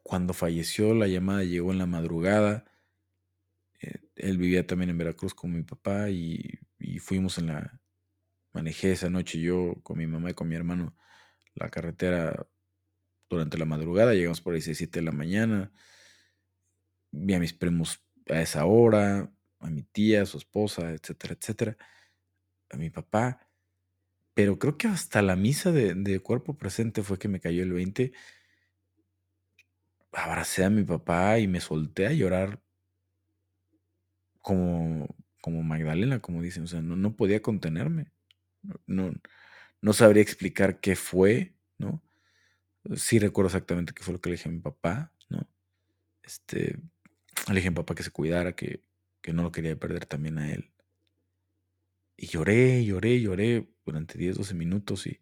cuando 0.02 0.34
falleció, 0.34 0.94
la 0.96 1.08
llamada 1.08 1.44
llegó 1.44 1.74
en 1.74 1.80
la 1.80 1.86
madrugada. 1.86 2.66
Eh, 3.82 4.00
él 4.16 4.38
vivía 4.38 4.66
también 4.66 4.92
en 4.92 4.98
Veracruz 4.98 5.34
con 5.34 5.52
mi 5.52 5.64
papá 5.64 6.10
y, 6.10 6.60
fuimos 7.00 7.38
en 7.38 7.48
la... 7.48 7.80
Manejé 8.54 8.94
esa 8.94 9.10
noche 9.10 9.40
yo 9.40 9.76
con 9.84 9.98
mi 9.98 10.08
mamá 10.08 10.32
y 10.32 10.34
con 10.34 10.48
mi 10.48 10.56
hermano 10.56 10.96
la 11.56 11.70
carretera 11.70 12.48
durante 13.36 13.58
la 13.58 13.66
madrugada. 13.66 14.14
Llegamos 14.14 14.42
por 14.42 14.54
ahí 14.54 14.62
6, 14.62 14.78
7 14.78 15.00
de 15.00 15.06
la 15.06 15.12
mañana. 15.12 15.72
Vi 17.12 17.34
a 17.34 17.40
mis 17.40 17.54
primos 17.54 18.04
a 18.30 18.42
esa 18.42 18.66
hora, 18.66 19.32
a 19.60 19.70
mi 19.70 19.84
tía, 19.84 20.24
a 20.24 20.26
su 20.26 20.38
esposa, 20.38 20.92
etcétera, 20.92 21.36
etcétera. 21.40 21.78
A 22.70 22.78
mi 22.78 22.90
papá. 22.90 23.48
Pero 24.34 24.60
creo 24.60 24.78
que 24.78 24.88
hasta 24.88 25.22
la 25.22 25.36
misa 25.36 25.72
de, 25.72 26.20
cuerpo 26.22 26.58
presente 26.58 27.04
fue 27.04 27.20
que 27.20 27.28
me 27.28 27.40
cayó 27.40 27.64
el 27.64 27.74
20 27.74 28.14
abracé 30.14 30.66
a 30.66 30.70
mi 30.70 30.84
papá 30.84 31.40
y 31.40 31.48
me 31.48 31.62
solté 31.62 32.08
a 32.08 32.14
llorar 32.14 32.62
como, 34.42 35.08
como 35.42 35.64
Magdalena, 35.64 36.22
como 36.22 36.42
dicen. 36.42 36.64
O 36.64 36.68
sea, 36.68 36.82
no, 36.82 36.96
no 36.96 37.16
podía 37.16 37.42
contenerme. 37.42 38.12
No, 38.88 39.14
no 39.82 39.94
sabría 39.94 40.24
explicar 40.24 40.80
qué 40.80 40.96
fue, 40.96 41.56
¿no? 41.56 41.61
Sí 42.96 43.20
recuerdo 43.20 43.48
exactamente 43.48 43.94
qué 43.94 44.04
fue 44.04 44.14
lo 44.14 44.22
que 44.22 44.30
le 44.30 44.36
dije 44.36 44.50
a 44.50 44.52
mi 44.52 44.60
papá, 44.60 45.12
¿no? 45.30 45.48
Este, 46.24 46.80
le 47.48 47.56
dije 47.56 47.68
a 47.68 47.72
mi 47.72 47.76
papá 47.76 47.96
que 47.96 48.04
se 48.04 48.12
cuidara, 48.12 48.56
que, 48.56 48.84
que 49.22 49.34
no 49.34 49.44
lo 49.44 49.52
quería 49.52 49.76
perder 49.76 50.06
también 50.06 50.38
a 50.40 50.52
él. 50.52 50.72
Y 52.18 52.28
lloré, 52.28 52.84
lloré, 52.86 53.20
lloré 53.22 53.68
durante 53.86 54.18
10, 54.18 54.38
12 54.38 54.54
minutos 54.54 55.08
y, 55.08 55.22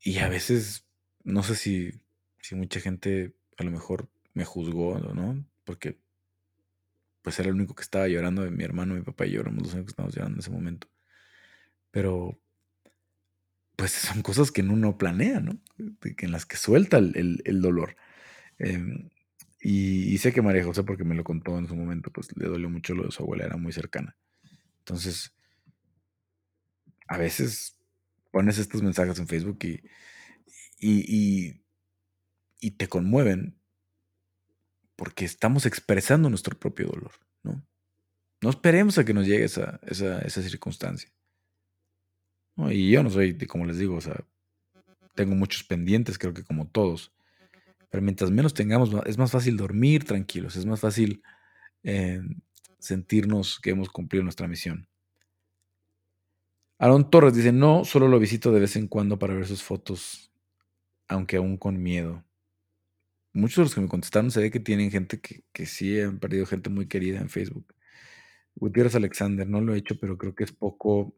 y 0.00 0.18
a 0.18 0.28
veces, 0.28 0.86
no 1.24 1.42
sé 1.42 1.54
si, 1.54 1.92
si 2.40 2.54
mucha 2.54 2.80
gente 2.80 3.34
a 3.56 3.64
lo 3.64 3.70
mejor 3.70 4.08
me 4.34 4.44
juzgó, 4.44 4.98
¿no? 4.98 5.44
Porque 5.64 5.98
pues 7.22 7.38
era 7.38 7.48
el 7.48 7.54
único 7.54 7.74
que 7.74 7.82
estaba 7.82 8.08
llorando, 8.08 8.50
mi 8.50 8.64
hermano, 8.64 8.94
mi 8.94 9.02
papá 9.02 9.26
y 9.26 9.32
yo 9.32 9.42
los 9.42 9.52
únicos 9.52 9.72
que 9.72 9.90
estábamos 9.90 10.14
llorando 10.14 10.36
en 10.36 10.40
ese 10.40 10.50
momento. 10.50 10.88
Pero 11.90 12.38
pues 13.76 13.92
son 13.92 14.22
cosas 14.22 14.50
que 14.50 14.62
uno 14.62 14.76
no 14.76 14.98
planea, 14.98 15.40
¿no? 15.40 15.58
En 15.78 16.32
las 16.32 16.46
que 16.46 16.56
suelta 16.56 16.98
el, 16.98 17.60
dolor. 17.60 17.96
Em, 18.58 19.10
y, 19.60 20.18
sé 20.18 20.32
que 20.32 20.42
María 20.42 20.64
José, 20.64 20.84
porque 20.84 21.04
me 21.04 21.14
lo 21.14 21.24
contó 21.24 21.58
en 21.58 21.68
su 21.68 21.76
momento, 21.76 22.10
pues 22.10 22.28
le 22.36 22.48
dolió 22.48 22.68
mucho 22.70 22.94
lo 22.94 23.04
de 23.04 23.12
su 23.12 23.22
abuela, 23.22 23.44
era 23.46 23.56
muy 23.56 23.72
cercana. 23.72 24.16
Entonces, 24.78 25.34
a 27.08 27.18
veces 27.18 27.78
pones 28.30 28.58
estos 28.58 28.82
mensajes 28.82 29.18
en 29.18 29.28
Facebook 29.28 29.58
y, 29.64 29.82
y 30.80 31.62
y 32.62 32.70
te 32.70 32.88
conmueven 32.88 33.58
porque 34.94 35.24
estamos 35.24 35.66
expresando 35.66 36.30
nuestro 36.30 36.56
propio 36.58 36.86
dolor, 36.86 37.10
¿no? 37.42 37.66
No 38.40 38.50
esperemos 38.50 38.98
a 38.98 39.04
que 39.04 39.12
nos 39.12 39.26
llegue 39.26 39.44
esa, 39.44 39.80
esa, 39.84 40.28
circunstancia. 40.28 41.10
Y 42.56 42.90
yo 42.90 43.02
no 43.02 43.10
soy, 43.10 43.36
como 43.46 43.64
les 43.64 43.78
digo, 43.78 43.96
o 43.96 44.00
sea, 44.00 44.24
tengo 45.14 45.34
muchos 45.34 45.64
pendientes, 45.64 46.18
creo 46.18 46.34
que 46.34 46.44
como 46.44 46.68
todos. 46.68 47.12
Pero 47.90 48.02
mientras 48.02 48.30
menos 48.30 48.54
tengamos, 48.54 48.90
es 49.06 49.18
más 49.18 49.30
fácil 49.30 49.56
dormir 49.56 50.04
tranquilos, 50.04 50.56
es 50.56 50.66
más 50.66 50.80
fácil 50.80 51.22
eh, 51.82 52.20
sentirnos 52.78 53.60
que 53.60 53.70
hemos 53.70 53.90
cumplido 53.90 54.22
nuestra 54.22 54.48
misión. 54.48 54.88
Aaron 56.78 57.10
Torres 57.10 57.34
dice, 57.34 57.52
no, 57.52 57.84
solo 57.84 58.08
lo 58.08 58.18
visito 58.18 58.50
de 58.50 58.60
vez 58.60 58.76
en 58.76 58.88
cuando 58.88 59.18
para 59.18 59.34
ver 59.34 59.46
sus 59.46 59.62
fotos, 59.62 60.32
aunque 61.08 61.36
aún 61.36 61.56
con 61.56 61.82
miedo 61.82 62.24
muchos 63.32 63.56
de 63.56 63.62
los 63.62 63.74
que 63.74 63.80
me 63.80 63.88
contestaron 63.88 64.30
se 64.30 64.40
ve 64.40 64.50
que 64.50 64.60
tienen 64.60 64.90
gente 64.90 65.20
que, 65.20 65.44
que 65.52 65.66
sí 65.66 66.00
han 66.00 66.18
perdido 66.18 66.46
gente 66.46 66.70
muy 66.70 66.86
querida 66.86 67.18
en 67.18 67.28
Facebook. 67.28 67.74
Gutiérrez 68.54 68.94
Alexander, 68.94 69.48
no 69.48 69.60
lo 69.60 69.74
he 69.74 69.78
hecho, 69.78 69.96
pero 69.98 70.18
creo 70.18 70.34
que 70.34 70.44
es 70.44 70.52
poco 70.52 71.14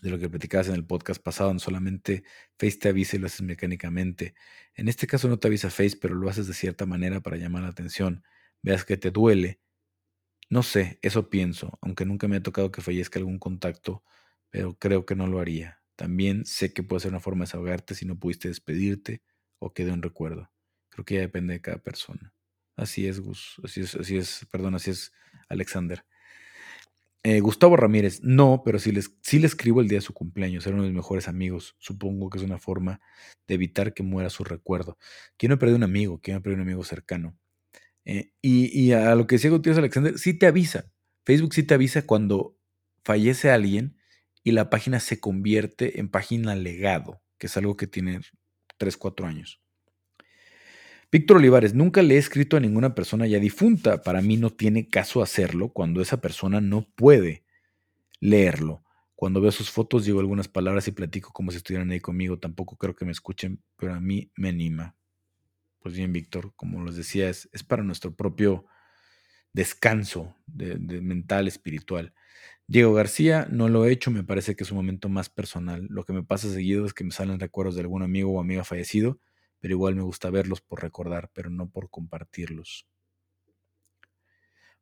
de 0.00 0.10
lo 0.10 0.18
que 0.18 0.28
platicabas 0.28 0.68
en 0.68 0.74
el 0.74 0.84
podcast 0.86 1.22
pasado, 1.22 1.52
no 1.52 1.58
solamente 1.58 2.24
Face 2.58 2.78
te 2.78 2.88
avisa 2.88 3.16
y 3.16 3.18
lo 3.18 3.26
haces 3.26 3.42
mecánicamente. 3.42 4.34
En 4.74 4.88
este 4.88 5.06
caso 5.06 5.28
no 5.28 5.38
te 5.38 5.48
avisa 5.48 5.70
Face, 5.70 5.96
pero 6.00 6.14
lo 6.14 6.28
haces 6.28 6.46
de 6.46 6.54
cierta 6.54 6.86
manera 6.86 7.20
para 7.20 7.36
llamar 7.36 7.62
la 7.62 7.68
atención. 7.68 8.24
Veas 8.62 8.84
que 8.84 8.96
te 8.96 9.10
duele. 9.10 9.60
No 10.48 10.62
sé, 10.62 10.98
eso 11.02 11.30
pienso, 11.30 11.78
aunque 11.80 12.04
nunca 12.04 12.28
me 12.28 12.36
ha 12.36 12.42
tocado 12.42 12.72
que 12.72 12.82
fallezca 12.82 13.18
algún 13.18 13.38
contacto, 13.38 14.02
pero 14.50 14.74
creo 14.78 15.06
que 15.06 15.14
no 15.14 15.26
lo 15.26 15.40
haría. 15.40 15.80
También 15.96 16.44
sé 16.44 16.72
que 16.72 16.82
puede 16.82 17.00
ser 17.00 17.10
una 17.10 17.20
forma 17.20 17.44
de 17.44 17.48
desahogarte 17.48 17.94
si 17.94 18.06
no 18.06 18.18
pudiste 18.18 18.48
despedirte 18.48 19.22
o 19.58 19.72
quede 19.72 19.92
un 19.92 20.02
recuerdo. 20.02 20.50
Creo 20.88 21.04
que 21.04 21.14
ya 21.16 21.20
depende 21.20 21.54
de 21.54 21.60
cada 21.60 21.78
persona. 21.78 22.32
Así 22.76 23.06
es, 23.06 23.20
Gus. 23.20 23.60
Así 23.62 23.82
es, 23.82 23.94
así 23.94 24.16
es, 24.16 24.46
perdón, 24.50 24.74
así 24.74 24.90
es, 24.90 25.12
Alexander. 25.48 26.04
Eh, 27.22 27.40
Gustavo 27.40 27.76
Ramírez, 27.76 28.20
no, 28.22 28.62
pero 28.64 28.78
sí, 28.78 28.92
les, 28.92 29.14
sí 29.22 29.38
le 29.38 29.46
escribo 29.46 29.82
el 29.82 29.88
día 29.88 29.98
de 29.98 30.02
su 30.02 30.14
cumpleaños, 30.14 30.66
era 30.66 30.74
uno 30.74 30.84
de 30.84 30.88
mis 30.88 30.96
mejores 30.96 31.28
amigos. 31.28 31.76
Supongo 31.78 32.30
que 32.30 32.38
es 32.38 32.44
una 32.44 32.58
forma 32.58 33.00
de 33.46 33.54
evitar 33.56 33.92
que 33.92 34.02
muera 34.02 34.30
su 34.30 34.42
recuerdo. 34.42 34.96
¿Quién 35.36 35.50
no 35.50 35.58
perdido 35.58 35.76
un 35.76 35.82
amigo? 35.82 36.20
¿Quién 36.22 36.36
no 36.36 36.42
perdido 36.42 36.62
un 36.62 36.68
amigo 36.68 36.82
cercano? 36.82 37.36
Eh, 38.06 38.32
y, 38.40 38.92
a 38.92 39.14
lo 39.14 39.26
que 39.26 39.36
decía 39.36 39.50
Gutiérrez 39.50 39.78
Alexander, 39.78 40.18
sí 40.18 40.34
te 40.34 40.46
avisa. 40.46 40.90
Facebook 41.26 41.54
sí 41.54 41.62
te 41.62 41.74
avisa 41.74 42.06
cuando 42.06 42.58
fallece 43.04 43.50
alguien 43.50 43.96
y 44.42 44.52
la 44.52 44.70
página 44.70 45.00
se 45.00 45.20
convierte 45.20 46.00
en 46.00 46.08
página 46.10 46.54
legado, 46.56 47.22
que 47.38 47.46
es 47.48 47.56
algo 47.56 47.76
que 47.76 47.86
tiene 47.86 48.20
3, 48.78 48.96
4 48.96 49.26
años. 49.26 49.60
Víctor 51.12 51.38
Olivares, 51.38 51.74
nunca 51.74 52.02
le 52.02 52.14
he 52.14 52.18
escrito 52.18 52.56
a 52.56 52.60
ninguna 52.60 52.94
persona 52.94 53.26
ya 53.26 53.40
difunta. 53.40 54.02
Para 54.02 54.22
mí 54.22 54.36
no 54.36 54.50
tiene 54.50 54.86
caso 54.86 55.22
hacerlo 55.22 55.70
cuando 55.70 56.00
esa 56.00 56.20
persona 56.20 56.60
no 56.60 56.86
puede 56.94 57.44
leerlo. 58.20 58.84
Cuando 59.16 59.40
veo 59.40 59.50
sus 59.50 59.70
fotos 59.72 60.04
digo 60.04 60.20
algunas 60.20 60.46
palabras 60.46 60.86
y 60.86 60.92
platico 60.92 61.32
como 61.32 61.50
si 61.50 61.56
estuvieran 61.56 61.90
ahí 61.90 61.98
conmigo. 61.98 62.38
Tampoco 62.38 62.76
creo 62.76 62.94
que 62.94 63.04
me 63.04 63.10
escuchen, 63.10 63.60
pero 63.76 63.94
a 63.94 64.00
mí 64.00 64.30
me 64.36 64.50
anima. 64.50 64.94
Pues 65.80 65.96
bien, 65.96 66.12
Víctor, 66.12 66.52
como 66.54 66.84
les 66.84 66.94
decía, 66.94 67.28
es, 67.28 67.48
para 67.66 67.82
nuestro 67.82 68.14
propio 68.14 68.66
descanso 69.52 70.36
de, 70.46 70.78
mental, 71.00 71.48
espiritual. 71.48 72.14
Diego 72.68 72.94
García, 72.94 73.48
no 73.50 73.68
lo 73.68 73.84
he 73.84 73.90
hecho, 73.90 74.12
me 74.12 74.22
parece 74.22 74.54
que 74.54 74.62
es 74.62 74.70
un 74.70 74.76
momento 74.76 75.08
más 75.08 75.28
personal. 75.28 75.88
Lo 75.90 76.04
que 76.04 76.12
me 76.12 76.22
pasa 76.22 76.48
seguido 76.52 76.86
es 76.86 76.94
que 76.94 77.02
me 77.02 77.10
salen 77.10 77.40
recuerdos 77.40 77.74
de 77.74 77.80
algún 77.80 78.04
amigo 78.04 78.30
o 78.30 78.40
amiga 78.40 78.62
fallecido 78.62 79.18
pero 79.60 79.74
igual 79.74 79.94
me 79.94 80.02
gusta 80.02 80.30
verlos 80.30 80.60
por 80.60 80.82
recordar, 80.82 81.30
pero 81.32 81.50
no 81.50 81.70
por 81.70 81.90
compartirlos. 81.90 82.86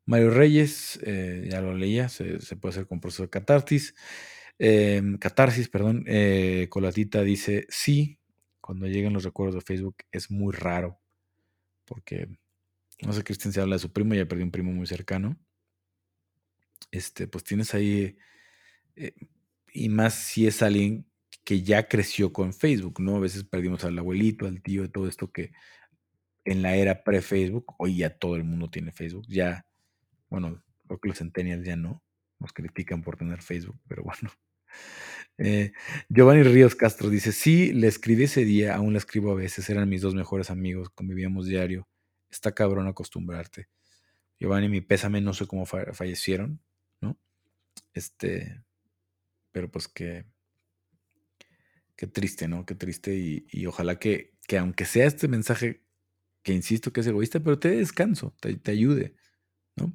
Mario 0.05 0.31
Reyes, 0.31 0.99
eh, 1.03 1.47
ya 1.51 1.61
lo 1.61 1.75
leía, 1.75 2.09
se, 2.09 2.39
puede 2.59 2.71
hacer 2.71 2.87
con 2.87 2.99
proceso 2.99 3.23
de 3.23 3.29
catarsis. 3.29 3.93
Em, 4.57 5.17
catarsis, 5.17 5.69
perdón. 5.69 6.03
Eh, 6.07 6.67
Colatita 6.69 7.21
dice, 7.21 7.67
sí, 7.69 8.19
cuando 8.59 8.87
lleguen 8.87 9.13
los 9.13 9.23
recuerdos 9.23 9.55
de 9.55 9.61
Facebook 9.61 9.97
es 10.11 10.31
muy 10.31 10.53
raro, 10.53 10.99
porque, 11.85 12.27
no 13.03 13.13
sé, 13.13 13.23
Cristian 13.23 13.53
se 13.53 13.61
habla 13.61 13.75
de 13.75 13.79
su 13.79 13.93
primo, 13.93 14.15
ya 14.15 14.27
perdió 14.27 14.45
un 14.45 14.51
primo 14.51 14.71
muy 14.71 14.87
cercano. 14.87 15.37
Este, 16.91 17.27
pues 17.27 17.43
tienes 17.43 17.73
ahí, 17.73 18.17
eh, 18.95 19.13
y 19.73 19.89
más 19.89 20.15
si 20.15 20.47
es 20.47 20.63
alguien 20.63 21.08
que 21.49 21.63
ya 21.63 21.87
creció 21.87 22.31
con 22.31 22.53
Facebook, 22.53 22.99
¿no? 22.99 23.15
A 23.15 23.19
veces 23.19 23.43
perdimos 23.43 23.83
al 23.83 23.97
abuelito, 23.97 24.45
al 24.45 24.61
tío, 24.61 24.87
todo 24.91 25.07
esto 25.07 25.31
que 25.31 25.51
en 26.45 26.61
la 26.61 26.75
era 26.75 27.03
pre-Facebook, 27.03 27.73
hoy 27.79 27.97
ya 27.97 28.11
todo 28.11 28.35
el 28.35 28.43
mundo 28.43 28.69
tiene 28.69 28.91
Facebook, 28.91 29.25
ya, 29.27 29.65
bueno, 30.29 30.63
creo 30.85 30.99
que 30.99 31.09
los 31.09 31.17
centennials 31.17 31.65
ya 31.65 31.75
no, 31.75 32.03
nos 32.37 32.53
critican 32.53 33.01
por 33.01 33.17
tener 33.17 33.41
Facebook, 33.41 33.79
pero 33.87 34.03
bueno. 34.03 34.31
Eh, 35.39 35.71
Giovanni 36.07 36.43
Ríos 36.43 36.75
Castro 36.75 37.09
dice, 37.09 37.31
sí, 37.31 37.73
le 37.73 37.87
escribí 37.87 38.25
ese 38.25 38.45
día, 38.45 38.75
aún 38.75 38.93
le 38.93 38.99
escribo 38.99 39.31
a 39.31 39.35
veces, 39.35 39.67
eran 39.71 39.89
mis 39.89 40.03
dos 40.03 40.13
mejores 40.13 40.51
amigos, 40.51 40.91
convivíamos 40.91 41.47
diario, 41.47 41.87
está 42.29 42.51
cabrón 42.51 42.85
acostumbrarte. 42.85 43.69
Giovanni, 44.39 44.69
mi 44.69 44.81
pésame, 44.81 45.19
no 45.19 45.33
sé 45.33 45.47
cómo 45.47 45.65
fallecieron, 45.65 46.61
¿no? 47.01 47.17
Este, 47.95 48.63
pero 49.51 49.71
pues 49.71 49.87
que 49.87 50.25
Qué 51.99 52.07
triste, 52.07 52.47
¿no? 52.47 52.65
Qué 52.65 52.75
triste 52.75 53.13
y, 53.51 53.65
ojalá 53.65 53.99
que, 53.99 54.33
que, 54.47 54.57
aunque 54.57 54.85
sea 54.85 55.05
este 55.05 55.27
mensaje 55.27 55.83
que 56.43 56.53
insisto 56.53 56.93
que 56.93 57.01
es 57.01 57.07
egoísta, 57.07 57.41
pero 57.41 57.59
te 57.59 57.67
dé 57.67 57.75
descanso, 57.75 58.33
te, 58.39 58.55
te 58.55 58.71
ayude, 58.71 59.17
¿no? 59.75 59.93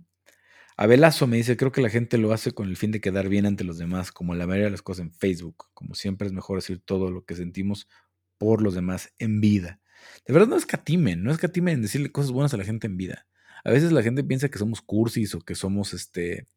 Abelazo 0.77 1.27
me 1.27 1.39
dice, 1.39 1.57
creo 1.57 1.73
que 1.73 1.81
la 1.81 1.89
gente 1.89 2.19
lo 2.19 2.35
hace 2.35 2.53
con 2.53 2.69
el 2.69 2.77
fin 2.77 2.91
de 2.91 3.01
quedar 3.01 3.31
bien 3.31 3.47
ante 3.47 3.65
los 3.65 3.79
demás, 3.79 4.13
como 4.13 4.35
la 4.35 4.47
mayoría 4.47 4.67
de 4.67 4.73
las 4.73 4.83
cosas 4.83 5.07
en 5.07 5.13
Facebook. 5.15 5.69
Como 5.73 5.95
siempre 5.95 6.27
es 6.27 6.35
mejor 6.35 6.59
decir 6.59 6.83
todo 6.85 7.11
lo 7.11 7.25
que 7.25 7.37
sentimos 7.37 7.89
por 8.37 8.61
los 8.61 8.75
demás 8.75 9.15
en 9.19 9.41
vida. 9.41 9.81
De 10.27 10.35
verdad 10.35 10.49
no 10.49 10.57
escatimen, 10.57 11.23
no 11.23 11.33
escatimen 11.33 11.77
en 11.77 11.83
decirle 11.83 12.13
cosas 12.13 12.33
buenas 12.33 12.53
a 12.53 12.59
la 12.59 12.65
gente 12.65 12.87
en 12.87 12.99
vida. 12.99 13.27
A 13.65 13.71
veces 13.71 13.93
la 13.93 14.03
gente 14.03 14.23
piensa 14.25 14.51
que 14.51 14.59
somos 14.59 14.83
cursis 14.83 15.35
o 15.35 15.41
que 15.41 15.55
somos 15.55 15.95
este, 15.95 16.49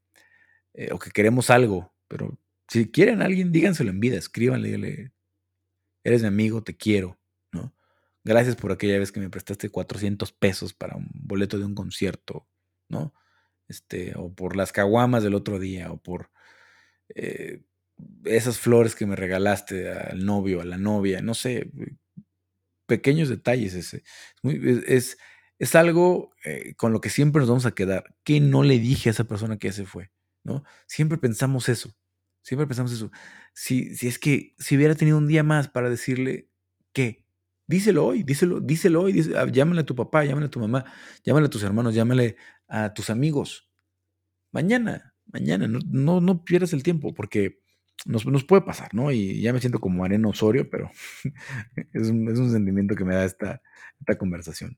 eh, 0.73 0.89
o 0.91 0.99
que 0.99 1.11
queremos 1.11 1.49
algo, 1.51 1.93
pero 2.09 2.37
si 2.67 2.91
quieren 2.91 3.21
a 3.21 3.25
alguien, 3.25 3.53
díganselo 3.53 3.91
en 3.91 4.01
vida, 4.01 4.17
escríbanle, 4.17 4.67
díganle, 4.67 5.11
eres 6.07 6.21
mi 6.21 6.29
amigo, 6.29 6.63
te 6.63 6.77
quiero, 6.77 7.19
¿no? 7.51 7.75
Gracias 8.23 8.55
por 8.55 8.71
aquella 8.71 8.97
vez 8.97 9.11
que 9.11 9.19
me 9.19 9.29
prestaste 9.29 9.69
400 9.69 10.31
pesos 10.31 10.73
para 10.73 10.95
un 10.95 11.07
boleto 11.13 11.57
de 11.57 11.65
un 11.65 11.75
concierto, 11.75 12.47
¿no? 12.89 13.13
Este, 13.67 14.13
o 14.15 14.33
por 14.33 14.55
las 14.55 14.71
caguamas 14.71 15.23
del 15.23 15.35
otro 15.35 15.59
día, 15.59 15.91
o 15.91 15.97
por 15.97 16.31
eh, 17.15 17.63
esas 18.23 18.57
flores 18.57 18.95
que 18.95 19.05
me 19.05 19.17
regalaste 19.17 19.91
al 19.91 20.25
novio, 20.25 20.61
a 20.61 20.65
la 20.65 20.77
novia, 20.77 21.21
no 21.21 21.33
sé, 21.33 21.69
pequeños 22.85 23.27
detalles. 23.27 23.73
Ese. 23.73 24.03
Es, 24.43 25.17
es, 25.59 25.75
algo 25.75 26.31
eh, 26.45 26.75
con 26.75 26.93
lo 26.93 27.01
que 27.01 27.09
siempre 27.09 27.41
nos 27.41 27.49
vamos 27.49 27.65
a 27.65 27.75
quedar. 27.75 28.15
¿Qué 28.23 28.39
no 28.39 28.63
le 28.63 28.79
dije 28.79 29.09
a 29.09 29.11
esa 29.11 29.25
persona 29.25 29.57
que 29.57 29.67
ya 29.67 29.73
se 29.73 29.85
fue? 29.85 30.11
¿no? 30.47 30.63
Siempre 30.87 31.17
pensamos 31.17 31.69
eso. 31.69 31.93
Siempre 32.47 32.65
pensamos 32.65 32.93
eso. 32.93 33.11
Si, 33.53 33.93
si 33.93 34.07
es 34.07 34.17
que 34.17 34.55
si 34.57 34.77
hubiera 34.77 34.95
tenido 34.95 35.17
un 35.17 35.27
día 35.27 35.43
más 35.43 35.67
para 35.67 35.89
decirle 35.89 36.49
qué, 36.93 37.25
díselo 37.67 38.05
hoy, 38.05 38.23
díselo, 38.23 38.61
díselo 38.61 39.01
hoy, 39.01 39.33
ah, 39.35 39.47
llámale 39.51 39.81
a 39.81 39.85
tu 39.85 39.95
papá, 39.95 40.23
llámale 40.23 40.45
a 40.45 40.49
tu 40.49 40.61
mamá, 40.61 40.85
llámale 41.25 41.47
a 41.47 41.49
tus 41.49 41.63
hermanos, 41.63 41.93
llámale 41.93 42.37
a 42.69 42.93
tus 42.93 43.09
amigos. 43.09 43.69
Mañana, 44.53 45.13
mañana, 45.25 45.67
no, 45.67 45.79
no, 45.89 46.21
no 46.21 46.45
pierdas 46.45 46.71
el 46.71 46.83
tiempo, 46.83 47.13
porque 47.13 47.59
nos, 48.05 48.25
nos, 48.25 48.45
puede 48.45 48.61
pasar, 48.61 48.93
¿no? 48.93 49.11
Y 49.11 49.41
ya 49.41 49.51
me 49.51 49.59
siento 49.59 49.79
como 49.81 50.05
Arena 50.05 50.29
Osorio, 50.29 50.69
pero 50.69 50.89
es, 51.93 52.07
un, 52.07 52.31
es 52.31 52.39
un, 52.39 52.49
sentimiento 52.49 52.95
que 52.95 53.03
me 53.03 53.13
da 53.13 53.25
esta, 53.25 53.61
esta 53.99 54.17
conversación. 54.17 54.77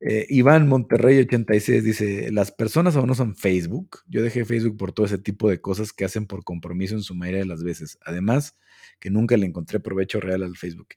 Eh, 0.00 0.26
Iván 0.28 0.68
Monterrey 0.68 1.18
86 1.18 1.84
dice, 1.84 2.32
las 2.32 2.52
personas 2.52 2.96
aún 2.96 3.06
no 3.06 3.12
usan 3.12 3.34
Facebook. 3.34 4.00
Yo 4.06 4.22
dejé 4.22 4.44
Facebook 4.44 4.76
por 4.76 4.92
todo 4.92 5.06
ese 5.06 5.18
tipo 5.18 5.48
de 5.48 5.60
cosas 5.60 5.92
que 5.92 6.04
hacen 6.04 6.26
por 6.26 6.44
compromiso 6.44 6.94
en 6.94 7.02
su 7.02 7.14
mayoría 7.14 7.40
de 7.40 7.46
las 7.46 7.62
veces. 7.62 7.98
Además, 8.04 8.58
que 9.00 9.10
nunca 9.10 9.36
le 9.36 9.46
encontré 9.46 9.80
provecho 9.80 10.20
real 10.20 10.42
al 10.42 10.56
Facebook. 10.56 10.88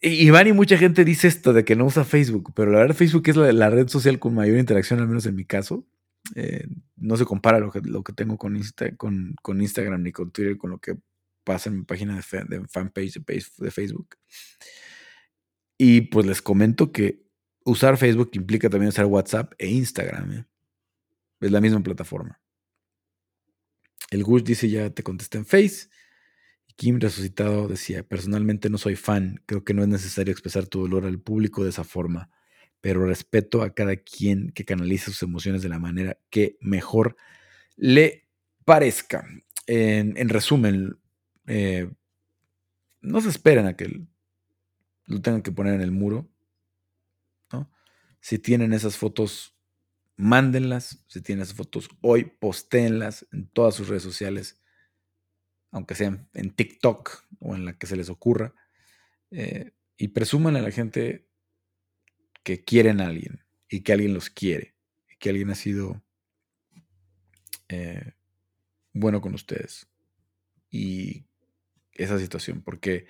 Iván 0.00 0.46
y 0.46 0.52
mucha 0.52 0.76
gente 0.78 1.04
dice 1.04 1.26
esto 1.26 1.52
de 1.52 1.64
que 1.64 1.74
no 1.74 1.86
usa 1.86 2.04
Facebook, 2.04 2.52
pero 2.54 2.70
la 2.70 2.78
verdad 2.78 2.94
Facebook 2.94 3.28
es 3.28 3.36
la, 3.36 3.70
red 3.70 3.88
social 3.88 4.18
con 4.18 4.34
mayor 4.34 4.58
interacción, 4.58 5.00
al 5.00 5.08
menos 5.08 5.26
en 5.26 5.34
mi 5.34 5.44
caso. 5.44 5.86
Eh, 6.34 6.66
no 6.96 7.16
se 7.16 7.24
compara 7.24 7.58
lo 7.58 7.70
que, 7.72 7.80
tengo 8.12 8.36
con, 8.36 8.56
Instagram 8.56 10.02
ni 10.02 10.12
con 10.12 10.30
Twitter 10.30 10.56
con 10.58 10.70
lo 10.70 10.78
que 10.78 10.96
pasa 11.44 11.70
en 11.70 11.78
mi 11.78 11.84
página 11.84 12.16
de 12.16 12.62
fanpage 12.68 13.20
de 13.24 13.70
Facebook. 13.70 14.16
Y 15.78 16.02
pues 16.02 16.26
les 16.26 16.42
comento 16.42 16.92
que 16.92 17.26
usar 17.64 17.96
Facebook 17.96 18.30
implica 18.32 18.70
también 18.70 18.88
usar 18.88 19.06
WhatsApp 19.06 19.52
e 19.58 19.68
Instagram. 19.68 20.32
¿eh? 20.32 20.46
Es 21.40 21.50
la 21.50 21.60
misma 21.60 21.82
plataforma. 21.82 22.40
El 24.10 24.24
Gush 24.24 24.42
dice 24.42 24.68
ya 24.68 24.90
te 24.90 25.02
contesté 25.02 25.38
en 25.38 25.46
Face. 25.46 25.88
Kim 26.76 27.00
resucitado 27.00 27.68
decía, 27.68 28.02
personalmente 28.02 28.68
no 28.68 28.76
soy 28.76 28.96
fan, 28.96 29.42
creo 29.46 29.64
que 29.64 29.72
no 29.72 29.82
es 29.82 29.88
necesario 29.88 30.30
expresar 30.30 30.66
tu 30.66 30.80
dolor 30.80 31.06
al 31.06 31.18
público 31.18 31.64
de 31.64 31.70
esa 31.70 31.84
forma, 31.84 32.30
pero 32.82 33.06
respeto 33.06 33.62
a 33.62 33.74
cada 33.74 33.96
quien 33.96 34.50
que 34.52 34.66
canalice 34.66 35.06
sus 35.06 35.22
emociones 35.22 35.62
de 35.62 35.70
la 35.70 35.78
manera 35.78 36.18
que 36.28 36.58
mejor 36.60 37.16
le 37.76 38.28
parezca. 38.66 39.26
En, 39.66 40.28
resumen, 40.28 40.98
eh, 41.46 41.90
no 43.00 43.20
se 43.22 43.30
esperen 43.30 43.66
a 43.66 43.74
que 43.74 44.06
lo 45.06 45.20
tengan 45.22 45.42
que 45.42 45.52
poner 45.52 45.74
en 45.74 45.80
el 45.80 45.92
muro. 45.92 46.28
¿no? 47.52 47.70
Si 48.20 48.38
tienen 48.38 48.72
esas 48.72 48.96
fotos, 48.96 49.56
mándenlas. 50.16 51.04
Si 51.08 51.20
tienen 51.20 51.42
esas 51.42 51.56
fotos 51.56 51.88
hoy, 52.02 52.24
postéenlas 52.24 53.26
en 53.32 53.48
todas 53.48 53.74
sus 53.74 53.88
redes 53.88 54.02
sociales, 54.02 54.60
aunque 55.70 55.94
sean 55.94 56.28
en 56.34 56.50
TikTok 56.50 57.24
o 57.40 57.54
en 57.54 57.64
la 57.64 57.78
que 57.78 57.86
se 57.86 57.96
les 57.96 58.08
ocurra. 58.08 58.54
Eh, 59.30 59.72
y 59.96 60.08
presuman 60.08 60.56
a 60.56 60.60
la 60.60 60.70
gente 60.70 61.28
que 62.42 62.64
quieren 62.64 63.00
a 63.00 63.06
alguien 63.06 63.44
y 63.68 63.80
que 63.80 63.92
alguien 63.92 64.14
los 64.14 64.30
quiere 64.30 64.76
y 65.10 65.16
que 65.16 65.30
alguien 65.30 65.50
ha 65.50 65.54
sido 65.54 66.02
eh, 67.68 68.12
bueno 68.92 69.20
con 69.20 69.34
ustedes. 69.34 69.88
Y 70.70 71.26
esa 71.92 72.18
situación, 72.18 72.62
porque 72.62 73.06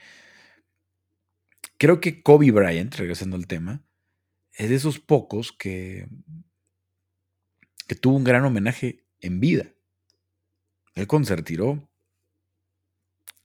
Creo 1.78 2.00
que 2.00 2.22
Kobe 2.22 2.50
Bryant, 2.50 2.94
regresando 2.94 3.36
al 3.36 3.46
tema, 3.46 3.84
es 4.52 4.70
de 4.70 4.74
esos 4.76 4.98
pocos 4.98 5.52
que, 5.52 6.08
que 7.86 7.94
tuvo 7.94 8.16
un 8.16 8.24
gran 8.24 8.44
homenaje 8.44 9.04
en 9.20 9.40
vida. 9.40 9.72
Él 10.94 11.06
retiró 11.28 11.88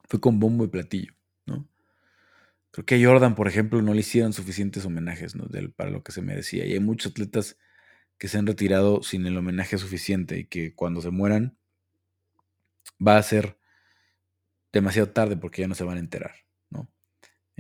fue 0.05 0.19
con 0.19 0.39
bombo 0.39 0.65
y 0.65 0.67
platillo, 0.67 1.13
¿no? 1.45 1.69
Creo 2.71 2.86
que 2.86 2.95
a 2.95 3.05
Jordan, 3.05 3.36
por 3.36 3.47
ejemplo, 3.47 3.82
no 3.82 3.93
le 3.93 3.99
hicieron 3.99 4.32
suficientes 4.34 4.86
homenajes 4.86 5.36
¿no? 5.36 5.47
para 5.75 5.89
lo 5.89 6.03
que 6.03 6.13
se 6.13 6.21
merecía. 6.21 6.65
Y 6.65 6.73
hay 6.73 6.79
muchos 6.79 7.11
atletas 7.11 7.57
que 8.17 8.29
se 8.29 8.38
han 8.38 8.47
retirado 8.47 9.03
sin 9.03 9.25
el 9.25 9.38
homenaje 9.38 9.77
suficiente 9.77 10.39
y 10.39 10.45
que 10.45 10.73
cuando 10.73 11.01
se 11.01 11.11
mueran 11.11 11.57
va 13.05 13.17
a 13.17 13.23
ser 13.23 13.57
demasiado 14.71 15.09
tarde 15.09 15.36
porque 15.36 15.61
ya 15.61 15.67
no 15.67 15.75
se 15.75 15.84
van 15.84 15.97
a 15.97 16.01
enterar 16.01 16.36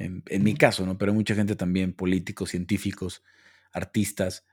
en, 0.05 0.43
mi 0.43 0.55
caso, 0.55 0.85
¿no? 0.85 0.97
Pero 0.97 1.13
mucha 1.13 1.35
gente 1.35 1.55
también, 1.55 1.93
políticos, 1.93 2.51
científicos, 2.51 3.23
artistas, 3.71 4.45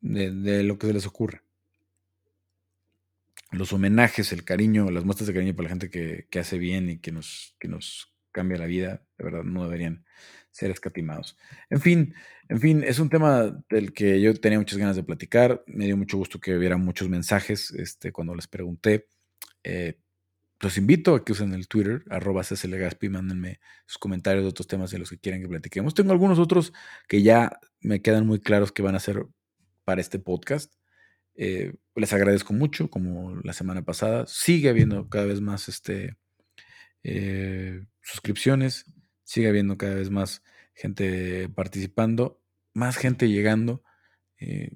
de, 0.00 0.62
lo 0.62 0.78
que 0.78 0.86
se 0.86 0.92
les 0.92 1.06
ocurra. 1.06 1.42
Los 3.50 3.72
homenajes, 3.72 4.32
el 4.32 4.44
cariño, 4.44 4.90
las 4.90 5.04
muestras 5.04 5.28
de 5.28 5.34
cariño 5.34 5.54
para 5.54 5.64
la 5.64 5.70
gente 5.70 5.90
que, 5.90 6.38
hace 6.38 6.58
bien 6.58 6.90
y 6.90 6.98
que 6.98 7.12
nos, 7.12 7.54
que 7.58 7.68
nos 7.68 8.14
cambia 8.32 8.58
la 8.58 8.66
vida, 8.66 9.02
de 9.18 9.24
verdad, 9.24 9.44
no 9.44 9.64
deberían 9.64 10.04
ser 10.50 10.70
escatimados. 10.70 11.36
En 11.70 11.80
fin, 11.80 12.14
en 12.48 12.60
fin, 12.60 12.84
es 12.84 12.98
un 12.98 13.08
tema 13.08 13.64
del 13.70 13.92
que 13.92 14.20
yo 14.20 14.34
tenía 14.34 14.58
muchas 14.58 14.78
ganas 14.78 14.96
de 14.96 15.02
platicar. 15.02 15.62
Me 15.66 15.86
dio 15.86 15.96
mucho 15.96 16.18
gusto 16.18 16.38
que 16.40 16.56
hubiera 16.56 16.76
muchos 16.76 17.08
mensajes 17.08 17.70
este, 17.72 18.12
cuando 18.12 18.34
les 18.34 18.46
pregunté. 18.46 19.06
Eh, 19.64 19.98
los 20.62 20.78
invito 20.78 21.16
a 21.16 21.24
que 21.24 21.32
usen 21.32 21.52
el 21.54 21.66
Twitter, 21.66 22.04
arroba 22.08 22.42
y 23.00 23.08
mándenme 23.08 23.58
sus 23.84 23.98
comentarios 23.98 24.44
de 24.44 24.50
otros 24.50 24.68
temas 24.68 24.92
de 24.92 25.00
los 25.00 25.10
que 25.10 25.18
quieran 25.18 25.42
que 25.42 25.48
platiquemos. 25.48 25.92
Tengo 25.92 26.12
algunos 26.12 26.38
otros 26.38 26.72
que 27.08 27.20
ya 27.22 27.58
me 27.80 28.00
quedan 28.00 28.28
muy 28.28 28.38
claros 28.38 28.70
que 28.70 28.80
van 28.80 28.94
a 28.94 29.00
ser 29.00 29.26
para 29.82 30.00
este 30.00 30.20
podcast. 30.20 30.72
Eh, 31.34 31.74
les 31.96 32.12
agradezco 32.12 32.52
mucho, 32.52 32.88
como 32.88 33.34
la 33.42 33.52
semana 33.54 33.82
pasada. 33.82 34.24
Sigue 34.28 34.68
habiendo 34.68 35.08
cada 35.08 35.24
vez 35.24 35.40
más 35.40 35.68
este, 35.68 36.16
eh, 37.02 37.84
suscripciones, 38.00 38.86
sigue 39.24 39.48
habiendo 39.48 39.76
cada 39.76 39.96
vez 39.96 40.10
más 40.10 40.44
gente 40.74 41.48
participando, 41.48 42.40
más 42.72 42.96
gente 42.96 43.28
llegando. 43.28 43.82
Eh, 44.38 44.70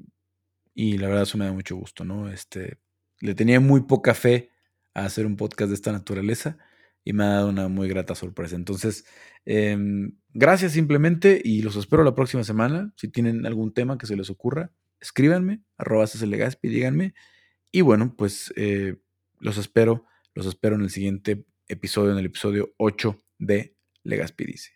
y 0.74 0.98
la 0.98 1.06
verdad 1.06 1.22
eso 1.22 1.38
me 1.38 1.44
da 1.44 1.52
mucho 1.52 1.76
gusto, 1.76 2.04
¿no? 2.04 2.28
Este, 2.28 2.78
le 3.20 3.36
tenía 3.36 3.60
muy 3.60 3.82
poca 3.82 4.12
fe 4.14 4.50
a 4.96 5.04
hacer 5.04 5.26
un 5.26 5.36
podcast 5.36 5.68
de 5.68 5.74
esta 5.74 5.92
naturaleza 5.92 6.56
y 7.04 7.12
me 7.12 7.24
ha 7.24 7.28
dado 7.28 7.50
una 7.50 7.68
muy 7.68 7.86
grata 7.86 8.14
sorpresa. 8.14 8.56
Entonces, 8.56 9.04
em, 9.44 10.16
gracias 10.32 10.72
simplemente 10.72 11.40
y 11.44 11.62
los 11.62 11.76
espero 11.76 12.02
la 12.02 12.14
próxima 12.14 12.44
semana. 12.44 12.92
Si 12.96 13.08
tienen 13.08 13.44
algún 13.46 13.74
tema 13.74 13.98
que 13.98 14.06
se 14.06 14.16
les 14.16 14.30
ocurra, 14.30 14.72
escríbanme, 14.98 15.60
arroba 15.76 16.06
Legaspi, 16.20 16.68
díganme. 16.68 17.14
Y 17.70 17.82
bueno, 17.82 18.14
pues 18.16 18.52
eh, 18.56 18.96
los 19.38 19.58
espero, 19.58 20.06
los 20.34 20.46
espero 20.46 20.76
en 20.76 20.82
el 20.82 20.90
siguiente 20.90 21.44
episodio, 21.68 22.12
en 22.12 22.18
el 22.18 22.26
episodio 22.26 22.72
8 22.78 23.22
de. 23.38 23.76
Legaspi 24.02 24.44
dice. 24.46 24.75